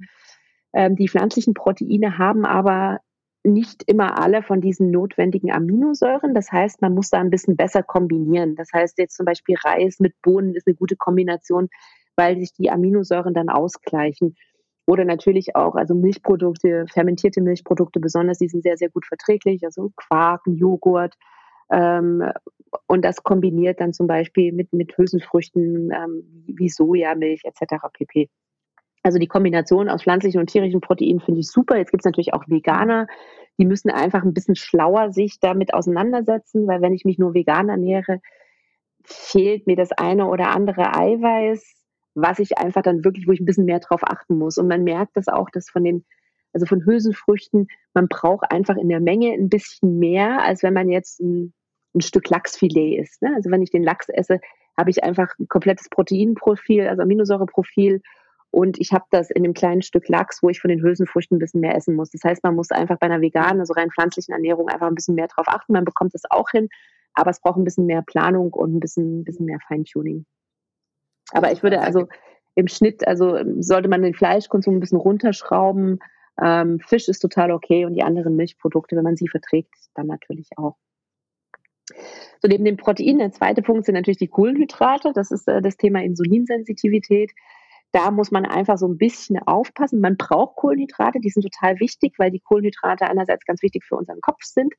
Ähm, 0.74 0.96
die 0.96 1.08
pflanzlichen 1.08 1.54
Proteine 1.54 2.18
haben 2.18 2.44
aber 2.44 3.00
nicht 3.44 3.82
immer 3.86 4.20
alle 4.20 4.42
von 4.42 4.60
diesen 4.60 4.90
notwendigen 4.90 5.50
Aminosäuren. 5.50 6.34
Das 6.34 6.52
heißt, 6.52 6.80
man 6.80 6.94
muss 6.94 7.10
da 7.10 7.18
ein 7.18 7.30
bisschen 7.30 7.56
besser 7.56 7.82
kombinieren. 7.82 8.54
Das 8.54 8.68
heißt, 8.72 8.98
jetzt 8.98 9.16
zum 9.16 9.26
Beispiel 9.26 9.56
Reis 9.62 9.98
mit 9.98 10.14
Bohnen 10.22 10.54
ist 10.54 10.66
eine 10.66 10.76
gute 10.76 10.96
Kombination, 10.96 11.68
weil 12.14 12.38
sich 12.38 12.52
die 12.52 12.70
Aminosäuren 12.70 13.34
dann 13.34 13.48
ausgleichen. 13.48 14.36
Oder 14.86 15.04
natürlich 15.04 15.54
auch, 15.54 15.74
also 15.76 15.94
Milchprodukte, 15.94 16.86
fermentierte 16.92 17.40
Milchprodukte 17.40 18.00
besonders, 18.00 18.38
die 18.38 18.48
sind 18.48 18.62
sehr, 18.62 18.76
sehr 18.76 18.90
gut 18.90 19.06
verträglich, 19.06 19.64
also 19.64 19.92
Quark, 19.96 20.42
Joghurt. 20.46 21.14
Ähm, 21.70 22.24
und 22.86 23.04
das 23.04 23.22
kombiniert 23.22 23.80
dann 23.80 23.92
zum 23.92 24.06
Beispiel 24.06 24.52
mit, 24.52 24.72
mit 24.72 24.96
Hülsenfrüchten 24.96 25.90
ähm, 25.92 26.44
wie 26.46 26.68
Sojamilch 26.68 27.42
etc. 27.44 27.74
pp. 27.92 28.28
Also 29.04 29.18
die 29.18 29.26
Kombination 29.26 29.88
aus 29.88 30.02
pflanzlichen 30.02 30.40
und 30.40 30.48
tierischen 30.48 30.80
Proteinen 30.80 31.20
finde 31.20 31.40
ich 31.40 31.48
super. 31.48 31.76
Jetzt 31.76 31.90
gibt 31.90 32.02
es 32.02 32.06
natürlich 32.06 32.34
auch 32.34 32.44
Veganer, 32.48 33.06
die 33.58 33.66
müssen 33.66 33.90
einfach 33.90 34.22
ein 34.22 34.34
bisschen 34.34 34.56
schlauer 34.56 35.12
sich 35.12 35.38
damit 35.40 35.74
auseinandersetzen, 35.74 36.66
weil 36.66 36.80
wenn 36.82 36.94
ich 36.94 37.04
mich 37.04 37.18
nur 37.18 37.34
vegan 37.34 37.68
ernähre, 37.68 38.20
fehlt 39.04 39.66
mir 39.66 39.76
das 39.76 39.92
eine 39.92 40.26
oder 40.26 40.50
andere 40.50 40.96
Eiweiß 40.96 41.81
was 42.14 42.38
ich 42.38 42.58
einfach 42.58 42.82
dann 42.82 43.04
wirklich, 43.04 43.26
wo 43.26 43.32
ich 43.32 43.40
ein 43.40 43.46
bisschen 43.46 43.64
mehr 43.64 43.80
drauf 43.80 44.00
achten 44.04 44.36
muss. 44.36 44.58
Und 44.58 44.68
man 44.68 44.84
merkt 44.84 45.16
das 45.16 45.28
auch, 45.28 45.48
dass 45.50 45.70
von 45.70 45.84
den, 45.84 46.04
also 46.52 46.66
von 46.66 46.84
Hülsenfrüchten, 46.84 47.68
man 47.94 48.08
braucht 48.08 48.50
einfach 48.50 48.76
in 48.76 48.88
der 48.88 49.00
Menge 49.00 49.32
ein 49.32 49.48
bisschen 49.48 49.98
mehr, 49.98 50.42
als 50.42 50.62
wenn 50.62 50.74
man 50.74 50.90
jetzt 50.90 51.20
ein, 51.20 51.54
ein 51.94 52.00
Stück 52.00 52.28
Lachsfilet 52.28 53.00
isst. 53.00 53.22
Ne? 53.22 53.32
Also 53.34 53.50
wenn 53.50 53.62
ich 53.62 53.70
den 53.70 53.82
Lachs 53.82 54.08
esse, 54.08 54.40
habe 54.78 54.90
ich 54.90 55.04
einfach 55.04 55.32
ein 55.38 55.48
komplettes 55.48 55.88
Proteinprofil, 55.88 56.86
also 56.86 57.02
Aminosäureprofil. 57.02 58.00
Und 58.50 58.78
ich 58.78 58.92
habe 58.92 59.04
das 59.10 59.30
in 59.30 59.44
einem 59.44 59.54
kleinen 59.54 59.80
Stück 59.80 60.08
Lachs, 60.08 60.42
wo 60.42 60.50
ich 60.50 60.60
von 60.60 60.68
den 60.68 60.82
Hülsenfrüchten 60.82 61.36
ein 61.36 61.40
bisschen 61.40 61.60
mehr 61.60 61.74
essen 61.74 61.94
muss. 61.94 62.10
Das 62.10 62.22
heißt, 62.22 62.44
man 62.44 62.54
muss 62.54 62.70
einfach 62.70 62.98
bei 62.98 63.06
einer 63.06 63.22
veganen, 63.22 63.60
also 63.60 63.72
rein 63.72 63.90
pflanzlichen 63.90 64.34
Ernährung 64.34 64.68
einfach 64.68 64.88
ein 64.88 64.94
bisschen 64.94 65.14
mehr 65.14 65.28
drauf 65.28 65.48
achten. 65.48 65.72
Man 65.72 65.86
bekommt 65.86 66.12
das 66.12 66.22
auch 66.28 66.50
hin, 66.50 66.68
aber 67.14 67.30
es 67.30 67.40
braucht 67.40 67.56
ein 67.56 67.64
bisschen 67.64 67.86
mehr 67.86 68.02
Planung 68.02 68.52
und 68.52 68.74
ein 68.74 68.80
bisschen, 68.80 69.20
ein 69.20 69.24
bisschen 69.24 69.46
mehr 69.46 69.58
Feintuning. 69.66 70.26
Aber 71.32 71.52
ich 71.52 71.62
würde 71.62 71.80
also 71.80 72.08
im 72.54 72.68
Schnitt, 72.68 73.06
also 73.06 73.36
ähm, 73.36 73.62
sollte 73.62 73.88
man 73.88 74.02
den 74.02 74.14
Fleischkonsum 74.14 74.76
ein 74.76 74.80
bisschen 74.80 74.98
runterschrauben. 74.98 75.98
Ähm, 76.40 76.80
Fisch 76.80 77.08
ist 77.08 77.20
total 77.20 77.50
okay 77.50 77.84
und 77.84 77.94
die 77.94 78.02
anderen 78.02 78.36
Milchprodukte, 78.36 78.96
wenn 78.96 79.04
man 79.04 79.16
sie 79.16 79.28
verträgt, 79.28 79.74
dann 79.94 80.06
natürlich 80.06 80.48
auch. 80.56 80.76
So, 82.40 82.48
neben 82.48 82.64
dem 82.64 82.76
Protein, 82.76 83.18
der 83.18 83.32
zweite 83.32 83.62
Punkt 83.62 83.84
sind 83.86 83.94
natürlich 83.94 84.18
die 84.18 84.28
Kohlenhydrate. 84.28 85.12
Das 85.14 85.30
ist 85.30 85.48
äh, 85.48 85.60
das 85.60 85.76
Thema 85.76 86.02
Insulinsensitivität. 86.02 87.32
Da 87.92 88.10
muss 88.10 88.30
man 88.30 88.46
einfach 88.46 88.78
so 88.78 88.88
ein 88.88 88.96
bisschen 88.96 89.38
aufpassen. 89.38 90.00
Man 90.00 90.16
braucht 90.16 90.56
Kohlenhydrate, 90.56 91.20
die 91.20 91.28
sind 91.28 91.42
total 91.42 91.78
wichtig, 91.78 92.14
weil 92.18 92.30
die 92.30 92.40
Kohlenhydrate 92.40 93.06
einerseits 93.06 93.44
ganz 93.44 93.62
wichtig 93.62 93.84
für 93.84 93.96
unseren 93.96 94.20
Kopf 94.22 94.42
sind 94.42 94.72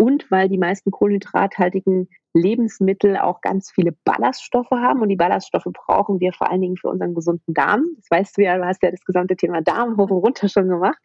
und 0.00 0.30
weil 0.30 0.48
die 0.48 0.56
meisten 0.56 0.90
kohlenhydrathaltigen 0.90 2.08
Lebensmittel 2.32 3.18
auch 3.18 3.42
ganz 3.42 3.70
viele 3.70 3.92
Ballaststoffe 4.04 4.70
haben 4.70 5.02
und 5.02 5.10
die 5.10 5.16
Ballaststoffe 5.16 5.68
brauchen 5.74 6.20
wir 6.20 6.32
vor 6.32 6.50
allen 6.50 6.62
Dingen 6.62 6.78
für 6.78 6.88
unseren 6.88 7.14
gesunden 7.14 7.52
Darm. 7.52 7.84
Das 7.96 8.06
weißt 8.10 8.38
du 8.38 8.42
ja, 8.42 8.56
du 8.56 8.64
hast 8.64 8.82
ja 8.82 8.90
das 8.90 9.04
gesamte 9.04 9.36
Thema 9.36 9.60
Darm 9.60 9.98
hoch 9.98 10.08
und 10.08 10.24
runter 10.24 10.48
schon 10.48 10.68
gemacht. 10.68 10.96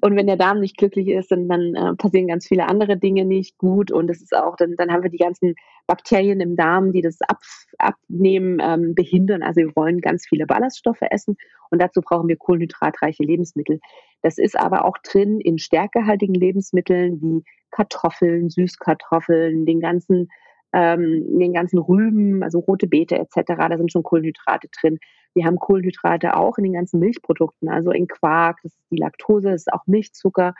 Und 0.00 0.16
wenn 0.16 0.26
der 0.26 0.38
Darm 0.38 0.60
nicht 0.60 0.78
glücklich 0.78 1.08
ist, 1.08 1.30
dann, 1.30 1.46
dann 1.46 1.74
äh, 1.74 1.94
passieren 1.94 2.26
ganz 2.26 2.46
viele 2.46 2.70
andere 2.70 2.96
Dinge 2.96 3.26
nicht 3.26 3.58
gut 3.58 3.92
und 3.92 4.08
es 4.08 4.22
ist 4.22 4.34
auch, 4.34 4.56
dann, 4.56 4.76
dann 4.78 4.90
haben 4.90 5.02
wir 5.02 5.10
die 5.10 5.18
ganzen 5.18 5.54
Bakterien 5.86 6.40
im 6.40 6.56
Darm, 6.56 6.92
die 6.92 7.02
das 7.02 7.20
Ab, 7.20 7.40
Abnehmen 7.76 8.60
ähm, 8.62 8.94
behindern. 8.94 9.42
Also 9.42 9.60
wir 9.60 9.76
wollen 9.76 10.00
ganz 10.00 10.26
viele 10.26 10.46
Ballaststoffe 10.46 11.02
essen 11.02 11.36
und 11.68 11.82
dazu 11.82 12.00
brauchen 12.00 12.28
wir 12.28 12.36
kohlenhydratreiche 12.38 13.24
Lebensmittel. 13.24 13.78
Das 14.22 14.38
ist 14.38 14.58
aber 14.58 14.84
auch 14.84 14.98
drin 14.98 15.40
in 15.40 15.58
stärkehaltigen 15.58 16.34
Lebensmitteln 16.34 17.20
wie 17.20 17.44
Kartoffeln, 17.70 18.50
Süßkartoffeln, 18.50 19.66
den 19.66 19.80
ganzen 19.80 20.28
ähm, 20.72 21.38
den 21.38 21.52
ganzen 21.52 21.78
Rüben, 21.78 22.42
also 22.42 22.58
rote 22.58 22.86
Beete 22.86 23.18
etc., 23.18 23.42
da 23.46 23.76
sind 23.76 23.92
schon 23.92 24.02
Kohlenhydrate 24.02 24.68
drin. 24.80 24.98
Wir 25.34 25.44
haben 25.44 25.58
Kohlenhydrate 25.58 26.36
auch 26.36 26.56
in 26.58 26.64
den 26.64 26.72
ganzen 26.72 26.98
Milchprodukten, 26.98 27.68
also 27.68 27.90
in 27.90 28.06
Quark, 28.06 28.58
das 28.62 28.72
ist 28.72 28.90
die 28.90 28.96
Laktose, 28.96 29.50
das 29.50 29.62
ist 29.62 29.72
auch 29.72 29.86
Milchzucker. 29.86 30.54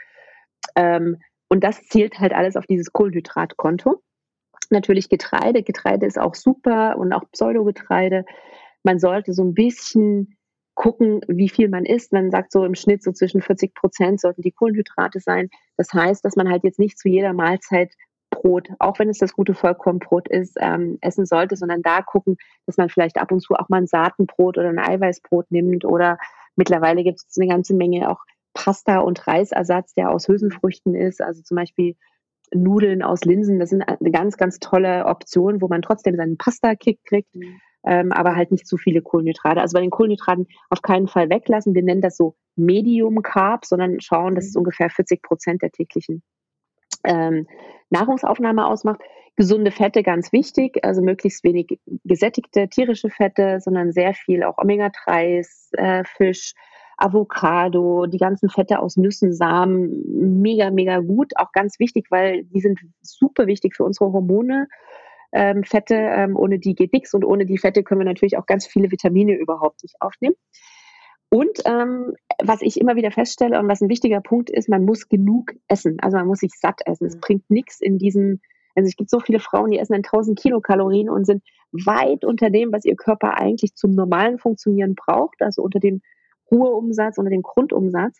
Ähm, 0.76 1.16
und 1.48 1.64
das 1.64 1.82
zählt 1.84 2.18
halt 2.18 2.32
alles 2.32 2.56
auf 2.56 2.66
dieses 2.66 2.92
Kohlenhydratkonto. 2.92 4.02
Natürlich 4.70 5.08
Getreide. 5.08 5.62
Getreide 5.62 6.06
ist 6.06 6.18
auch 6.18 6.34
super 6.34 6.96
und 6.98 7.12
auch 7.12 7.24
Pseudogetreide. 7.32 8.24
Man 8.84 8.98
sollte 8.98 9.34
so 9.34 9.42
ein 9.42 9.54
bisschen 9.54 10.36
gucken, 10.74 11.20
wie 11.28 11.48
viel 11.48 11.68
man 11.68 11.84
isst. 11.84 12.12
Man 12.12 12.30
sagt 12.30 12.52
so 12.52 12.64
im 12.64 12.74
Schnitt 12.74 13.02
so 13.02 13.12
zwischen 13.12 13.42
40 13.42 13.74
Prozent 13.74 14.20
sollten 14.20 14.42
die 14.42 14.52
Kohlenhydrate 14.52 15.20
sein. 15.20 15.50
Das 15.76 15.92
heißt, 15.92 16.24
dass 16.24 16.36
man 16.36 16.48
halt 16.48 16.64
jetzt 16.64 16.78
nicht 16.78 16.98
zu 16.98 17.08
jeder 17.08 17.32
Mahlzeit 17.32 17.94
Brot, 18.30 18.68
auch 18.78 18.98
wenn 18.98 19.10
es 19.10 19.18
das 19.18 19.34
gute 19.34 19.52
Vollkornbrot 19.52 20.26
ist, 20.28 20.56
ähm, 20.58 20.98
essen 21.02 21.26
sollte, 21.26 21.54
sondern 21.54 21.82
da 21.82 22.00
gucken, 22.00 22.38
dass 22.66 22.78
man 22.78 22.88
vielleicht 22.88 23.18
ab 23.18 23.30
und 23.30 23.40
zu 23.40 23.54
auch 23.54 23.68
mal 23.68 23.82
ein 23.82 23.86
Saatenbrot 23.86 24.56
oder 24.56 24.70
ein 24.70 24.78
Eiweißbrot 24.78 25.50
nimmt 25.50 25.84
oder 25.84 26.18
mittlerweile 26.56 27.04
gibt 27.04 27.18
es 27.18 27.36
eine 27.38 27.48
ganze 27.48 27.74
Menge 27.74 28.10
auch 28.10 28.20
Pasta- 28.54 29.00
und 29.00 29.26
Reisersatz, 29.26 29.92
der 29.94 30.10
aus 30.10 30.28
Hülsenfrüchten 30.28 30.94
ist, 30.94 31.20
also 31.20 31.42
zum 31.42 31.56
Beispiel 31.56 31.94
Nudeln 32.54 33.02
aus 33.02 33.24
Linsen, 33.24 33.58
das 33.58 33.70
sind 33.70 33.82
eine 33.82 34.10
ganz, 34.10 34.36
ganz 34.36 34.58
tolle 34.58 35.06
Option, 35.06 35.60
wo 35.60 35.68
man 35.68 35.82
trotzdem 35.82 36.16
seinen 36.16 36.38
Pasta-Kick 36.38 37.00
kriegt. 37.04 37.34
Mhm 37.34 37.60
ähm, 37.84 38.12
aber 38.12 38.36
halt 38.36 38.50
nicht 38.50 38.66
zu 38.66 38.76
viele 38.76 39.02
Kohlenhydrate. 39.02 39.60
Also 39.60 39.74
bei 39.74 39.80
den 39.80 39.90
Kohlenhydraten 39.90 40.46
auf 40.70 40.82
keinen 40.82 41.08
Fall 41.08 41.30
weglassen. 41.30 41.74
Wir 41.74 41.82
nennen 41.82 42.00
das 42.00 42.16
so 42.16 42.36
Medium 42.56 43.22
Carb, 43.22 43.64
sondern 43.64 44.00
schauen, 44.00 44.34
dass 44.34 44.46
es 44.46 44.54
mhm. 44.54 44.60
ungefähr 44.60 44.90
40 44.90 45.22
Prozent 45.22 45.62
der 45.62 45.70
täglichen 45.70 46.22
ähm, 47.04 47.46
Nahrungsaufnahme 47.90 48.66
ausmacht. 48.66 49.00
Gesunde 49.36 49.70
Fette 49.70 50.02
ganz 50.02 50.30
wichtig, 50.32 50.84
also 50.84 51.00
möglichst 51.00 51.42
wenig 51.42 51.80
gesättigte 52.04 52.68
tierische 52.68 53.08
Fette, 53.08 53.60
sondern 53.60 53.90
sehr 53.92 54.12
viel 54.12 54.42
auch 54.44 54.58
Omega-3s, 54.58 55.74
äh, 55.78 56.04
Fisch, 56.04 56.52
Avocado, 56.98 58.06
die 58.06 58.18
ganzen 58.18 58.50
Fette 58.50 58.78
aus 58.78 58.98
Nüssen, 58.98 59.32
Samen, 59.32 60.40
mega, 60.42 60.70
mega 60.70 60.98
gut. 61.00 61.32
Auch 61.36 61.52
ganz 61.52 61.78
wichtig, 61.78 62.06
weil 62.10 62.44
die 62.44 62.60
sind 62.60 62.78
super 63.00 63.46
wichtig 63.46 63.74
für 63.74 63.84
unsere 63.84 64.12
Hormone 64.12 64.68
ähm, 65.32 65.64
Fette. 65.64 65.94
Ähm, 65.94 66.36
ohne 66.36 66.58
die 66.58 66.74
geht 66.74 66.92
nichts 66.92 67.14
und 67.14 67.24
ohne 67.24 67.46
die 67.46 67.58
Fette 67.58 67.82
können 67.82 68.00
wir 68.00 68.06
natürlich 68.06 68.38
auch 68.38 68.46
ganz 68.46 68.66
viele 68.66 68.90
Vitamine 68.90 69.34
überhaupt 69.34 69.82
nicht 69.82 69.96
aufnehmen. 70.00 70.36
Und 71.30 71.60
ähm, 71.64 72.12
was 72.42 72.60
ich 72.60 72.78
immer 72.78 72.94
wieder 72.94 73.10
feststelle 73.10 73.58
und 73.58 73.66
was 73.66 73.80
ein 73.80 73.88
wichtiger 73.88 74.20
Punkt 74.20 74.50
ist, 74.50 74.68
man 74.68 74.84
muss 74.84 75.08
genug 75.08 75.52
essen. 75.66 75.96
Also 76.00 76.18
man 76.18 76.26
muss 76.26 76.40
sich 76.40 76.52
satt 76.60 76.82
essen. 76.84 77.06
Es 77.06 77.16
mhm. 77.16 77.20
bringt 77.20 77.50
nichts 77.50 77.80
in 77.80 77.96
diesem, 77.96 78.40
also 78.74 78.86
es 78.86 78.96
gibt 78.96 79.08
so 79.08 79.18
viele 79.18 79.40
Frauen, 79.40 79.70
die 79.70 79.78
essen 79.78 79.94
dann 79.94 80.04
1000 80.04 80.38
Kilokalorien 80.38 81.08
und 81.08 81.24
sind 81.24 81.42
weit 81.72 82.26
unter 82.26 82.50
dem, 82.50 82.70
was 82.70 82.84
ihr 82.84 82.96
Körper 82.96 83.38
eigentlich 83.38 83.74
zum 83.76 83.94
normalen 83.94 84.38
Funktionieren 84.38 84.94
braucht, 84.94 85.40
also 85.40 85.62
unter 85.62 85.80
dem 85.80 86.02
Ruheumsatz, 86.50 87.16
unter 87.16 87.30
dem 87.30 87.40
Grundumsatz. 87.40 88.18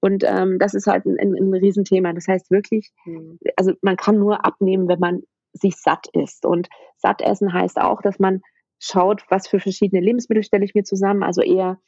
Und 0.00 0.22
ähm, 0.24 0.60
das 0.60 0.74
ist 0.74 0.86
halt 0.86 1.04
ein, 1.04 1.18
ein, 1.18 1.34
ein 1.34 1.54
Riesenthema. 1.54 2.12
Das 2.12 2.28
heißt 2.28 2.52
wirklich, 2.52 2.92
mhm. 3.06 3.40
also 3.56 3.72
man 3.82 3.96
kann 3.96 4.20
nur 4.20 4.44
abnehmen, 4.44 4.86
wenn 4.86 5.00
man 5.00 5.22
sich 5.52 5.76
satt 5.76 6.06
isst. 6.12 6.46
Und 6.46 6.68
satt 6.96 7.22
essen 7.22 7.52
heißt 7.52 7.80
auch, 7.80 8.02
dass 8.02 8.18
man 8.18 8.40
schaut, 8.78 9.24
was 9.28 9.48
für 9.48 9.60
verschiedene 9.60 10.02
Lebensmittel 10.02 10.42
stelle 10.42 10.64
ich 10.64 10.74
mir 10.74 10.84
zusammen. 10.84 11.22
Also 11.22 11.42
eher 11.42 11.78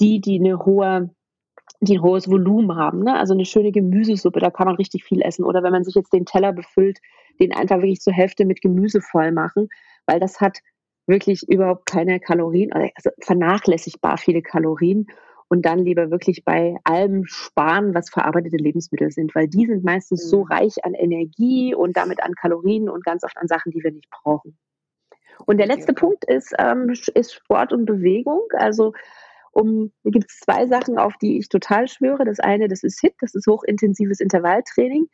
die, 0.00 0.20
die 0.20 0.38
eine 0.38 0.58
hohe 0.58 1.10
die 1.80 1.96
ein 1.96 2.02
hohes 2.02 2.30
Volumen 2.30 2.76
haben. 2.76 3.02
Ne? 3.02 3.18
Also 3.18 3.34
eine 3.34 3.44
schöne 3.44 3.72
Gemüsesuppe, 3.72 4.40
da 4.40 4.50
kann 4.50 4.66
man 4.66 4.76
richtig 4.76 5.04
viel 5.04 5.22
essen. 5.22 5.44
Oder 5.44 5.62
wenn 5.62 5.72
man 5.72 5.84
sich 5.84 5.94
jetzt 5.94 6.12
den 6.12 6.26
Teller 6.26 6.52
befüllt, 6.52 6.98
den 7.40 7.52
einfach 7.52 7.76
wirklich 7.76 8.00
zur 8.00 8.12
Hälfte 8.12 8.44
mit 8.44 8.60
Gemüse 8.60 9.00
voll 9.00 9.32
machen, 9.32 9.68
weil 10.06 10.20
das 10.20 10.40
hat 10.40 10.58
wirklich 11.06 11.48
überhaupt 11.48 11.86
keine 11.86 12.20
Kalorien, 12.20 12.72
also 12.72 13.10
vernachlässigbar 13.20 14.16
viele 14.16 14.42
Kalorien 14.42 15.06
und 15.54 15.62
dann 15.62 15.84
lieber 15.84 16.10
wirklich 16.10 16.44
bei 16.44 16.76
allem 16.82 17.26
sparen, 17.26 17.94
was 17.94 18.10
verarbeitete 18.10 18.56
Lebensmittel 18.56 19.12
sind, 19.12 19.36
weil 19.36 19.46
die 19.46 19.66
sind 19.66 19.84
meistens 19.84 20.24
mhm. 20.24 20.28
so 20.28 20.42
reich 20.42 20.84
an 20.84 20.94
Energie 20.94 21.76
und 21.76 21.96
damit 21.96 22.20
an 22.24 22.34
Kalorien 22.34 22.88
und 22.88 23.04
ganz 23.04 23.22
oft 23.22 23.36
an 23.36 23.46
Sachen, 23.46 23.70
die 23.70 23.84
wir 23.84 23.92
nicht 23.92 24.10
brauchen. 24.10 24.58
Und 25.46 25.58
der 25.58 25.68
letzte 25.68 25.92
okay. 25.92 26.00
Punkt 26.00 26.24
ist, 26.24 26.52
ähm, 26.58 26.92
ist 27.14 27.34
Sport 27.34 27.72
und 27.72 27.84
Bewegung. 27.84 28.42
Also 28.54 28.94
um, 29.52 29.92
gibt 30.02 30.28
es 30.28 30.40
zwei 30.40 30.66
Sachen, 30.66 30.98
auf 30.98 31.14
die 31.22 31.38
ich 31.38 31.48
total 31.48 31.86
schwöre. 31.86 32.24
Das 32.24 32.40
eine, 32.40 32.66
das 32.66 32.82
ist 32.82 33.00
HIT, 33.00 33.14
das 33.20 33.36
ist 33.36 33.46
hochintensives 33.46 34.18
Intervalltraining. 34.18 35.06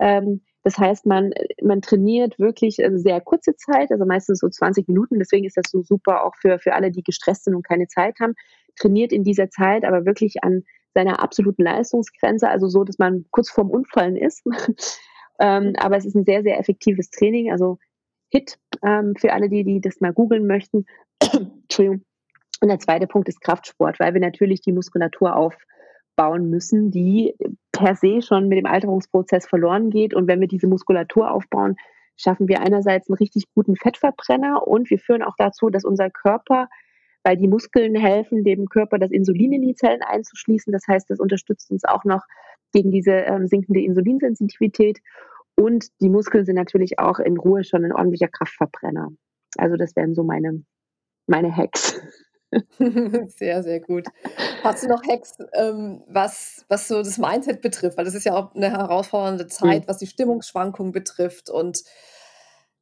Ähm, 0.00 0.42
das 0.68 0.78
heißt, 0.78 1.06
man, 1.06 1.32
man 1.62 1.80
trainiert 1.80 2.38
wirklich 2.38 2.76
sehr 2.76 3.20
kurze 3.20 3.56
Zeit, 3.56 3.90
also 3.90 4.04
meistens 4.04 4.40
so 4.40 4.48
20 4.48 4.86
Minuten. 4.88 5.18
Deswegen 5.18 5.46
ist 5.46 5.56
das 5.56 5.70
so 5.70 5.82
super 5.82 6.24
auch 6.24 6.34
für, 6.36 6.58
für 6.58 6.74
alle, 6.74 6.90
die 6.90 7.02
gestresst 7.02 7.44
sind 7.44 7.54
und 7.54 7.66
keine 7.66 7.86
Zeit 7.88 8.20
haben 8.20 8.34
trainiert 8.78 9.12
in 9.12 9.24
dieser 9.24 9.50
Zeit 9.50 9.84
aber 9.84 10.06
wirklich 10.06 10.42
an 10.42 10.64
seiner 10.94 11.22
absoluten 11.22 11.62
Leistungsgrenze, 11.62 12.48
also 12.48 12.68
so, 12.68 12.84
dass 12.84 12.98
man 12.98 13.26
kurz 13.30 13.50
vorm 13.50 13.70
Unfallen 13.70 14.16
ist. 14.16 14.42
ähm, 15.40 15.74
aber 15.78 15.96
es 15.96 16.06
ist 16.06 16.14
ein 16.14 16.24
sehr, 16.24 16.42
sehr 16.42 16.58
effektives 16.58 17.10
Training, 17.10 17.52
also 17.52 17.78
Hit 18.30 18.58
ähm, 18.82 19.14
für 19.16 19.32
alle, 19.32 19.48
die, 19.48 19.64
die 19.64 19.80
das 19.80 20.00
mal 20.00 20.12
googeln 20.12 20.46
möchten. 20.46 20.86
Entschuldigung. 21.22 22.04
Und 22.60 22.68
der 22.68 22.78
zweite 22.78 23.06
Punkt 23.06 23.28
ist 23.28 23.40
Kraftsport, 23.40 24.00
weil 24.00 24.14
wir 24.14 24.20
natürlich 24.20 24.60
die 24.60 24.72
Muskulatur 24.72 25.36
aufbauen 26.18 26.50
müssen, 26.50 26.90
die 26.90 27.34
per 27.72 27.94
se 27.94 28.22
schon 28.22 28.48
mit 28.48 28.58
dem 28.58 28.66
Alterungsprozess 28.66 29.46
verloren 29.46 29.90
geht. 29.90 30.14
Und 30.14 30.26
wenn 30.26 30.40
wir 30.40 30.48
diese 30.48 30.66
Muskulatur 30.66 31.30
aufbauen, 31.30 31.76
schaffen 32.16 32.48
wir 32.48 32.60
einerseits 32.60 33.08
einen 33.08 33.16
richtig 33.16 33.44
guten 33.54 33.76
Fettverbrenner 33.76 34.66
und 34.66 34.90
wir 34.90 34.98
führen 34.98 35.22
auch 35.22 35.36
dazu, 35.38 35.70
dass 35.70 35.84
unser 35.84 36.10
Körper 36.10 36.68
weil 37.24 37.36
die 37.36 37.48
Muskeln 37.48 37.94
helfen 37.96 38.44
dem 38.44 38.68
Körper, 38.68 38.96
das 38.96 39.10
Insulin 39.10 39.52
in 39.52 39.60
die 39.60 39.74
Zellen 39.74 40.02
einzuschließen. 40.02 40.72
Das 40.72 40.86
heißt, 40.88 41.10
das 41.10 41.18
unterstützt 41.18 41.70
uns 41.70 41.84
auch 41.84 42.04
noch 42.04 42.22
gegen 42.72 42.90
diese 42.90 43.10
ähm, 43.10 43.48
sinkende 43.48 43.82
Insulinsensitivität. 43.82 45.00
Und 45.56 45.88
die 46.00 46.08
Muskeln 46.08 46.46
sind 46.46 46.54
natürlich 46.54 47.00
auch 47.00 47.18
in 47.18 47.36
Ruhe 47.36 47.64
schon 47.64 47.84
ein 47.84 47.92
ordentlicher 47.92 48.28
Kraftverbrenner. 48.28 49.08
Also 49.58 49.76
das 49.76 49.94
wären 49.96 50.14
so 50.14 50.22
meine, 50.22 50.64
meine 51.26 51.54
Hacks. 51.54 52.00
Sehr, 53.36 53.62
sehr 53.62 53.80
gut. 53.80 54.06
Hast 54.62 54.82
du 54.82 54.88
noch 54.88 55.02
Hacks, 55.06 55.36
ähm, 55.52 56.02
was, 56.08 56.64
was 56.68 56.88
so 56.88 57.02
das 57.02 57.18
Mindset 57.18 57.60
betrifft? 57.60 57.98
Weil 57.98 58.06
das 58.06 58.14
ist 58.14 58.24
ja 58.24 58.34
auch 58.34 58.54
eine 58.54 58.70
herausfordernde 58.70 59.48
Zeit, 59.48 59.82
mhm. 59.82 59.88
was 59.88 59.98
die 59.98 60.06
Stimmungsschwankungen 60.06 60.92
betrifft 60.92 61.50
und 61.50 61.82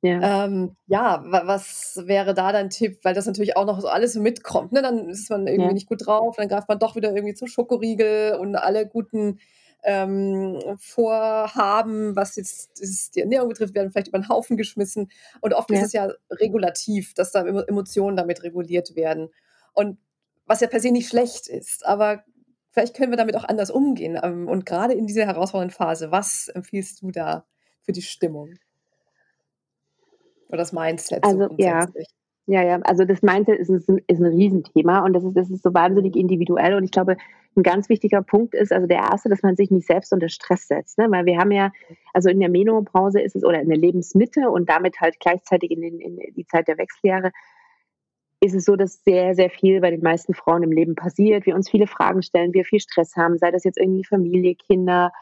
ja. 0.02 0.44
Ähm, 0.44 0.76
ja, 0.86 1.24
was 1.24 2.00
wäre 2.04 2.34
da 2.34 2.52
dein 2.52 2.70
Tipp? 2.70 3.00
Weil 3.02 3.14
das 3.14 3.26
natürlich 3.26 3.56
auch 3.56 3.64
noch 3.64 3.80
so 3.80 3.88
alles 3.88 4.14
mitkommt. 4.14 4.70
Ne? 4.70 4.82
Dann 4.82 5.08
ist 5.08 5.30
man 5.30 5.46
irgendwie 5.46 5.68
ja. 5.68 5.72
nicht 5.72 5.88
gut 5.88 6.06
drauf, 6.06 6.36
dann 6.36 6.48
greift 6.48 6.68
man 6.68 6.78
doch 6.78 6.94
wieder 6.94 7.12
irgendwie 7.12 7.34
zum 7.34 7.48
Schokoriegel 7.48 8.36
und 8.38 8.54
alle 8.56 8.86
guten 8.86 9.40
ähm, 9.82 10.60
Vorhaben, 10.78 12.14
was 12.14 12.36
jetzt 12.36 12.80
das, 12.80 13.10
die 13.10 13.20
Ernährung 13.20 13.48
betrifft, 13.48 13.74
werden 13.74 13.90
vielleicht 13.90 14.08
über 14.08 14.18
den 14.18 14.28
Haufen 14.28 14.56
geschmissen. 14.56 15.10
Und 15.40 15.54
oft 15.54 15.70
ja. 15.70 15.78
ist 15.78 15.86
es 15.86 15.92
ja 15.92 16.10
regulativ, 16.30 17.14
dass 17.14 17.32
da 17.32 17.44
Emotionen 17.44 18.16
damit 18.16 18.42
reguliert 18.42 18.96
werden. 18.96 19.30
Und 19.76 19.98
was 20.46 20.60
ja 20.60 20.66
per 20.66 20.80
se 20.80 20.90
nicht 20.90 21.08
schlecht 21.08 21.46
ist, 21.46 21.86
aber 21.86 22.24
vielleicht 22.70 22.96
können 22.96 23.12
wir 23.12 23.16
damit 23.16 23.36
auch 23.36 23.44
anders 23.44 23.70
umgehen. 23.70 24.18
Ähm, 24.22 24.48
und 24.48 24.66
gerade 24.66 24.94
in 24.94 25.06
dieser 25.06 25.26
herausfordernden 25.26 25.76
Phase, 25.76 26.10
was 26.10 26.48
empfiehlst 26.48 27.02
du 27.02 27.10
da 27.10 27.44
für 27.82 27.92
die 27.92 28.02
Stimmung? 28.02 28.54
Oder 30.48 30.58
das 30.58 30.72
Mindset. 30.72 31.24
Also, 31.24 31.48
so 31.48 31.54
ja. 31.58 31.86
Ja, 32.48 32.62
ja, 32.62 32.80
also 32.82 33.04
das 33.04 33.22
Mindset 33.22 33.58
ist, 33.58 33.70
ist, 33.70 33.88
ein, 33.88 34.00
ist 34.06 34.20
ein 34.20 34.26
Riesenthema 34.26 35.04
und 35.04 35.14
das 35.14 35.24
ist, 35.24 35.36
das 35.36 35.50
ist 35.50 35.64
so 35.64 35.74
wahnsinnig 35.74 36.14
individuell 36.14 36.74
und 36.74 36.84
ich 36.84 36.92
glaube, 36.92 37.16
ein 37.56 37.64
ganz 37.64 37.88
wichtiger 37.88 38.22
Punkt 38.22 38.54
ist, 38.54 38.72
also 38.72 38.86
der 38.86 38.98
erste, 38.98 39.28
dass 39.28 39.42
man 39.42 39.56
sich 39.56 39.72
nicht 39.72 39.86
selbst 39.86 40.12
unter 40.12 40.28
Stress 40.28 40.68
setzt, 40.68 40.96
ne? 40.98 41.10
weil 41.10 41.24
wir 41.24 41.38
haben 41.38 41.50
ja, 41.50 41.72
also 42.12 42.28
in 42.28 42.38
der 42.38 42.48
Menopause 42.48 43.20
ist 43.20 43.34
es 43.34 43.42
oder 43.42 43.60
in 43.60 43.68
der 43.68 43.78
Lebensmitte 43.78 44.48
und 44.50 44.68
damit 44.68 45.00
halt 45.00 45.18
gleichzeitig 45.18 45.72
in, 45.72 45.80
den, 45.80 45.98
in 45.98 46.20
die 46.36 46.46
Zeit 46.46 46.68
der 46.68 46.78
Wechseljahre, 46.78 47.32
ist 48.46 48.54
es 48.54 48.64
so, 48.64 48.76
dass 48.76 49.02
sehr, 49.04 49.34
sehr 49.34 49.50
viel 49.50 49.80
bei 49.80 49.90
den 49.90 50.02
meisten 50.02 50.34
Frauen 50.34 50.62
im 50.62 50.72
Leben 50.72 50.94
passiert, 50.94 51.46
wir 51.46 51.54
uns 51.54 51.70
viele 51.70 51.86
Fragen 51.86 52.22
stellen, 52.22 52.54
wir 52.54 52.64
viel 52.64 52.80
Stress 52.80 53.16
haben, 53.16 53.38
sei 53.38 53.50
das 53.50 53.64
jetzt 53.64 53.78
irgendwie 53.78 54.04
Familie, 54.04 54.54
Kinder, 54.54 55.12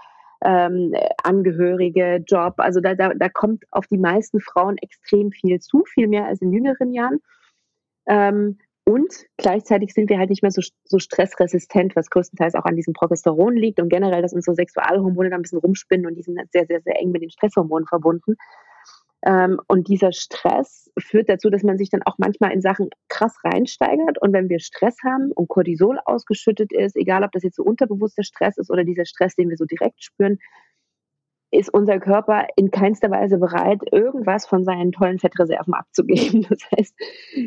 ähm, 0.44 0.94
Angehörige, 1.22 2.22
Job. 2.26 2.54
Also 2.58 2.80
da, 2.80 2.94
da, 2.94 3.12
da 3.14 3.28
kommt 3.28 3.64
auf 3.70 3.86
die 3.86 3.98
meisten 3.98 4.40
Frauen 4.40 4.76
extrem 4.78 5.32
viel 5.32 5.60
zu, 5.60 5.84
viel 5.86 6.06
mehr 6.06 6.26
als 6.26 6.42
in 6.42 6.52
jüngeren 6.52 6.92
Jahren. 6.92 7.20
Ähm, 8.06 8.58
und 8.86 9.26
gleichzeitig 9.38 9.94
sind 9.94 10.10
wir 10.10 10.18
halt 10.18 10.28
nicht 10.28 10.42
mehr 10.42 10.50
so, 10.50 10.60
so 10.84 10.98
stressresistent, 10.98 11.96
was 11.96 12.10
größtenteils 12.10 12.54
auch 12.54 12.66
an 12.66 12.76
diesem 12.76 12.92
Progesteron 12.92 13.56
liegt 13.56 13.80
und 13.80 13.88
generell, 13.88 14.20
dass 14.20 14.34
unsere 14.34 14.54
Sexualhormone 14.54 15.30
da 15.30 15.36
ein 15.36 15.42
bisschen 15.42 15.58
rumspinnen 15.60 16.06
und 16.06 16.16
die 16.16 16.22
sind 16.22 16.38
sehr, 16.52 16.66
sehr, 16.66 16.82
sehr 16.82 17.00
eng 17.00 17.10
mit 17.10 17.22
den 17.22 17.30
Stresshormonen 17.30 17.86
verbunden. 17.86 18.36
Ähm, 19.26 19.58
und 19.68 19.88
dieser 19.88 20.12
Stress 20.12 20.90
führt 20.98 21.28
dazu, 21.28 21.48
dass 21.48 21.62
man 21.62 21.78
sich 21.78 21.88
dann 21.88 22.02
auch 22.04 22.18
manchmal 22.18 22.52
in 22.52 22.60
Sachen 22.60 22.90
krass 23.08 23.36
reinsteigert. 23.42 24.20
Und 24.20 24.32
wenn 24.32 24.48
wir 24.48 24.60
Stress 24.60 24.96
haben 25.02 25.32
und 25.32 25.48
Cortisol 25.48 25.98
ausgeschüttet 26.04 26.72
ist, 26.72 26.96
egal 26.96 27.24
ob 27.24 27.32
das 27.32 27.42
jetzt 27.42 27.56
so 27.56 27.64
unterbewusster 27.64 28.22
Stress 28.22 28.58
ist 28.58 28.70
oder 28.70 28.84
dieser 28.84 29.06
Stress, 29.06 29.34
den 29.34 29.48
wir 29.48 29.56
so 29.56 29.64
direkt 29.64 30.04
spüren, 30.04 30.38
ist 31.50 31.72
unser 31.72 32.00
Körper 32.00 32.48
in 32.56 32.70
keinster 32.70 33.10
Weise 33.10 33.38
bereit, 33.38 33.80
irgendwas 33.92 34.44
von 34.44 34.64
seinen 34.64 34.92
tollen 34.92 35.18
Fettreserven 35.18 35.72
abzugeben. 35.72 36.46
Das 36.50 36.58
heißt, 36.76 36.94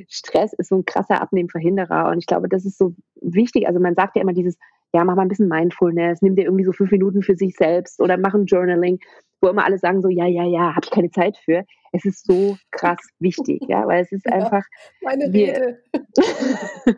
Stress 0.07 0.53
ist 0.53 0.69
so 0.69 0.77
ein 0.77 0.85
krasser 0.85 1.21
Abnehmverhinderer. 1.21 2.09
Und 2.09 2.19
ich 2.19 2.25
glaube, 2.25 2.49
das 2.49 2.65
ist 2.65 2.77
so 2.77 2.95
wichtig. 3.21 3.67
Also 3.67 3.79
man 3.79 3.95
sagt 3.95 4.15
ja 4.15 4.21
immer 4.21 4.33
dieses, 4.33 4.57
ja, 4.93 5.03
mach 5.03 5.15
mal 5.15 5.23
ein 5.23 5.27
bisschen 5.27 5.49
Mindfulness, 5.49 6.21
nimm 6.21 6.35
dir 6.35 6.45
irgendwie 6.45 6.63
so 6.63 6.71
fünf 6.71 6.91
Minuten 6.91 7.21
für 7.21 7.35
sich 7.35 7.55
selbst 7.55 7.99
oder 7.99 8.17
mach 8.17 8.33
ein 8.33 8.45
Journaling 8.45 8.99
wo 9.41 9.49
immer 9.49 9.65
alle 9.65 9.77
sagen 9.77 10.01
so, 10.01 10.09
ja, 10.09 10.25
ja, 10.25 10.43
ja, 10.43 10.75
habe 10.75 10.85
ich 10.85 10.91
keine 10.91 11.11
Zeit 11.11 11.37
für. 11.37 11.63
Es 11.91 12.05
ist 12.05 12.25
so 12.25 12.57
krass 12.71 12.99
wichtig, 13.19 13.61
ja, 13.67 13.87
weil 13.87 14.01
es 14.01 14.11
ist 14.11 14.25
ja, 14.25 14.33
einfach. 14.33 14.63
Meine 15.01 15.31
wir, 15.31 15.47
Rede. 15.47 15.83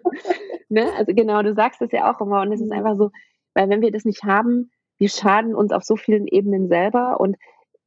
ne? 0.69 0.89
Also 0.97 1.13
genau, 1.13 1.41
du 1.41 1.53
sagst 1.53 1.81
es 1.81 1.91
ja 1.91 2.11
auch 2.11 2.21
immer 2.21 2.41
und 2.41 2.51
es 2.51 2.61
ist 2.61 2.67
mhm. 2.67 2.77
einfach 2.77 2.95
so, 2.95 3.11
weil 3.53 3.69
wenn 3.69 3.81
wir 3.81 3.91
das 3.91 4.05
nicht 4.05 4.23
haben, 4.23 4.71
wir 4.97 5.09
schaden 5.09 5.55
uns 5.55 5.71
auf 5.71 5.83
so 5.83 5.95
vielen 5.95 6.27
Ebenen 6.27 6.67
selber 6.67 7.19
und 7.19 7.35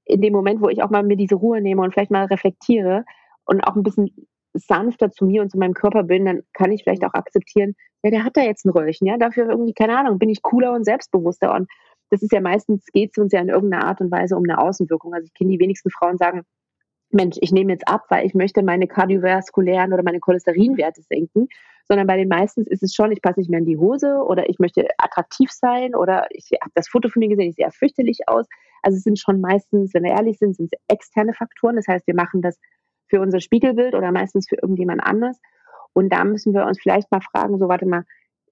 in 0.05 0.21
dem 0.21 0.33
Moment, 0.33 0.61
wo 0.61 0.69
ich 0.69 0.83
auch 0.83 0.91
mal 0.91 1.03
mir 1.03 1.17
diese 1.17 1.37
Ruhe 1.37 1.61
nehme 1.61 1.83
und 1.83 1.93
vielleicht 1.93 2.11
mal 2.11 2.27
reflektiere 2.27 3.05
und 3.45 3.63
auch 3.63 3.77
ein 3.77 3.83
bisschen 3.83 4.11
sanfter 4.55 5.11
zu 5.11 5.25
mir 5.25 5.43
und 5.43 5.51
zu 5.51 5.59
meinem 5.59 5.75
Körper 5.75 6.03
bin, 6.03 6.25
dann 6.25 6.43
kann 6.53 6.73
ich 6.73 6.83
vielleicht 6.83 7.05
auch 7.05 7.15
akzeptieren, 7.15 7.75
ja, 8.03 8.11
der 8.11 8.25
hat 8.25 8.37
da 8.37 8.43
jetzt 8.43 8.65
ein 8.65 8.71
Röllchen, 8.71 9.07
ja, 9.07 9.17
dafür 9.17 9.49
irgendwie, 9.49 9.75
keine 9.75 9.97
Ahnung, 9.97 10.19
bin 10.19 10.31
ich 10.31 10.43
cooler 10.43 10.73
und 10.73 10.85
selbstbewusster 10.85 11.55
und 11.55 11.69
das 12.11 12.23
ist 12.23 12.33
ja 12.33 12.43
meistens, 12.43 12.85
geht 12.93 13.13
es 13.13 13.23
uns 13.23 13.33
ja 13.33 13.41
in 13.41 13.49
irgendeiner 13.49 13.87
Art 13.87 14.03
und 14.03 14.11
Weise 14.11 14.37
um 14.37 14.45
eine 14.45 14.59
Außenwirkung. 14.59 15.15
Also 15.15 15.25
ich 15.25 15.33
kenne 15.33 15.51
die 15.51 15.59
wenigsten 15.59 15.91
Frauen 15.91 16.19
sagen, 16.19 16.43
Mensch, 17.11 17.37
ich 17.41 17.53
nehme 17.53 17.73
jetzt 17.73 17.89
ab, 17.89 18.05
weil 18.11 18.27
ich 18.27 18.35
möchte 18.35 18.63
meine 18.63 18.87
kardiovaskulären 18.87 19.93
oder 19.95 20.03
meine 20.03 20.21
Cholesterinwerte 20.21 21.03
senken, 21.03 21.49
sondern 21.89 22.07
bei 22.07 22.17
den 22.19 22.29
meisten 22.29 22.65
ist 22.65 22.83
es 22.83 22.95
schon, 22.95 23.13
ich 23.13 23.23
passe 23.23 23.41
nicht 23.41 23.51
mehr 23.51 23.61
in 23.61 23.67
die 23.67 23.79
Hose 23.79 24.17
oder 24.27 24.49
ich 24.51 24.59
möchte 24.59 24.89
attraktiv 24.99 25.51
sein 25.51 25.95
oder 25.95 26.27
ich 26.31 26.51
habe 26.61 26.73
das 26.75 26.89
Foto 26.89 27.09
von 27.09 27.21
mir 27.21 27.29
gesehen, 27.29 27.49
ich 27.49 27.57
sehe 27.57 27.71
fürchterlich 27.71 28.21
aus. 28.29 28.47
Also 28.83 28.97
es 28.97 29.05
sind 29.05 29.19
schon 29.19 29.41
meistens, 29.41 29.95
wenn 29.95 30.05
wir 30.05 30.13
ehrlich 30.13 30.39
sind, 30.39 30.57
sind 30.57 30.71
es 30.73 30.79
externe 30.89 31.33
Faktoren. 31.33 31.77
Das 31.77 31.87
heißt, 31.87 32.07
wir 32.07 32.15
machen 32.15 32.43
das 32.43 32.59
für 33.13 33.21
unser 33.21 33.41
Spiegelbild 33.41 33.95
oder 33.95 34.13
meistens 34.13 34.49
für 34.49 34.57
irgendjemand 34.57 35.03
anders. 35.05 35.39
Und 35.93 36.11
da 36.13 36.25
müssen 36.25 36.55
wir 36.55 36.67
uns 36.67 36.81
vielleicht 36.81 37.11
mal 37.11 37.21
fragen, 37.21 37.59
so 37.59 37.69
warte 37.69 37.87
mal, 37.87 38.05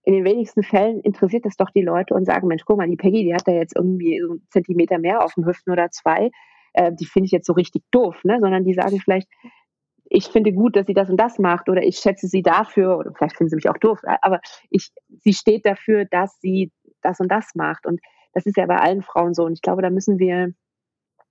in 0.04 0.14
den 0.14 0.24
wenigsten 0.24 0.62
Fällen 0.62 1.00
interessiert 1.00 1.44
das 1.44 1.56
doch 1.56 1.70
die 1.70 1.82
Leute 1.82 2.14
und 2.14 2.24
sagen, 2.24 2.48
Mensch, 2.48 2.64
guck 2.64 2.78
mal, 2.78 2.88
die 2.88 2.96
Peggy, 2.96 3.24
die 3.24 3.34
hat 3.34 3.46
da 3.46 3.52
jetzt 3.52 3.76
irgendwie 3.76 4.20
so 4.20 4.32
einen 4.32 4.46
Zentimeter 4.50 4.98
mehr 4.98 5.24
auf 5.24 5.34
dem 5.34 5.46
Hüften 5.46 5.72
oder 5.72 5.90
zwei 5.90 6.30
äh, 6.72 6.92
die 6.92 7.06
finde 7.06 7.26
ich 7.26 7.32
jetzt 7.32 7.46
so 7.46 7.52
richtig 7.52 7.82
doof, 7.90 8.22
ne? 8.24 8.38
sondern 8.40 8.64
die 8.64 8.74
sagen 8.74 9.00
vielleicht, 9.00 9.28
ich 10.12 10.26
finde 10.26 10.52
gut, 10.52 10.74
dass 10.74 10.86
sie 10.86 10.94
das 10.94 11.08
und 11.08 11.16
das 11.16 11.38
macht 11.38 11.68
oder 11.68 11.82
ich 11.82 11.98
schätze 11.98 12.26
sie 12.26 12.42
dafür 12.42 12.98
oder 12.98 13.12
vielleicht 13.14 13.36
finden 13.36 13.50
sie 13.50 13.56
mich 13.56 13.68
auch 13.68 13.78
doof, 13.78 14.00
aber 14.22 14.40
ich, 14.68 14.90
sie 15.08 15.32
steht 15.32 15.64
dafür, 15.64 16.04
dass 16.04 16.38
sie 16.40 16.72
das 17.00 17.20
und 17.20 17.28
das 17.28 17.54
macht 17.54 17.86
und 17.86 18.00
das 18.32 18.46
ist 18.46 18.56
ja 18.56 18.66
bei 18.66 18.76
allen 18.76 19.02
Frauen 19.02 19.34
so 19.34 19.44
und 19.44 19.52
ich 19.52 19.62
glaube, 19.62 19.82
da 19.82 19.90
müssen 19.90 20.18
wir 20.18 20.52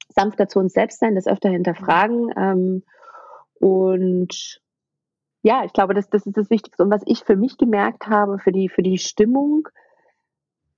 sanfter 0.10 0.48
zu 0.48 0.60
uns 0.60 0.74
selbst 0.74 1.00
sein, 1.00 1.16
das 1.16 1.28
öfter 1.28 1.50
hinterfragen 1.50 2.34
ähm, 2.38 2.84
und 3.60 4.62
ja, 5.42 5.64
ich 5.64 5.74
glaube, 5.74 5.94
das, 5.94 6.10
das 6.10 6.26
ist 6.26 6.36
das 6.36 6.50
Wichtigste. 6.50 6.84
Und 6.84 6.92
was 6.92 7.02
ich 7.06 7.24
für 7.24 7.36
mich 7.36 7.58
gemerkt 7.58 8.08
habe, 8.08 8.40
für 8.40 8.52
die, 8.52 8.70
für 8.70 8.84
die 8.84 8.98
Stimmung, 8.98 9.70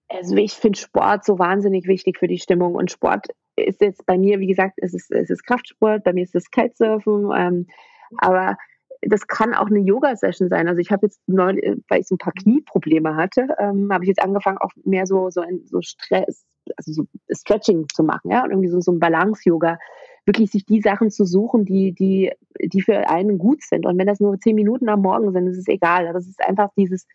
also 0.07 0.35
ich 0.35 0.53
finde 0.53 0.77
Sport 0.77 1.25
so 1.25 1.39
wahnsinnig 1.39 1.87
wichtig 1.87 2.17
für 2.19 2.27
die 2.27 2.37
Stimmung. 2.37 2.75
Und 2.75 2.91
Sport 2.91 3.27
ist 3.55 3.81
jetzt 3.81 4.05
bei 4.05 4.17
mir, 4.17 4.39
wie 4.39 4.47
gesagt, 4.47 4.73
es 4.77 4.93
ist, 4.93 5.11
es 5.11 5.29
ist 5.29 5.45
Kraftsport, 5.45 6.03
bei 6.03 6.13
mir 6.13 6.23
ist 6.23 6.35
es 6.35 6.51
Kitesurfen, 6.51 7.31
ähm, 7.35 7.67
aber 8.17 8.57
das 9.01 9.25
kann 9.25 9.55
auch 9.55 9.67
eine 9.67 9.79
Yoga-Session 9.79 10.49
sein. 10.49 10.67
Also 10.67 10.79
ich 10.79 10.91
habe 10.91 11.07
jetzt 11.07 11.21
neulich, 11.27 11.63
weil 11.89 12.01
ich 12.01 12.07
so 12.07 12.15
ein 12.15 12.19
paar 12.19 12.33
Knieprobleme 12.33 13.15
hatte, 13.15 13.47
ähm, 13.57 13.91
habe 13.91 14.03
ich 14.03 14.09
jetzt 14.09 14.21
angefangen, 14.21 14.59
auch 14.59 14.71
mehr 14.83 15.07
so, 15.07 15.29
so, 15.31 15.41
ein, 15.41 15.61
so 15.65 15.81
Stress, 15.81 16.45
also 16.77 16.91
so 16.91 17.05
Stretching 17.31 17.87
zu 17.93 18.03
machen, 18.03 18.29
ja, 18.29 18.43
und 18.43 18.51
irgendwie 18.51 18.69
so, 18.69 18.79
so 18.79 18.91
ein 18.91 18.99
Balance-Yoga. 18.99 19.79
Wirklich 20.31 20.49
sich 20.49 20.65
die 20.65 20.79
Sachen 20.79 21.11
zu 21.11 21.25
suchen, 21.25 21.65
die, 21.65 21.91
die, 21.91 22.31
die 22.63 22.81
für 22.81 23.09
einen 23.09 23.37
gut 23.37 23.63
sind. 23.63 23.85
Und 23.85 23.97
wenn 23.97 24.07
das 24.07 24.21
nur 24.21 24.39
zehn 24.39 24.55
Minuten 24.55 24.87
am 24.87 25.01
Morgen 25.01 25.33
sind, 25.33 25.45
ist 25.47 25.57
es 25.57 25.67
egal. 25.67 26.07
Es 26.15 26.25
ist 26.25 26.41
einfach 26.47 26.69
dieses 26.77 27.05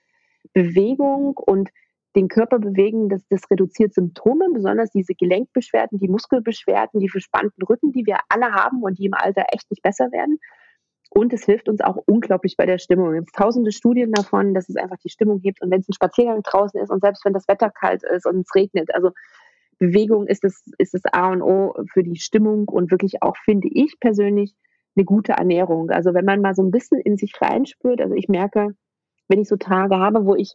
Bewegung 0.52 1.34
und 1.34 1.70
den 2.14 2.28
Körper 2.28 2.58
bewegen, 2.58 3.08
das, 3.08 3.22
das 3.30 3.50
reduziert 3.50 3.94
Symptome, 3.94 4.48
besonders 4.52 4.90
diese 4.90 5.14
Gelenkbeschwerden, 5.14 5.98
die 5.98 6.08
Muskelbeschwerden, 6.08 7.00
die 7.00 7.08
verspannten 7.08 7.62
Rücken, 7.62 7.92
die 7.92 8.04
wir 8.04 8.18
alle 8.28 8.52
haben 8.52 8.82
und 8.82 8.98
die 8.98 9.06
im 9.06 9.14
Alter 9.14 9.46
echt 9.50 9.70
nicht 9.70 9.82
besser 9.82 10.12
werden. 10.12 10.38
Und 11.08 11.32
es 11.32 11.46
hilft 11.46 11.70
uns 11.70 11.80
auch 11.80 11.96
unglaublich 12.04 12.58
bei 12.58 12.66
der 12.66 12.78
Stimmung. 12.78 13.14
Es 13.14 13.24
gibt 13.24 13.34
tausende 13.34 13.72
Studien 13.72 14.12
davon, 14.12 14.52
dass 14.52 14.68
es 14.68 14.76
einfach 14.76 14.98
die 14.98 15.08
Stimmung 15.08 15.40
hebt. 15.40 15.62
Und 15.62 15.70
wenn 15.70 15.80
es 15.80 15.88
ein 15.88 15.94
Spaziergang 15.94 16.42
draußen 16.42 16.78
ist 16.80 16.90
und 16.90 17.00
selbst 17.00 17.24
wenn 17.24 17.32
das 17.32 17.48
Wetter 17.48 17.70
kalt 17.70 18.02
ist 18.02 18.26
und 18.26 18.40
es 18.40 18.54
regnet, 18.54 18.94
also 18.94 19.12
Bewegung 19.78 20.26
ist 20.26 20.44
das, 20.44 20.64
ist 20.78 20.94
das 20.94 21.04
A 21.12 21.30
und 21.30 21.42
O 21.42 21.74
für 21.92 22.02
die 22.02 22.16
Stimmung 22.16 22.68
und 22.68 22.90
wirklich 22.90 23.22
auch, 23.22 23.36
finde 23.36 23.68
ich 23.70 23.98
persönlich, 24.00 24.54
eine 24.96 25.04
gute 25.04 25.32
Ernährung. 25.32 25.90
Also 25.90 26.14
wenn 26.14 26.24
man 26.24 26.40
mal 26.40 26.54
so 26.54 26.62
ein 26.62 26.70
bisschen 26.70 27.00
in 27.00 27.16
sich 27.16 27.34
reinspürt, 27.40 28.00
also 28.00 28.14
ich 28.14 28.28
merke, 28.28 28.74
wenn 29.28 29.40
ich 29.40 29.48
so 29.48 29.56
Tage 29.56 29.96
habe, 29.96 30.24
wo 30.24 30.34
ich 30.34 30.54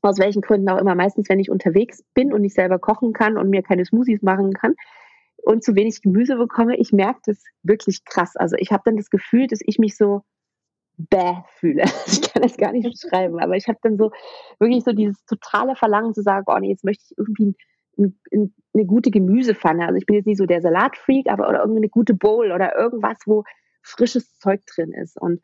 aus 0.00 0.18
welchen 0.18 0.42
Gründen 0.42 0.68
auch 0.68 0.78
immer, 0.78 0.94
meistens, 0.94 1.28
wenn 1.28 1.40
ich 1.40 1.50
unterwegs 1.50 2.02
bin 2.14 2.32
und 2.32 2.42
nicht 2.42 2.54
selber 2.54 2.78
kochen 2.78 3.12
kann 3.12 3.36
und 3.36 3.50
mir 3.50 3.62
keine 3.62 3.84
Smoothies 3.84 4.22
machen 4.22 4.52
kann 4.52 4.74
und 5.36 5.64
zu 5.64 5.74
wenig 5.74 6.02
Gemüse 6.02 6.36
bekomme, 6.36 6.76
ich 6.76 6.92
merke 6.92 7.20
das 7.26 7.42
wirklich 7.62 8.04
krass. 8.04 8.36
Also 8.36 8.56
ich 8.58 8.70
habe 8.70 8.82
dann 8.84 8.96
das 8.96 9.10
Gefühl, 9.10 9.46
dass 9.48 9.60
ich 9.64 9.78
mich 9.78 9.96
so 9.96 10.22
bäh 10.96 11.42
fühle. 11.58 11.84
Ich 12.06 12.32
kann 12.32 12.42
das 12.42 12.56
gar 12.56 12.72
nicht 12.72 12.88
beschreiben, 12.88 13.40
aber 13.40 13.56
ich 13.56 13.68
habe 13.68 13.78
dann 13.82 13.96
so 13.96 14.10
wirklich 14.58 14.84
so 14.84 14.92
dieses 14.92 15.24
totale 15.24 15.76
Verlangen 15.76 16.14
zu 16.14 16.22
sagen, 16.22 16.44
oh 16.48 16.58
nee, 16.58 16.70
jetzt 16.70 16.84
möchte 16.84 17.04
ich 17.08 17.18
irgendwie 17.18 17.54
eine 17.98 18.86
gute 18.86 19.10
Gemüsepfanne. 19.10 19.86
Also 19.86 19.96
ich 19.96 20.06
bin 20.06 20.16
jetzt 20.16 20.26
nicht 20.26 20.38
so 20.38 20.46
der 20.46 20.62
Salatfreak, 20.62 21.28
aber 21.28 21.48
oder 21.48 21.60
irgendeine 21.60 21.88
gute 21.88 22.14
Bowl 22.14 22.52
oder 22.52 22.76
irgendwas, 22.76 23.18
wo 23.26 23.44
frisches 23.82 24.38
Zeug 24.38 24.64
drin 24.66 24.92
ist. 24.92 25.20
Und 25.20 25.40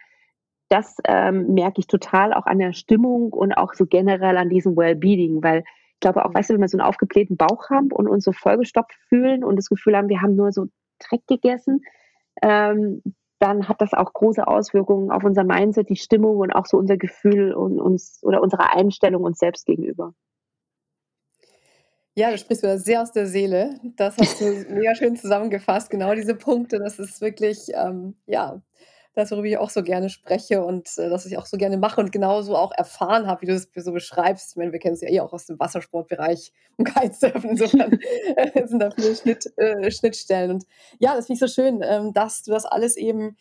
das 0.68 0.96
ähm, 1.06 1.54
merke 1.54 1.80
ich 1.80 1.86
total 1.86 2.32
auch 2.32 2.46
an 2.46 2.58
der 2.58 2.72
Stimmung 2.72 3.32
und 3.32 3.52
auch 3.52 3.74
so 3.74 3.86
generell 3.86 4.36
an 4.36 4.48
diesem 4.48 4.76
Wellbeing, 4.76 5.42
weil 5.42 5.60
ich 5.60 6.00
glaube 6.00 6.24
auch, 6.24 6.34
weißt 6.34 6.50
du, 6.50 6.54
wenn 6.54 6.60
wir 6.60 6.68
so 6.68 6.78
einen 6.78 6.86
aufgeblähten 6.86 7.36
Bauch 7.36 7.70
haben 7.70 7.92
und 7.92 8.08
uns 8.08 8.24
so 8.24 8.32
vollgestopft 8.32 8.98
fühlen 9.08 9.44
und 9.44 9.56
das 9.56 9.68
Gefühl 9.68 9.96
haben, 9.96 10.08
wir 10.08 10.20
haben 10.20 10.36
nur 10.36 10.52
so 10.52 10.66
Dreck 10.98 11.26
gegessen, 11.26 11.82
ähm, 12.42 13.02
dann 13.38 13.68
hat 13.68 13.80
das 13.80 13.92
auch 13.92 14.12
große 14.12 14.46
Auswirkungen 14.46 15.10
auf 15.10 15.24
unser 15.24 15.44
Mindset, 15.44 15.88
die 15.88 15.96
Stimmung 15.96 16.38
und 16.38 16.52
auch 16.52 16.66
so 16.66 16.78
unser 16.78 16.96
Gefühl 16.96 17.52
und 17.52 17.80
uns 17.80 18.20
oder 18.22 18.42
unsere 18.42 18.72
Einstellung 18.72 19.22
uns 19.22 19.38
selbst 19.38 19.66
gegenüber. 19.66 20.14
Ja, 22.16 22.30
du 22.30 22.38
sprichst 22.38 22.62
wieder 22.62 22.78
sehr 22.78 23.02
aus 23.02 23.10
der 23.10 23.26
Seele. 23.26 23.80
Das 23.96 24.16
hast 24.18 24.40
du 24.40 24.44
mega 24.68 24.94
schön 24.94 25.16
zusammengefasst. 25.16 25.90
Genau 25.90 26.14
diese 26.14 26.36
Punkte, 26.36 26.78
das 26.78 27.00
ist 27.00 27.20
wirklich, 27.20 27.70
ähm, 27.74 28.14
ja, 28.26 28.62
das, 29.14 29.30
worüber 29.32 29.46
ich 29.46 29.58
auch 29.58 29.70
so 29.70 29.82
gerne 29.82 30.08
spreche 30.08 30.64
und 30.64 30.96
äh, 30.96 31.08
das 31.08 31.26
ich 31.26 31.38
auch 31.38 31.46
so 31.46 31.56
gerne 31.56 31.76
mache 31.76 32.00
und 32.00 32.12
genauso 32.12 32.56
auch 32.56 32.72
erfahren 32.72 33.26
habe, 33.26 33.42
wie 33.42 33.46
du 33.46 33.54
es 33.54 33.68
so 33.74 33.92
beschreibst. 33.92 34.50
Ich 34.50 34.56
meine, 34.56 34.72
wir 34.72 34.78
kennen 34.78 34.94
es 34.94 35.00
ja 35.00 35.08
eh 35.08 35.20
auch 35.20 35.32
aus 35.32 35.46
dem 35.46 35.58
Wassersportbereich 35.58 36.52
und 36.76 36.84
Kitesurfen. 36.84 37.50
Insofern 37.50 37.98
sind 38.68 38.78
da 38.78 38.90
viele 38.92 39.16
Schnitt, 39.16 39.52
äh, 39.56 39.90
Schnittstellen. 39.90 40.52
Und 40.52 40.64
ja, 41.00 41.16
das 41.16 41.26
finde 41.26 41.44
ich 41.44 41.50
so 41.50 41.62
schön, 41.62 41.80
ähm, 41.82 42.12
dass 42.12 42.44
du 42.44 42.52
das 42.52 42.64
alles 42.64 42.96
eben 42.96 43.36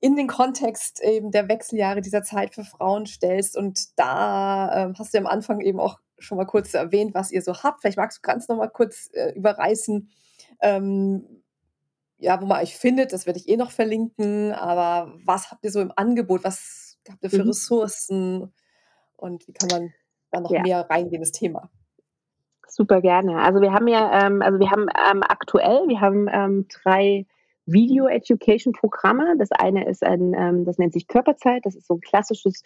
in 0.00 0.16
den 0.16 0.26
Kontext 0.26 1.00
eben 1.02 1.30
der 1.30 1.48
Wechseljahre 1.48 2.00
dieser 2.00 2.22
Zeit 2.22 2.54
für 2.54 2.64
Frauen 2.64 3.06
stellst. 3.06 3.56
Und 3.56 3.98
da 3.98 4.86
ähm, 4.86 4.94
hast 4.98 5.14
du 5.14 5.18
am 5.18 5.26
Anfang 5.26 5.60
eben 5.60 5.80
auch 5.80 5.98
schon 6.18 6.38
mal 6.38 6.46
kurz 6.46 6.74
erwähnt, 6.74 7.14
was 7.14 7.30
ihr 7.30 7.42
so 7.42 7.62
habt. 7.62 7.80
Vielleicht 7.80 7.98
magst 7.98 8.18
du 8.18 8.22
ganz 8.22 8.48
noch 8.48 8.56
mal 8.56 8.68
kurz 8.68 9.10
äh, 9.12 9.32
überreißen, 9.32 10.10
ähm, 10.60 11.42
ja, 12.18 12.40
wo 12.40 12.46
man 12.46 12.62
euch 12.62 12.76
findet, 12.76 13.12
das 13.12 13.26
werde 13.26 13.38
ich 13.38 13.48
eh 13.48 13.56
noch 13.56 13.70
verlinken. 13.70 14.52
Aber 14.52 15.12
was 15.24 15.50
habt 15.50 15.64
ihr 15.64 15.70
so 15.70 15.80
im 15.80 15.92
Angebot? 15.94 16.44
Was 16.44 16.98
habt 17.08 17.22
ihr 17.22 17.30
für 17.30 17.42
mhm. 17.42 17.48
Ressourcen? 17.48 18.52
Und 19.16 19.46
wie 19.46 19.52
kann 19.52 19.68
man 19.70 19.92
da 20.30 20.40
noch 20.40 20.50
ja. 20.50 20.62
mehr 20.62 20.88
reingehen, 20.88 21.20
das 21.20 21.32
Thema? 21.32 21.70
Super 22.68 23.00
gerne. 23.00 23.40
Also 23.42 23.60
wir 23.60 23.72
haben 23.72 23.88
ja, 23.88 24.26
ähm, 24.26 24.42
also 24.42 24.58
wir 24.58 24.70
haben 24.70 24.86
ähm, 25.10 25.22
aktuell, 25.22 25.88
wir 25.88 26.00
haben 26.00 26.28
ähm, 26.30 26.66
drei 26.82 27.26
Video 27.64 28.06
Education 28.06 28.72
Programme. 28.72 29.36
Das 29.38 29.50
eine 29.52 29.86
ist 29.88 30.02
ein, 30.02 30.34
ähm, 30.34 30.64
das 30.64 30.78
nennt 30.78 30.92
sich 30.92 31.06
Körperzeit. 31.08 31.64
Das 31.64 31.74
ist 31.74 31.86
so 31.86 31.94
ein 31.94 32.00
klassisches, 32.00 32.62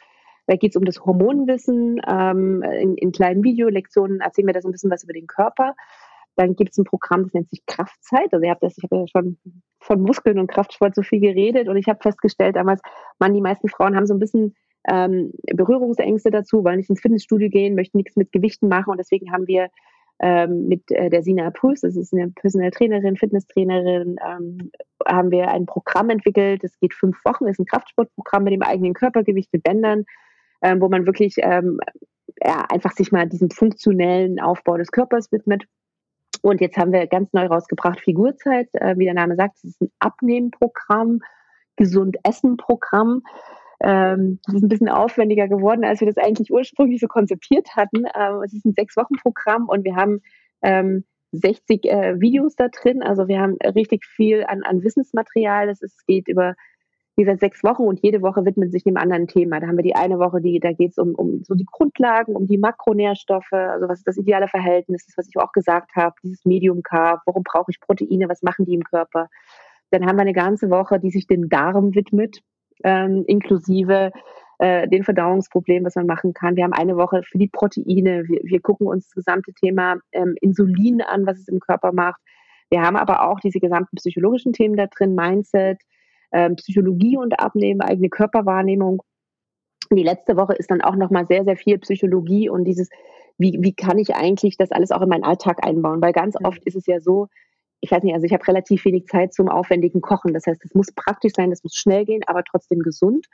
da 0.46 0.56
geht 0.56 0.72
es 0.72 0.76
um 0.76 0.84
das 0.84 1.00
Hormonwissen. 1.04 2.00
Ähm, 2.08 2.62
in, 2.62 2.96
in 2.96 3.12
kleinen 3.12 3.44
Videolektionen 3.44 4.20
erzählen 4.20 4.46
wir 4.46 4.54
da 4.54 4.62
so 4.62 4.68
ein 4.68 4.72
bisschen 4.72 4.90
was 4.90 5.04
über 5.04 5.12
den 5.12 5.26
Körper. 5.26 5.74
Dann 6.36 6.56
gibt 6.56 6.72
es 6.72 6.78
ein 6.78 6.84
Programm, 6.84 7.24
das 7.24 7.34
nennt 7.34 7.50
sich 7.50 7.64
Kraftzeit. 7.66 8.32
Also 8.32 8.44
ihr 8.44 8.50
habt 8.50 8.62
das, 8.62 8.78
ich 8.78 8.84
habe 8.84 8.96
ja 8.96 9.06
schon 9.06 9.38
von 9.80 10.00
Muskeln 10.00 10.38
und 10.38 10.50
Kraftsport 10.50 10.94
so 10.94 11.02
viel 11.02 11.20
geredet 11.20 11.68
und 11.68 11.76
ich 11.76 11.88
habe 11.88 12.00
festgestellt 12.00 12.56
damals, 12.56 12.80
man, 13.18 13.34
die 13.34 13.40
meisten 13.40 13.68
Frauen 13.68 13.96
haben 13.96 14.06
so 14.06 14.14
ein 14.14 14.20
bisschen 14.20 14.54
ähm, 14.88 15.32
Berührungsängste 15.54 16.30
dazu, 16.30 16.64
wollen 16.64 16.76
nicht 16.76 16.90
ins 16.90 17.00
Fitnessstudio 17.00 17.48
gehen, 17.48 17.74
möchten 17.74 17.98
nichts 17.98 18.16
mit 18.16 18.32
Gewichten 18.32 18.68
machen 18.68 18.90
und 18.90 18.98
deswegen 18.98 19.32
haben 19.32 19.46
wir 19.46 19.68
ähm, 20.22 20.68
mit 20.68 20.90
äh, 20.90 21.08
der 21.08 21.22
Sina 21.22 21.50
Prus, 21.50 21.80
das 21.80 21.96
ist 21.96 22.12
eine 22.12 22.30
Personal 22.30 22.70
Trainerin, 22.70 23.16
Fitnesstrainerin, 23.16 24.16
ähm, 24.26 24.70
haben 25.06 25.30
wir 25.30 25.48
ein 25.48 25.64
Programm 25.64 26.10
entwickelt. 26.10 26.62
Das 26.62 26.78
geht 26.78 26.92
fünf 26.92 27.24
Wochen, 27.24 27.46
ist 27.46 27.58
ein 27.58 27.64
Kraftsportprogramm 27.64 28.44
mit 28.44 28.52
dem 28.52 28.62
eigenen 28.62 28.92
Körpergewicht 28.92 29.50
mit 29.52 29.62
Bändern, 29.62 30.04
ähm, 30.62 30.80
wo 30.80 30.88
man 30.88 31.06
wirklich 31.06 31.36
ähm, 31.38 31.78
ja, 32.42 32.64
einfach 32.70 32.92
sich 32.92 33.12
mal 33.12 33.28
diesem 33.28 33.50
funktionellen 33.50 34.40
Aufbau 34.40 34.76
des 34.76 34.92
Körpers 34.92 35.30
widmet. 35.32 35.64
Und 36.42 36.60
jetzt 36.60 36.76
haben 36.76 36.92
wir 36.92 37.06
ganz 37.06 37.32
neu 37.32 37.46
rausgebracht 37.46 38.00
Figurzeit, 38.00 38.68
äh, 38.74 38.96
wie 38.96 39.04
der 39.04 39.14
Name 39.14 39.36
sagt, 39.36 39.56
es 39.56 39.64
ist 39.64 39.82
ein 39.82 39.90
Abnehmprogramm, 39.98 41.20
gesund 41.76 42.16
Essen 42.24 42.56
Programm. 42.56 43.22
Ähm, 43.82 44.38
das 44.44 44.56
ist 44.56 44.62
ein 44.62 44.68
bisschen 44.68 44.88
aufwendiger 44.88 45.48
geworden, 45.48 45.84
als 45.84 46.00
wir 46.00 46.06
das 46.06 46.22
eigentlich 46.22 46.50
ursprünglich 46.52 47.00
so 47.00 47.08
konzipiert 47.08 47.76
hatten. 47.76 48.04
Ähm, 48.14 48.42
es 48.44 48.54
ist 48.54 48.64
ein 48.64 48.74
Sechs-Wochen-Programm 48.74 49.68
und 49.68 49.84
wir 49.84 49.96
haben 49.96 50.20
ähm, 50.62 51.04
60 51.32 51.84
äh, 51.86 52.20
Videos 52.20 52.56
da 52.56 52.68
drin. 52.68 53.02
Also 53.02 53.28
wir 53.28 53.40
haben 53.40 53.56
richtig 53.74 54.04
viel 54.04 54.44
an, 54.44 54.62
an 54.62 54.82
Wissensmaterial. 54.82 55.68
Es 55.68 55.80
geht 56.06 56.28
über 56.28 56.54
wie 57.20 57.24
gesagt, 57.24 57.40
sechs 57.40 57.62
Wochen 57.62 57.82
und 57.82 58.00
jede 58.02 58.22
Woche 58.22 58.46
widmet 58.46 58.72
sich 58.72 58.86
einem 58.86 58.96
anderen 58.96 59.26
Thema. 59.26 59.60
Da 59.60 59.66
haben 59.66 59.76
wir 59.76 59.84
die 59.84 59.94
eine 59.94 60.18
Woche, 60.18 60.40
die, 60.40 60.58
da 60.58 60.72
geht 60.72 60.92
es 60.92 60.98
um, 60.98 61.14
um 61.14 61.44
so 61.44 61.54
die 61.54 61.66
Grundlagen, 61.70 62.34
um 62.34 62.46
die 62.46 62.56
Makronährstoffe, 62.56 63.52
also 63.52 63.90
was 63.90 63.98
ist 63.98 64.08
das 64.08 64.16
ideale 64.16 64.48
Verhältnis, 64.48 65.04
das, 65.04 65.18
was 65.18 65.28
ich 65.28 65.36
auch 65.36 65.52
gesagt 65.52 65.90
habe, 65.96 66.14
dieses 66.22 66.46
Medium 66.46 66.82
Carb, 66.82 67.20
warum 67.26 67.42
brauche 67.42 67.70
ich 67.70 67.78
Proteine, 67.78 68.30
was 68.30 68.40
machen 68.40 68.64
die 68.64 68.72
im 68.72 68.84
Körper. 68.84 69.28
Dann 69.90 70.06
haben 70.06 70.16
wir 70.16 70.22
eine 70.22 70.32
ganze 70.32 70.70
Woche, 70.70 70.98
die 70.98 71.10
sich 71.10 71.26
dem 71.26 71.50
Darm 71.50 71.94
widmet, 71.94 72.40
ähm, 72.84 73.24
inklusive 73.26 74.12
äh, 74.58 74.88
den 74.88 75.04
Verdauungsproblemen, 75.04 75.84
was 75.84 75.96
man 75.96 76.06
machen 76.06 76.32
kann. 76.32 76.56
Wir 76.56 76.64
haben 76.64 76.72
eine 76.72 76.96
Woche 76.96 77.22
für 77.22 77.36
die 77.36 77.48
Proteine. 77.48 78.24
Wir, 78.28 78.40
wir 78.44 78.60
gucken 78.62 78.86
uns 78.86 79.08
das 79.08 79.26
gesamte 79.26 79.52
Thema 79.52 79.96
ähm, 80.12 80.36
Insulin 80.40 81.02
an, 81.02 81.26
was 81.26 81.38
es 81.38 81.48
im 81.48 81.60
Körper 81.60 81.92
macht. 81.92 82.22
Wir 82.70 82.80
haben 82.80 82.96
aber 82.96 83.28
auch 83.28 83.40
diese 83.40 83.60
gesamten 83.60 83.96
psychologischen 83.96 84.54
Themen 84.54 84.76
da 84.76 84.86
drin, 84.86 85.14
Mindset, 85.14 85.82
ähm, 86.32 86.56
Psychologie 86.56 87.16
und 87.16 87.38
Abnehmen, 87.40 87.80
eigene 87.80 88.08
Körperwahrnehmung. 88.08 89.02
Die 89.92 90.02
letzte 90.02 90.36
Woche 90.36 90.54
ist 90.54 90.70
dann 90.70 90.82
auch 90.82 90.96
nochmal 90.96 91.26
sehr, 91.26 91.44
sehr 91.44 91.56
viel 91.56 91.78
Psychologie 91.78 92.48
und 92.48 92.64
dieses, 92.64 92.88
wie, 93.38 93.58
wie 93.60 93.74
kann 93.74 93.98
ich 93.98 94.14
eigentlich 94.14 94.56
das 94.56 94.70
alles 94.70 94.90
auch 94.92 95.02
in 95.02 95.08
meinen 95.08 95.24
Alltag 95.24 95.66
einbauen? 95.66 96.00
Weil 96.00 96.12
ganz 96.12 96.36
oft 96.42 96.62
ist 96.64 96.76
es 96.76 96.86
ja 96.86 97.00
so, 97.00 97.28
ich 97.80 97.90
weiß 97.90 98.02
nicht, 98.02 98.14
also 98.14 98.26
ich 98.26 98.32
habe 98.32 98.46
relativ 98.46 98.84
wenig 98.84 99.06
Zeit 99.06 99.32
zum 99.32 99.48
aufwendigen 99.48 100.00
Kochen. 100.00 100.34
Das 100.34 100.46
heißt, 100.46 100.64
es 100.64 100.74
muss 100.74 100.92
praktisch 100.92 101.32
sein, 101.34 101.50
es 101.50 101.64
muss 101.64 101.74
schnell 101.74 102.04
gehen, 102.04 102.22
aber 102.26 102.44
trotzdem 102.44 102.80
gesund. 102.80 103.26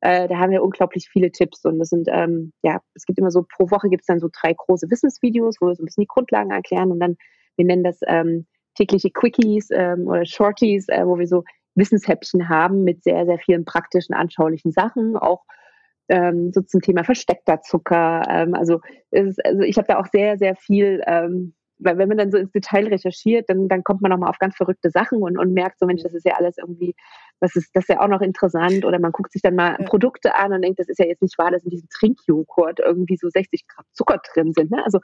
Äh, 0.00 0.28
da 0.28 0.38
haben 0.38 0.52
wir 0.52 0.62
unglaublich 0.62 1.08
viele 1.10 1.32
Tipps 1.32 1.64
und 1.64 1.80
das 1.80 1.88
sind, 1.88 2.08
ähm, 2.10 2.52
ja, 2.62 2.80
es 2.94 3.04
gibt 3.04 3.18
immer 3.18 3.32
so, 3.32 3.42
pro 3.42 3.68
Woche 3.70 3.88
gibt 3.88 4.02
es 4.02 4.06
dann 4.06 4.20
so 4.20 4.28
drei 4.32 4.54
große 4.54 4.88
Wissensvideos, 4.90 5.56
wo 5.60 5.66
wir 5.66 5.74
so 5.74 5.82
ein 5.82 5.86
bisschen 5.86 6.02
die 6.02 6.08
Grundlagen 6.08 6.52
erklären 6.52 6.92
und 6.92 7.00
dann, 7.00 7.16
wir 7.56 7.64
nennen 7.64 7.82
das 7.82 7.98
ähm, 8.06 8.46
tägliche 8.76 9.10
Quickies 9.10 9.70
ähm, 9.72 10.06
oder 10.06 10.24
Shorties, 10.24 10.88
äh, 10.88 11.04
wo 11.04 11.18
wir 11.18 11.26
so 11.26 11.42
Wissenshäppchen 11.74 12.48
haben 12.48 12.84
mit 12.84 13.04
sehr, 13.04 13.26
sehr 13.26 13.38
vielen 13.38 13.64
praktischen, 13.64 14.14
anschaulichen 14.14 14.72
Sachen, 14.72 15.16
auch 15.16 15.44
ähm, 16.08 16.52
so 16.52 16.62
zum 16.62 16.80
Thema 16.80 17.04
versteckter 17.04 17.60
Zucker. 17.60 18.22
Ähm, 18.28 18.54
also, 18.54 18.80
ist, 19.10 19.44
also 19.44 19.62
ich 19.62 19.76
habe 19.76 19.88
da 19.88 19.98
auch 19.98 20.06
sehr, 20.12 20.38
sehr 20.38 20.56
viel 20.56 21.02
ähm, 21.06 21.54
weil 21.78 21.98
wenn 21.98 22.08
man 22.08 22.18
dann 22.18 22.30
so 22.30 22.38
ins 22.38 22.50
Detail 22.52 22.88
recherchiert, 22.88 23.48
dann, 23.48 23.68
dann 23.68 23.84
kommt 23.84 24.00
man 24.00 24.10
nochmal 24.10 24.30
auf 24.30 24.38
ganz 24.38 24.56
verrückte 24.56 24.90
Sachen 24.90 25.22
und, 25.22 25.38
und 25.38 25.52
merkt 25.52 25.78
so, 25.78 25.86
Mensch, 25.86 26.02
das 26.02 26.14
ist 26.14 26.26
ja 26.26 26.34
alles 26.34 26.58
irgendwie, 26.58 26.94
das 27.40 27.54
ist, 27.56 27.70
das 27.74 27.84
ist 27.84 27.88
ja 27.88 28.00
auch 28.00 28.08
noch 28.08 28.20
interessant. 28.20 28.84
Oder 28.84 28.98
man 28.98 29.12
guckt 29.12 29.32
sich 29.32 29.42
dann 29.42 29.54
mal 29.54 29.76
ja. 29.78 29.86
Produkte 29.86 30.34
an 30.34 30.52
und 30.52 30.62
denkt, 30.62 30.78
das 30.78 30.88
ist 30.88 30.98
ja 30.98 31.06
jetzt 31.06 31.22
nicht 31.22 31.38
wahr, 31.38 31.50
dass 31.50 31.64
in 31.64 31.70
diesem 31.70 31.88
Trinkjoghurt 31.88 32.80
irgendwie 32.80 33.16
so 33.16 33.28
60 33.28 33.66
Gramm 33.68 33.84
Zucker 33.92 34.20
drin 34.34 34.52
sind. 34.52 34.70
Ne? 34.70 34.84
Also 34.84 34.98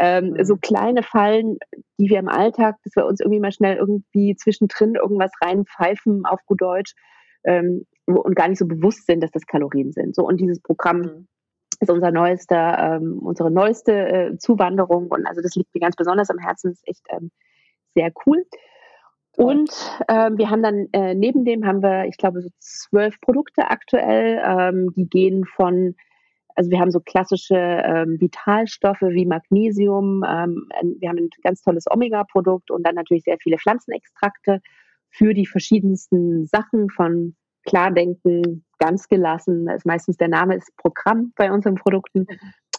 ähm, 0.00 0.30
mhm. 0.30 0.44
so 0.44 0.56
kleine 0.56 1.02
Fallen, 1.02 1.58
die 1.98 2.10
wir 2.10 2.18
im 2.18 2.28
Alltag, 2.28 2.76
dass 2.84 2.96
wir 2.96 3.06
uns 3.06 3.20
irgendwie 3.20 3.40
mal 3.40 3.52
schnell 3.52 3.76
irgendwie 3.76 4.34
zwischendrin 4.34 4.96
irgendwas 4.96 5.30
reinpfeifen 5.40 6.26
auf 6.26 6.40
gut 6.46 6.60
Deutsch 6.60 6.94
ähm, 7.44 7.86
und 8.06 8.34
gar 8.34 8.48
nicht 8.48 8.58
so 8.58 8.66
bewusst 8.66 9.06
sind, 9.06 9.22
dass 9.22 9.30
das 9.30 9.46
Kalorien 9.46 9.92
sind. 9.92 10.16
So 10.16 10.26
und 10.26 10.40
dieses 10.40 10.60
Programm 10.60 10.98
mhm 10.98 11.28
ist 11.80 11.90
unser 11.90 12.12
neuester, 12.12 12.78
ähm, 12.78 13.18
unsere 13.20 13.50
neueste 13.50 13.92
äh, 13.92 14.38
Zuwanderung 14.38 15.08
und 15.08 15.26
also 15.26 15.40
das 15.40 15.54
liegt 15.54 15.74
mir 15.74 15.80
ganz 15.80 15.96
besonders 15.96 16.30
am 16.30 16.38
Herzen, 16.38 16.72
ist 16.72 16.86
echt 16.86 17.04
ähm, 17.08 17.30
sehr 17.94 18.12
cool. 18.26 18.44
Und 19.36 19.70
ähm, 20.08 20.36
wir 20.36 20.50
haben 20.50 20.62
dann 20.62 20.88
äh, 20.92 21.14
neben 21.14 21.44
dem 21.44 21.66
haben 21.66 21.82
wir, 21.82 22.04
ich 22.06 22.18
glaube, 22.18 22.42
so 22.42 22.50
zwölf 22.58 23.18
Produkte 23.20 23.70
aktuell, 23.70 24.42
ähm, 24.44 24.92
die 24.94 25.08
gehen 25.08 25.46
von, 25.46 25.94
also 26.54 26.70
wir 26.70 26.80
haben 26.80 26.90
so 26.90 27.00
klassische 27.00 27.56
ähm, 27.56 28.20
Vitalstoffe 28.20 29.02
wie 29.02 29.26
Magnesium, 29.26 30.24
ähm, 30.28 30.68
wir 30.98 31.08
haben 31.08 31.18
ein 31.18 31.30
ganz 31.42 31.62
tolles 31.62 31.84
Omega-Produkt 31.90 32.70
und 32.70 32.86
dann 32.86 32.94
natürlich 32.94 33.24
sehr 33.24 33.38
viele 33.38 33.58
Pflanzenextrakte 33.58 34.60
für 35.10 35.34
die 35.34 35.46
verschiedensten 35.46 36.46
Sachen 36.46 36.90
von 36.90 37.34
Klardenken, 37.66 38.64
ganz 38.78 39.08
gelassen. 39.08 39.68
Ist 39.68 39.86
meistens 39.86 40.16
der 40.16 40.28
Name 40.28 40.56
ist 40.56 40.74
Programm 40.76 41.32
bei 41.36 41.52
unseren 41.52 41.74
Produkten. 41.74 42.26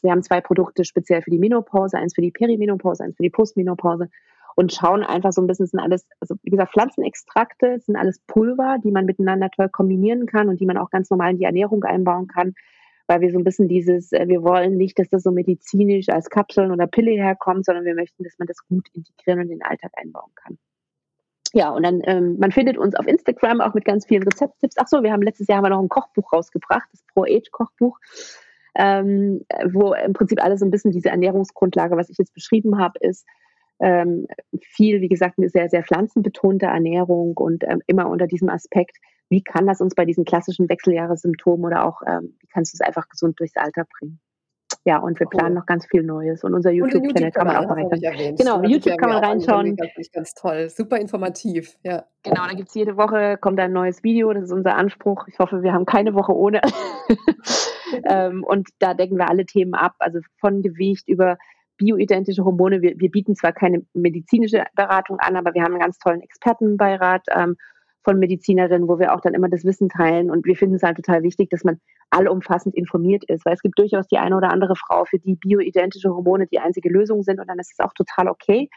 Wir 0.02 0.12
haben 0.12 0.24
zwei 0.24 0.42
Produkte 0.42 0.84
speziell 0.84 1.22
für 1.22 1.30
die 1.30 1.38
Menopause, 1.38 1.98
eins 1.98 2.16
für 2.16 2.22
die 2.22 2.32
Perimenopause, 2.32 3.04
eins 3.04 3.18
für 3.18 3.24
die 3.24 3.30
Postmenopause 3.30 4.10
und 4.56 4.74
schauen 4.74 5.04
einfach 5.04 5.32
so 5.32 5.42
ein 5.42 5.48
bisschen, 5.48 5.68
sind 5.68 5.80
alles, 5.80 6.08
also 6.20 6.36
wie 6.44 6.50
gesagt, 6.50 6.74
Pflanzenextrakte, 6.74 7.80
sind 7.80 7.96
alles 7.96 8.20
Pulver, 8.28 8.78
die 8.84 8.92
man 8.92 9.06
miteinander 9.06 9.50
toll 9.50 9.70
kombinieren 9.70 10.26
kann 10.26 10.50
und 10.50 10.60
die 10.60 10.66
man 10.66 10.78
auch 10.78 10.90
ganz 10.90 11.10
normal 11.10 11.32
in 11.32 11.38
die 11.38 11.46
Ernährung 11.46 11.84
einbauen 11.84 12.28
kann, 12.28 12.54
weil 13.12 13.20
wir 13.20 13.32
so 13.32 13.38
ein 13.38 13.44
bisschen 13.44 13.68
dieses, 13.68 14.14
äh, 14.14 14.26
wir 14.30 14.42
wollen 14.42 14.78
nicht, 14.78 14.98
dass 14.98 15.10
das 15.10 15.24
so 15.24 15.32
medizinisch 15.32 16.08
als 16.08 16.30
Kapseln 16.30 16.72
oder 16.72 16.88
Pille 16.88 17.12
herkommt, 17.12 17.66
sondern 17.66 17.84
wir 17.84 17.94
möchten, 17.94 18.24
dass 18.24 18.40
man 18.40 18.48
das 18.48 18.66
gut 18.70 18.88
integrieren 18.94 19.42
und 19.42 19.50
in 19.50 19.60
den 19.60 19.64
Alltag 19.64 19.92
einbauen 19.98 20.32
kann. 20.36 20.58
Ja, 21.52 21.72
und 21.72 21.84
dann, 21.84 22.02
ähm, 22.06 22.38
man 22.40 22.54
findet 22.54 22.78
uns 22.78 22.96
auf 22.96 23.06
Instagram 23.06 23.60
auch 23.60 23.74
mit 23.74 23.84
ganz 23.84 24.06
vielen 24.06 24.24
Rezepttipps. 24.24 24.76
Ach 24.78 24.88
so, 24.88 25.04
wir 25.04 25.12
haben 25.12 25.24
letztes 25.24 25.48
Jahr 25.48 25.58
haben 25.58 25.66
wir 25.66 25.72
noch 25.72 25.82
ein 25.82 25.90
Kochbuch 25.90 26.32
rausgebracht, 26.32 26.88
das 26.94 27.04
Pro-Age-Kochbuch, 27.14 28.00
ähm, 28.76 29.42
wo 29.74 29.92
im 29.94 30.14
Prinzip 30.14 30.42
alles 30.42 30.62
so 30.62 30.66
ein 30.66 30.72
bisschen 30.72 30.94
diese 30.94 31.10
Ernährungsgrundlage, 31.10 31.98
was 31.98 32.10
ich 32.10 32.18
jetzt 32.18 32.34
beschrieben 32.34 32.80
habe, 32.80 32.98
ist. 33.02 33.28
Ähm, 33.82 34.28
viel, 34.62 35.02
wie 35.02 35.10
gesagt, 35.10 35.38
eine 35.38 35.50
sehr, 35.50 35.68
sehr 35.68 35.84
pflanzenbetonte 35.84 36.68
Ernährung 36.68 37.36
und 37.36 37.66
ähm, 37.66 37.82
immer 37.88 38.10
unter 38.10 38.28
diesem 38.28 38.48
Aspekt, 38.48 38.96
wie 39.32 39.42
kann 39.42 39.66
das 39.66 39.80
uns 39.80 39.96
bei 39.96 40.04
diesen 40.04 40.26
klassischen 40.26 40.68
Wechseljahressymptomen 40.68 41.66
oder 41.66 41.86
auch, 41.86 42.02
ähm, 42.06 42.36
wie 42.40 42.48
kannst 42.48 42.74
du 42.74 42.76
es 42.76 42.86
einfach 42.86 43.08
gesund 43.08 43.40
durchs 43.40 43.56
Alter 43.56 43.86
bringen? 43.98 44.20
Ja, 44.84 44.98
und 44.98 45.20
wir 45.20 45.28
planen 45.28 45.56
noch 45.56 45.66
ganz 45.66 45.86
viel 45.86 46.04
Neues. 46.04 46.44
Und 46.44 46.54
unser 46.54 46.72
YouTube-Channel 46.72 47.06
YouTube 47.06 47.34
kann 47.34 47.48
man 47.48 47.56
auch 47.56 47.70
reinschauen. 47.70 48.36
Genau, 48.36 48.64
YouTube 48.64 48.98
kann 48.98 49.10
man 49.10 49.24
reinschauen. 49.24 49.76
Ganz, 49.76 50.12
ganz 50.12 50.34
toll, 50.34 50.70
super 50.70 50.98
informativ. 50.98 51.78
Ja. 51.84 52.06
Genau, 52.24 52.48
da 52.48 52.54
gibt 52.54 52.70
es 52.70 52.76
jede 52.76 52.98
Woche 52.98 53.38
kommt 53.38 53.60
ein 53.60 53.72
neues 53.72 54.04
Video. 54.04 54.34
Das 54.34 54.46
ist 54.46 54.52
unser 54.52 54.76
Anspruch. 54.76 55.28
Ich 55.28 55.40
hoffe, 55.40 55.62
wir 55.62 55.72
haben 55.72 55.86
keine 55.86 56.14
Woche 56.14 56.36
ohne. 56.36 56.62
ähm, 58.06 58.44
und 58.44 58.70
da 58.80 58.94
decken 58.94 59.18
wir 59.18 59.30
alle 59.30 59.46
Themen 59.46 59.76
ab, 59.76 59.94
also 60.00 60.20
von 60.40 60.62
Gewicht 60.62 61.08
über 61.08 61.38
bioidentische 61.78 62.44
Hormone. 62.44 62.82
Wir, 62.82 63.00
wir 63.00 63.12
bieten 63.12 63.36
zwar 63.36 63.54
keine 63.54 63.86
medizinische 63.94 64.64
Beratung 64.76 65.20
an, 65.20 65.38
aber 65.38 65.54
wir 65.54 65.64
haben 65.64 65.74
einen 65.74 65.82
ganz 65.82 66.00
tollen 66.00 66.22
Expertenbeirat. 66.22 67.24
Ähm, 67.34 67.56
von 68.04 68.20
Medizinerinnen, 68.20 68.88
wo 68.88 69.00
wir 69.00 69.14
auch 69.14 69.22
dann 69.22 69.34
immer 69.34 69.50
das 69.50 69.64
Wissen 69.64 69.90
teilen. 69.90 70.32
Und 70.32 70.46
wir 70.46 70.56
finden 70.56 70.76
es 70.76 70.84
halt 70.84 70.98
total 70.98 71.24
wichtig, 71.24 71.50
dass 71.50 71.64
man 71.64 71.80
allumfassend 72.10 72.76
informiert 72.76 73.24
ist, 73.28 73.46
weil 73.46 73.54
es 73.54 73.62
gibt 73.62 73.78
durchaus 73.78 74.08
die 74.08 74.18
eine 74.18 74.36
oder 74.36 74.52
andere 74.52 74.76
Frau, 74.76 75.06
für 75.06 75.20
die 75.20 75.36
bioidentische 75.36 76.10
Hormone 76.10 76.48
die 76.48 76.60
einzige 76.60 76.90
Lösung 76.90 77.24
sind 77.24 77.40
und 77.40 77.48
dann 77.48 77.60
ist 77.60 77.72
es 77.72 77.80
auch 77.80 77.94
total 77.94 78.28
okay. 78.28 78.70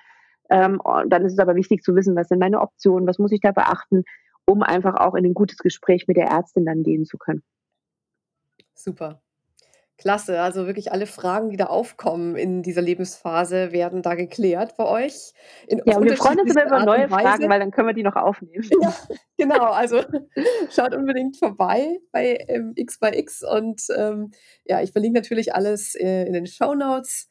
Ähm, 0.51 0.81
dann 1.09 1.25
ist 1.25 1.33
es 1.33 1.39
aber 1.39 1.55
wichtig 1.55 1.83
zu 1.83 1.97
wissen, 1.97 2.15
was 2.17 2.29
sind 2.29 2.39
meine 2.39 2.61
Optionen, 2.61 3.09
was 3.09 3.19
muss 3.19 3.33
ich 3.33 3.41
da 3.41 3.53
beachten, 3.53 4.05
um 4.47 4.63
einfach 4.63 4.95
auch 4.97 5.15
in 5.15 5.25
ein 5.25 5.35
gutes 5.35 5.59
Gespräch 5.59 6.07
mit 6.07 6.19
der 6.19 6.27
Ärztin 6.27 6.67
dann 6.67 6.83
gehen 6.83 7.07
zu 7.07 7.17
können. 7.17 7.43
Super. 8.75 9.24
Klasse, 9.97 10.41
also 10.41 10.67
wirklich 10.67 10.91
alle 10.91 11.07
Fragen, 11.07 11.51
die 11.51 11.57
da 11.57 11.67
aufkommen 11.67 12.35
in 12.35 12.63
dieser 12.63 12.83
Lebensphase, 12.83 13.71
werden 13.71 14.03
da 14.03 14.15
geklärt 14.15 14.77
bei 14.77 14.87
euch. 14.87 15.33
ja, 15.69 15.97
und 15.97 16.05
wir 16.05 16.17
freuen 16.17 16.41
uns 16.41 16.51
immer 16.51 16.67
über 16.67 16.85
neue 16.85 17.09
Fragen, 17.09 17.49
weil 17.49 17.61
dann 17.61 17.71
können 17.71 17.87
wir 17.87 17.95
die 17.95 18.03
noch 18.03 18.17
aufnehmen. 18.17 18.69
Ja, 18.83 18.95
genau, 19.39 19.71
also 19.71 20.03
schaut 20.71 20.95
unbedingt 20.95 21.37
vorbei 21.37 21.99
bei 22.11 22.45
ähm, 22.49 22.73
X 22.75 22.99
by 22.99 23.17
X 23.17 23.43
und 23.43 23.83
ähm, 23.97 24.33
ja, 24.65 24.83
ich 24.83 24.91
verlinke 24.91 25.19
natürlich 25.19 25.55
alles 25.55 25.95
äh, 25.95 26.25
in 26.25 26.33
den 26.33 26.47
Show 26.47 26.75
Notes, 26.75 27.29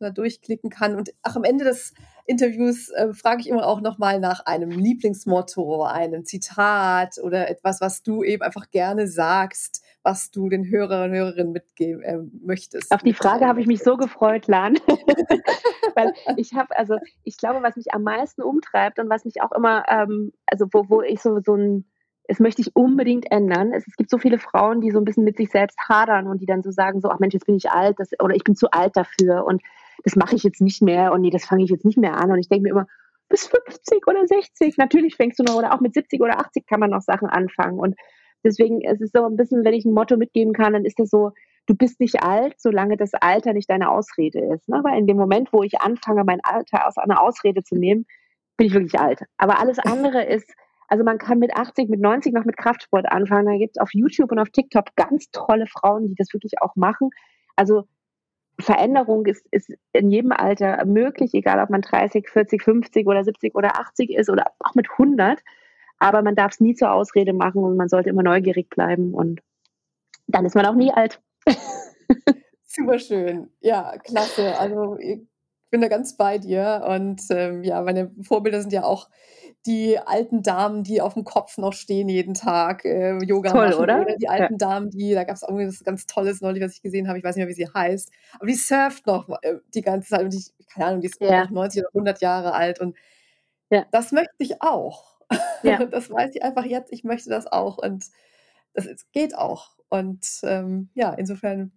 da 0.00 0.10
durchklicken 0.10 0.70
kann. 0.70 0.96
Und 0.96 1.10
ach, 1.22 1.36
am 1.36 1.44
Ende 1.44 1.64
des 1.64 1.94
Interviews 2.26 2.88
äh, 2.90 3.12
frage 3.12 3.40
ich 3.40 3.48
immer 3.48 3.66
auch 3.66 3.80
nochmal 3.80 4.20
nach 4.20 4.46
einem 4.46 4.70
Lieblingsmotto, 4.70 5.84
einem 5.84 6.24
Zitat 6.24 7.18
oder 7.22 7.48
etwas, 7.48 7.80
was 7.80 8.02
du 8.02 8.22
eben 8.22 8.42
einfach 8.42 8.70
gerne 8.70 9.06
sagst 9.06 9.82
was 10.02 10.30
du 10.30 10.48
den 10.48 10.68
Hörern 10.68 11.10
und 11.10 11.16
Hörerinnen 11.16 11.52
mitgeben 11.52 12.02
äh, 12.02 12.18
möchtest. 12.42 12.92
Auf 12.92 13.02
die 13.02 13.12
Frage 13.12 13.46
habe 13.46 13.60
ich 13.60 13.66
mich 13.66 13.82
so 13.82 13.96
gefreut, 13.96 14.46
Lan. 14.46 14.74
Weil 15.94 16.12
ich 16.36 16.54
habe, 16.54 16.76
also 16.76 16.96
ich 17.24 17.36
glaube, 17.36 17.62
was 17.62 17.76
mich 17.76 17.92
am 17.92 18.02
meisten 18.02 18.42
umtreibt 18.42 18.98
und 18.98 19.10
was 19.10 19.24
mich 19.24 19.42
auch 19.42 19.52
immer, 19.52 19.84
ähm, 19.88 20.32
also 20.46 20.66
wo, 20.72 20.88
wo 20.88 21.02
ich 21.02 21.20
so, 21.20 21.40
so 21.44 21.54
ein, 21.54 21.84
es 22.24 22.38
möchte 22.38 22.62
ich 22.62 22.74
unbedingt 22.76 23.30
ändern. 23.30 23.72
Es, 23.74 23.86
es, 23.86 23.96
gibt 23.96 24.08
so 24.08 24.18
viele 24.18 24.38
Frauen, 24.38 24.80
die 24.80 24.90
so 24.90 24.98
ein 24.98 25.04
bisschen 25.04 25.24
mit 25.24 25.36
sich 25.36 25.50
selbst 25.50 25.78
hadern 25.88 26.28
und 26.28 26.40
die 26.40 26.46
dann 26.46 26.62
so 26.62 26.70
sagen, 26.70 27.00
so, 27.00 27.10
ach 27.10 27.18
Mensch, 27.18 27.34
jetzt 27.34 27.46
bin 27.46 27.56
ich 27.56 27.70
alt 27.70 27.98
das, 27.98 28.10
oder 28.20 28.34
ich 28.34 28.44
bin 28.44 28.54
zu 28.54 28.70
alt 28.70 28.96
dafür 28.96 29.44
und 29.44 29.62
das 30.04 30.16
mache 30.16 30.36
ich 30.36 30.42
jetzt 30.42 30.60
nicht 30.60 30.82
mehr 30.82 31.12
und 31.12 31.20
nee, 31.20 31.30
das 31.30 31.44
fange 31.44 31.64
ich 31.64 31.70
jetzt 31.70 31.84
nicht 31.84 31.98
mehr 31.98 32.16
an. 32.16 32.30
Und 32.30 32.38
ich 32.38 32.48
denke 32.48 32.64
mir 32.64 32.70
immer, 32.70 32.86
bis 33.28 33.46
50 33.46 34.06
oder 34.06 34.26
60, 34.26 34.76
natürlich 34.76 35.16
fängst 35.16 35.38
du 35.38 35.44
noch, 35.44 35.56
oder 35.56 35.74
auch 35.74 35.80
mit 35.80 35.94
70 35.94 36.20
oder 36.20 36.40
80 36.40 36.66
kann 36.66 36.80
man 36.80 36.90
noch 36.90 37.02
Sachen 37.02 37.28
anfangen. 37.28 37.78
Und 37.78 37.94
Deswegen 38.44 38.80
es 38.82 39.00
ist 39.00 39.14
so 39.14 39.24
ein 39.24 39.36
bisschen, 39.36 39.64
wenn 39.64 39.74
ich 39.74 39.84
ein 39.84 39.92
Motto 39.92 40.16
mitgeben 40.16 40.52
kann, 40.52 40.72
dann 40.72 40.84
ist 40.84 40.98
das 40.98 41.10
so, 41.10 41.32
du 41.66 41.74
bist 41.74 42.00
nicht 42.00 42.22
alt, 42.22 42.54
solange 42.58 42.96
das 42.96 43.12
Alter 43.14 43.52
nicht 43.52 43.68
deine 43.68 43.90
Ausrede 43.90 44.40
ist. 44.54 44.68
Ne? 44.68 44.80
Weil 44.82 44.98
in 44.98 45.06
dem 45.06 45.16
Moment, 45.16 45.52
wo 45.52 45.62
ich 45.62 45.80
anfange, 45.80 46.24
mein 46.24 46.40
Alter 46.42 46.86
aus 46.86 46.96
einer 46.96 47.22
Ausrede 47.22 47.62
zu 47.62 47.74
nehmen, 47.74 48.06
bin 48.56 48.68
ich 48.68 48.72
wirklich 48.72 48.98
alt. 48.98 49.22
Aber 49.36 49.58
alles 49.58 49.78
andere 49.78 50.24
ist, 50.26 50.50
also 50.88 51.04
man 51.04 51.18
kann 51.18 51.38
mit 51.38 51.54
80, 51.54 51.88
mit 51.88 52.00
90 52.00 52.32
noch 52.32 52.44
mit 52.44 52.56
Kraftsport 52.56 53.10
anfangen. 53.12 53.46
Da 53.46 53.58
gibt 53.58 53.76
es 53.76 53.80
auf 53.80 53.90
YouTube 53.92 54.32
und 54.32 54.38
auf 54.38 54.50
TikTok 54.50 54.86
ganz 54.96 55.30
tolle 55.30 55.66
Frauen, 55.66 56.08
die 56.08 56.14
das 56.16 56.32
wirklich 56.32 56.54
auch 56.60 56.74
machen. 56.76 57.10
Also 57.56 57.84
Veränderung 58.60 59.26
ist, 59.26 59.46
ist 59.50 59.72
in 59.92 60.10
jedem 60.10 60.32
Alter 60.32 60.84
möglich, 60.84 61.34
egal 61.34 61.62
ob 61.62 61.70
man 61.70 61.82
30, 61.82 62.28
40, 62.28 62.62
50 62.62 63.06
oder 63.06 63.24
70 63.24 63.54
oder 63.54 63.78
80 63.78 64.10
ist 64.10 64.30
oder 64.30 64.46
auch 64.60 64.74
mit 64.74 64.90
100. 64.90 65.40
aber 65.98 66.22
man 66.22 66.34
darf 66.34 66.52
es 66.52 66.60
nie 66.60 66.74
zur 66.74 66.92
Ausrede 66.92 67.32
machen 67.32 67.62
und 67.62 67.76
man 67.76 67.88
sollte 67.88 68.10
immer 68.10 68.22
neugierig 68.22 68.70
bleiben 68.70 69.14
und 69.14 69.40
dann 70.26 70.44
ist 70.44 70.54
man 70.54 70.66
auch 70.66 70.74
nie 70.74 70.92
alt. 70.92 71.20
Super 72.64 72.98
schön. 72.98 73.50
Ja, 73.60 73.98
klasse. 73.98 74.56
Also 74.58 74.96
ich 74.98 75.20
bin 75.70 75.80
da 75.80 75.88
ganz 75.88 76.16
bei 76.16 76.38
dir. 76.38 76.84
Und 76.88 77.22
ähm, 77.30 77.64
ja, 77.64 77.80
meine 77.82 78.10
Vorbilder 78.22 78.60
sind 78.60 78.72
ja 78.72 78.84
auch 78.84 79.08
die 79.66 79.98
alten 79.98 80.42
Damen, 80.42 80.84
die 80.84 81.02
auf 81.02 81.14
dem 81.14 81.24
Kopf 81.24 81.58
noch 81.58 81.72
stehen 81.72 82.08
jeden 82.08 82.34
Tag, 82.34 82.84
äh, 82.84 83.22
Yoga 83.22 83.50
Toll, 83.50 83.68
machen. 83.70 83.82
oder? 83.82 84.00
Oder 84.02 84.16
die 84.16 84.28
alten 84.28 84.54
ja. 84.54 84.58
Damen, 84.58 84.90
die, 84.90 85.12
da 85.12 85.24
gab 85.24 85.36
es 85.36 85.42
irgendwie 85.42 85.68
was 85.68 85.84
ganz 85.84 86.06
Tolles 86.06 86.40
neulich, 86.40 86.62
was 86.62 86.74
ich 86.74 86.82
gesehen 86.82 87.08
habe, 87.08 87.18
ich 87.18 87.24
weiß 87.24 87.36
nicht 87.36 87.44
mehr, 87.44 87.50
wie 87.50 87.64
sie 87.64 87.68
heißt, 87.68 88.10
aber 88.36 88.46
die 88.46 88.54
surft 88.54 89.06
noch 89.06 89.28
äh, 89.42 89.56
die 89.74 89.82
ganze 89.82 90.08
Zeit 90.10 90.22
und 90.22 90.32
die, 90.32 90.42
keine 90.72 90.86
Ahnung, 90.86 91.00
die 91.02 91.08
ist 91.08 91.20
ja. 91.20 91.46
90 91.50 91.82
oder 91.82 91.90
100 91.90 92.20
Jahre 92.22 92.54
alt 92.54 92.80
und 92.80 92.96
ja. 93.70 93.84
das 93.92 94.12
möchte 94.12 94.34
ich 94.38 94.62
auch. 94.62 95.20
Ja. 95.62 95.84
Das 95.90 96.10
weiß 96.10 96.34
ich 96.34 96.42
einfach 96.42 96.64
jetzt, 96.64 96.92
ich 96.92 97.04
möchte 97.04 97.28
das 97.28 97.46
auch 97.46 97.78
und 97.78 98.06
das 98.74 98.86
geht 99.12 99.36
auch. 99.36 99.70
Und 99.88 100.26
ähm, 100.44 100.88
ja, 100.94 101.12
insofern 101.14 101.72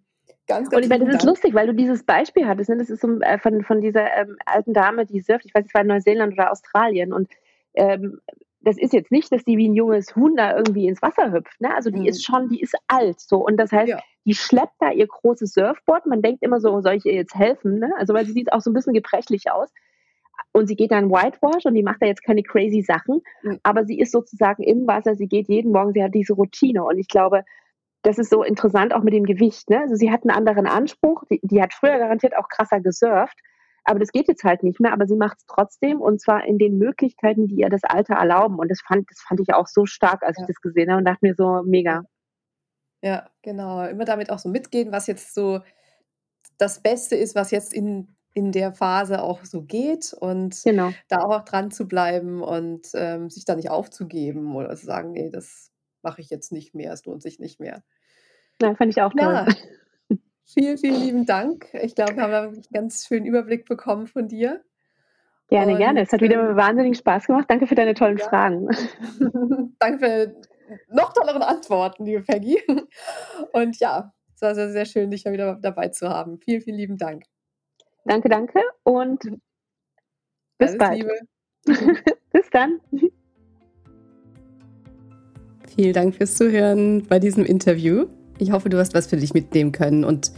ganz, 0.46 0.70
ganz 0.70 0.76
Und 0.76 0.82
ich 0.84 0.88
meine, 0.88 1.04
das 1.06 1.16
ist 1.16 1.24
lustig, 1.24 1.54
weil 1.54 1.66
du 1.66 1.74
dieses 1.74 2.04
Beispiel 2.04 2.46
hattest. 2.46 2.70
Ne? 2.70 2.76
Das 2.78 2.90
ist 2.90 3.00
so, 3.00 3.20
äh, 3.20 3.38
von, 3.38 3.62
von 3.62 3.80
dieser 3.80 4.12
ähm, 4.16 4.36
alten 4.46 4.72
Dame, 4.72 5.04
die 5.04 5.20
surft. 5.20 5.44
Ich 5.44 5.54
weiß, 5.54 5.66
es 5.66 5.74
war 5.74 5.82
in 5.82 5.88
Neuseeland 5.88 6.32
oder 6.32 6.52
Australien. 6.52 7.12
Und 7.12 7.28
ähm, 7.74 8.20
das 8.60 8.78
ist 8.78 8.92
jetzt 8.92 9.12
nicht, 9.12 9.30
dass 9.30 9.44
die 9.44 9.58
wie 9.58 9.68
ein 9.68 9.74
junges 9.74 10.16
Huhn 10.16 10.36
da 10.36 10.56
irgendwie 10.56 10.88
ins 10.88 11.02
Wasser 11.02 11.32
hüpft. 11.32 11.60
Ne? 11.60 11.74
Also 11.74 11.90
die 11.90 12.00
mhm. 12.00 12.06
ist 12.06 12.24
schon, 12.24 12.48
die 12.48 12.60
ist 12.60 12.74
alt. 12.88 13.20
So. 13.20 13.44
Und 13.44 13.58
das 13.58 13.72
heißt, 13.72 13.90
ja. 13.90 14.00
die 14.24 14.34
schleppt 14.34 14.74
da 14.78 14.90
ihr 14.90 15.06
großes 15.06 15.52
Surfboard. 15.52 16.06
Man 16.06 16.22
denkt 16.22 16.42
immer 16.42 16.60
so, 16.60 16.80
soll 16.80 16.94
ich 16.94 17.04
ihr 17.04 17.14
jetzt 17.14 17.34
helfen? 17.34 17.78
Ne? 17.78 17.92
Also 17.98 18.14
weil 18.14 18.24
sie 18.26 18.32
sieht 18.32 18.52
auch 18.52 18.60
so 18.60 18.70
ein 18.70 18.74
bisschen 18.74 18.94
gebrechlich 18.94 19.50
aus. 19.50 19.70
Und 20.52 20.66
sie 20.66 20.76
geht 20.76 20.92
dann 20.92 21.10
Whitewash 21.10 21.66
und 21.66 21.74
die 21.74 21.82
macht 21.82 22.00
da 22.00 22.06
jetzt 22.06 22.24
keine 22.24 22.42
crazy 22.42 22.82
Sachen, 22.82 23.22
mhm. 23.42 23.58
aber 23.64 23.84
sie 23.84 23.98
ist 23.98 24.12
sozusagen 24.12 24.62
im 24.62 24.86
Wasser, 24.86 25.16
sie 25.16 25.26
geht 25.26 25.48
jeden 25.48 25.72
Morgen, 25.72 25.92
sie 25.92 26.02
hat 26.02 26.14
diese 26.14 26.34
Routine. 26.34 26.84
Und 26.84 26.98
ich 26.98 27.08
glaube, 27.08 27.44
das 28.02 28.18
ist 28.18 28.30
so 28.30 28.44
interessant 28.44 28.94
auch 28.94 29.02
mit 29.02 29.14
dem 29.14 29.24
Gewicht. 29.24 29.68
Ne? 29.70 29.80
Also 29.80 29.96
sie 29.96 30.12
hat 30.12 30.22
einen 30.22 30.36
anderen 30.36 30.66
Anspruch. 30.66 31.24
Die, 31.30 31.40
die 31.42 31.60
hat 31.60 31.72
früher 31.72 31.98
garantiert 31.98 32.36
auch 32.36 32.48
krasser 32.48 32.80
gesurft. 32.80 33.36
Aber 33.84 33.98
das 33.98 34.12
geht 34.12 34.28
jetzt 34.28 34.44
halt 34.44 34.62
nicht 34.62 34.80
mehr, 34.80 34.92
aber 34.92 35.06
sie 35.06 35.16
macht 35.16 35.38
es 35.38 35.46
trotzdem 35.46 36.00
und 36.00 36.20
zwar 36.20 36.44
in 36.46 36.58
den 36.58 36.78
Möglichkeiten, 36.78 37.46
die 37.46 37.56
ihr 37.56 37.68
das 37.68 37.84
Alter 37.84 38.14
erlauben. 38.14 38.58
Und 38.58 38.70
das 38.70 38.80
fand, 38.80 39.10
das 39.10 39.20
fand 39.20 39.40
ich 39.40 39.54
auch 39.54 39.66
so 39.66 39.84
stark, 39.86 40.22
als 40.22 40.38
ja. 40.38 40.42
ich 40.42 40.48
das 40.48 40.60
gesehen 40.60 40.90
habe 40.90 40.98
und 40.98 41.04
dachte 41.04 41.20
mir 41.22 41.34
so, 41.34 41.62
mega. 41.64 42.02
Ja, 43.02 43.28
genau. 43.42 43.84
Immer 43.84 44.06
damit 44.06 44.30
auch 44.30 44.38
so 44.38 44.48
mitgehen, 44.48 44.90
was 44.90 45.06
jetzt 45.06 45.34
so 45.34 45.60
das 46.56 46.80
Beste 46.80 47.16
ist, 47.16 47.34
was 47.34 47.50
jetzt 47.50 47.74
in, 47.74 48.16
in 48.32 48.52
der 48.52 48.72
Phase 48.72 49.22
auch 49.22 49.44
so 49.44 49.62
geht 49.62 50.14
und 50.18 50.58
genau. 50.64 50.90
da 51.08 51.18
auch 51.18 51.44
dran 51.44 51.70
zu 51.70 51.86
bleiben 51.86 52.42
und 52.42 52.88
ähm, 52.94 53.28
sich 53.28 53.44
da 53.44 53.54
nicht 53.54 53.70
aufzugeben 53.70 54.56
oder 54.56 54.74
zu 54.76 54.86
sagen, 54.86 55.12
nee, 55.12 55.30
das 55.30 55.70
mache 56.02 56.20
ich 56.20 56.30
jetzt 56.30 56.52
nicht 56.52 56.74
mehr, 56.74 56.92
es 56.92 57.04
lohnt 57.04 57.22
sich 57.22 57.38
nicht 57.38 57.60
mehr. 57.60 57.82
Ja, 58.62 58.74
fand 58.74 58.90
ich 58.90 59.02
auch 59.02 59.12
toll. 59.12 59.32
Ja. 59.32 59.46
Vielen, 60.46 60.78
vielen 60.78 61.00
lieben 61.00 61.26
Dank. 61.26 61.66
Ich 61.74 61.94
glaube, 61.94 62.16
wir 62.16 62.22
haben 62.22 62.32
einen 62.32 62.62
ganz 62.72 63.06
schönen 63.06 63.26
Überblick 63.26 63.64
bekommen 63.64 64.06
von 64.06 64.28
dir. 64.28 64.62
Gerne, 65.48 65.72
Und, 65.72 65.78
gerne. 65.78 66.02
Es 66.02 66.12
hat 66.12 66.20
wieder 66.20 66.50
ähm, 66.50 66.56
wahnsinnig 66.56 66.98
Spaß 66.98 67.26
gemacht. 67.26 67.46
Danke 67.48 67.66
für 67.66 67.74
deine 67.74 67.94
tollen 67.94 68.18
ja. 68.18 68.28
Fragen. 68.28 68.68
Danke 69.78 69.98
für 69.98 70.34
noch 70.88 71.12
tolleren 71.12 71.42
Antworten, 71.42 72.04
liebe 72.04 72.22
Peggy. 72.22 72.60
Und 73.52 73.78
ja, 73.78 74.12
es 74.34 74.42
war 74.42 74.54
sehr, 74.54 74.70
sehr 74.70 74.84
schön, 74.84 75.10
dich 75.10 75.24
wieder 75.24 75.58
dabei 75.60 75.88
zu 75.88 76.08
haben. 76.08 76.38
Vielen, 76.38 76.62
vielen 76.62 76.76
lieben 76.76 76.98
Dank. 76.98 77.24
Danke, 78.04 78.28
danke 78.28 78.60
und 78.82 79.22
bis 80.58 80.70
Alles 80.70 80.78
bald. 80.78 80.98
Liebe. 80.98 81.18
bis 82.32 82.50
dann. 82.50 82.80
Vielen 85.74 85.92
Dank 85.92 86.14
fürs 86.14 86.36
Zuhören 86.36 87.06
bei 87.08 87.18
diesem 87.18 87.44
Interview. 87.44 88.06
Ich 88.38 88.52
hoffe, 88.52 88.68
du 88.68 88.78
hast 88.78 88.94
was 88.94 89.06
für 89.06 89.16
dich 89.16 89.34
mitnehmen 89.34 89.72
können 89.72 90.04
und 90.04 90.32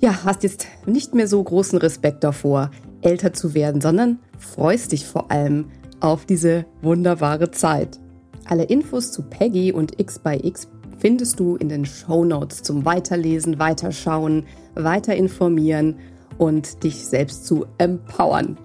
ja, 0.00 0.24
hast 0.24 0.42
jetzt 0.42 0.66
nicht 0.84 1.14
mehr 1.14 1.28
so 1.28 1.42
großen 1.42 1.78
Respekt 1.78 2.24
davor, 2.24 2.70
älter 3.02 3.32
zu 3.32 3.54
werden, 3.54 3.80
sondern 3.80 4.18
freust 4.38 4.92
dich 4.92 5.06
vor 5.06 5.30
allem 5.30 5.66
auf 6.00 6.26
diese 6.26 6.66
wunderbare 6.82 7.50
Zeit. 7.52 8.00
Alle 8.46 8.64
Infos 8.64 9.12
zu 9.12 9.22
Peggy 9.22 9.72
und 9.72 10.00
X 10.00 10.18
by 10.18 10.38
X 10.42 10.68
findest 10.98 11.38
du 11.38 11.56
in 11.56 11.68
den 11.68 11.84
Show 11.84 12.24
Notes 12.24 12.62
zum 12.62 12.84
Weiterlesen, 12.84 13.58
Weiterschauen, 13.58 14.44
weiter 14.74 15.14
informieren 15.14 15.96
und 16.38 16.82
dich 16.82 17.04
selbst 17.06 17.46
zu 17.46 17.66
empowern. 17.78 18.56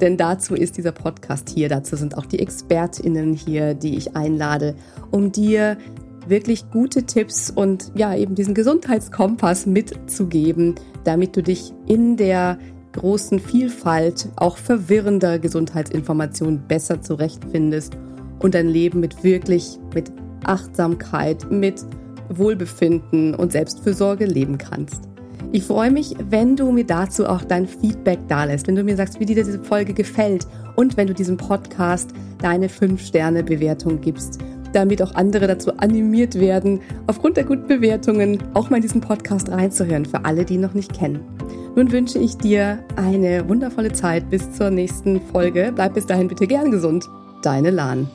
Denn 0.00 0.16
dazu 0.16 0.54
ist 0.54 0.78
dieser 0.78 0.92
Podcast 0.92 1.50
hier, 1.50 1.68
dazu 1.68 1.96
sind 1.96 2.16
auch 2.16 2.26
die 2.26 2.38
Expertinnen 2.38 3.34
hier, 3.34 3.74
die 3.74 3.96
ich 3.96 4.16
einlade, 4.16 4.74
um 5.10 5.30
dir 5.30 5.76
wirklich 6.30 6.70
gute 6.70 7.02
Tipps 7.04 7.50
und 7.50 7.92
ja, 7.94 8.14
eben 8.14 8.34
diesen 8.34 8.54
Gesundheitskompass 8.54 9.66
mitzugeben, 9.66 10.74
damit 11.04 11.36
du 11.36 11.42
dich 11.42 11.72
in 11.86 12.16
der 12.16 12.58
großen 12.92 13.38
Vielfalt 13.38 14.28
auch 14.36 14.56
verwirrender 14.56 15.38
Gesundheitsinformationen 15.38 16.66
besser 16.66 17.02
zurechtfindest 17.02 17.96
und 18.38 18.54
dein 18.54 18.68
Leben 18.68 19.00
mit 19.00 19.22
wirklich 19.22 19.78
mit 19.94 20.10
Achtsamkeit, 20.44 21.50
mit 21.50 21.84
Wohlbefinden 22.30 23.34
und 23.34 23.52
Selbstfürsorge 23.52 24.24
leben 24.24 24.56
kannst. 24.56 25.08
Ich 25.52 25.64
freue 25.64 25.90
mich, 25.90 26.14
wenn 26.30 26.54
du 26.54 26.70
mir 26.70 26.84
dazu 26.84 27.26
auch 27.26 27.42
dein 27.42 27.66
Feedback 27.66 28.20
dalässt, 28.28 28.68
wenn 28.68 28.76
du 28.76 28.84
mir 28.84 28.96
sagst, 28.96 29.18
wie 29.18 29.26
dir 29.26 29.34
diese 29.34 29.58
Folge 29.62 29.92
gefällt 29.92 30.46
und 30.76 30.96
wenn 30.96 31.08
du 31.08 31.14
diesem 31.14 31.36
Podcast 31.36 32.10
deine 32.40 32.68
5-Sterne-Bewertung 32.68 34.00
gibst 34.00 34.38
damit 34.72 35.02
auch 35.02 35.14
andere 35.14 35.46
dazu 35.46 35.76
animiert 35.78 36.38
werden, 36.38 36.80
aufgrund 37.06 37.36
der 37.36 37.44
guten 37.44 37.66
Bewertungen 37.66 38.38
auch 38.54 38.70
mal 38.70 38.76
in 38.76 38.82
diesen 38.82 39.00
Podcast 39.00 39.50
reinzuhören, 39.50 40.06
für 40.06 40.24
alle, 40.24 40.44
die 40.44 40.54
ihn 40.54 40.60
noch 40.60 40.74
nicht 40.74 40.92
kennen. 40.92 41.20
Nun 41.76 41.92
wünsche 41.92 42.18
ich 42.18 42.36
dir 42.36 42.80
eine 42.96 43.48
wundervolle 43.48 43.92
Zeit 43.92 44.28
bis 44.30 44.52
zur 44.52 44.70
nächsten 44.70 45.20
Folge. 45.20 45.72
Bleib 45.74 45.94
bis 45.94 46.06
dahin 46.06 46.28
bitte 46.28 46.46
gern 46.46 46.70
gesund. 46.70 47.08
Deine 47.42 47.70
Lahn. 47.70 48.08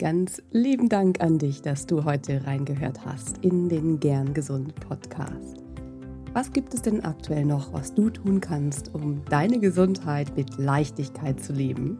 Ganz 0.00 0.42
lieben 0.50 0.88
Dank 0.88 1.20
an 1.20 1.38
dich, 1.38 1.62
dass 1.62 1.86
du 1.86 2.02
heute 2.02 2.44
reingehört 2.48 3.06
hast 3.06 3.38
in 3.44 3.68
den 3.68 4.00
Gern 4.00 4.34
Gesund 4.34 4.74
Podcast. 4.74 5.62
Was 6.32 6.52
gibt 6.52 6.74
es 6.74 6.82
denn 6.82 7.04
aktuell 7.04 7.44
noch, 7.44 7.72
was 7.72 7.94
du 7.94 8.10
tun 8.10 8.40
kannst, 8.40 8.92
um 8.92 9.22
deine 9.30 9.60
Gesundheit 9.60 10.36
mit 10.36 10.58
Leichtigkeit 10.58 11.38
zu 11.38 11.52
leben? 11.52 11.98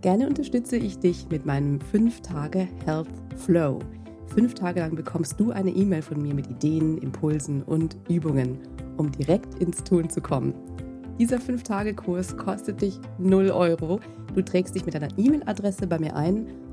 Gerne 0.00 0.26
unterstütze 0.26 0.76
ich 0.76 0.98
dich 0.98 1.28
mit 1.30 1.46
meinem 1.46 1.78
5-Tage 1.78 2.66
Health 2.84 3.06
Flow. 3.36 3.78
Fünf 4.26 4.54
Tage 4.54 4.80
lang 4.80 4.96
bekommst 4.96 5.38
du 5.38 5.52
eine 5.52 5.70
E-Mail 5.70 6.02
von 6.02 6.20
mir 6.20 6.34
mit 6.34 6.50
Ideen, 6.50 6.98
Impulsen 6.98 7.62
und 7.62 7.96
Übungen, 8.08 8.58
um 8.96 9.12
direkt 9.12 9.62
ins 9.62 9.84
Tun 9.84 10.10
zu 10.10 10.20
kommen. 10.20 10.52
Dieser 11.20 11.36
5-Tage-Kurs 11.36 12.36
kostet 12.36 12.82
dich 12.82 12.98
0 13.18 13.50
Euro. 13.50 14.00
Du 14.34 14.42
trägst 14.42 14.74
dich 14.74 14.84
mit 14.84 14.94
deiner 14.94 15.16
E-Mail-Adresse 15.16 15.86
bei 15.86 16.00
mir 16.00 16.16
ein 16.16 16.48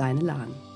Deine 0.00 0.20
Lahn. 0.20 0.69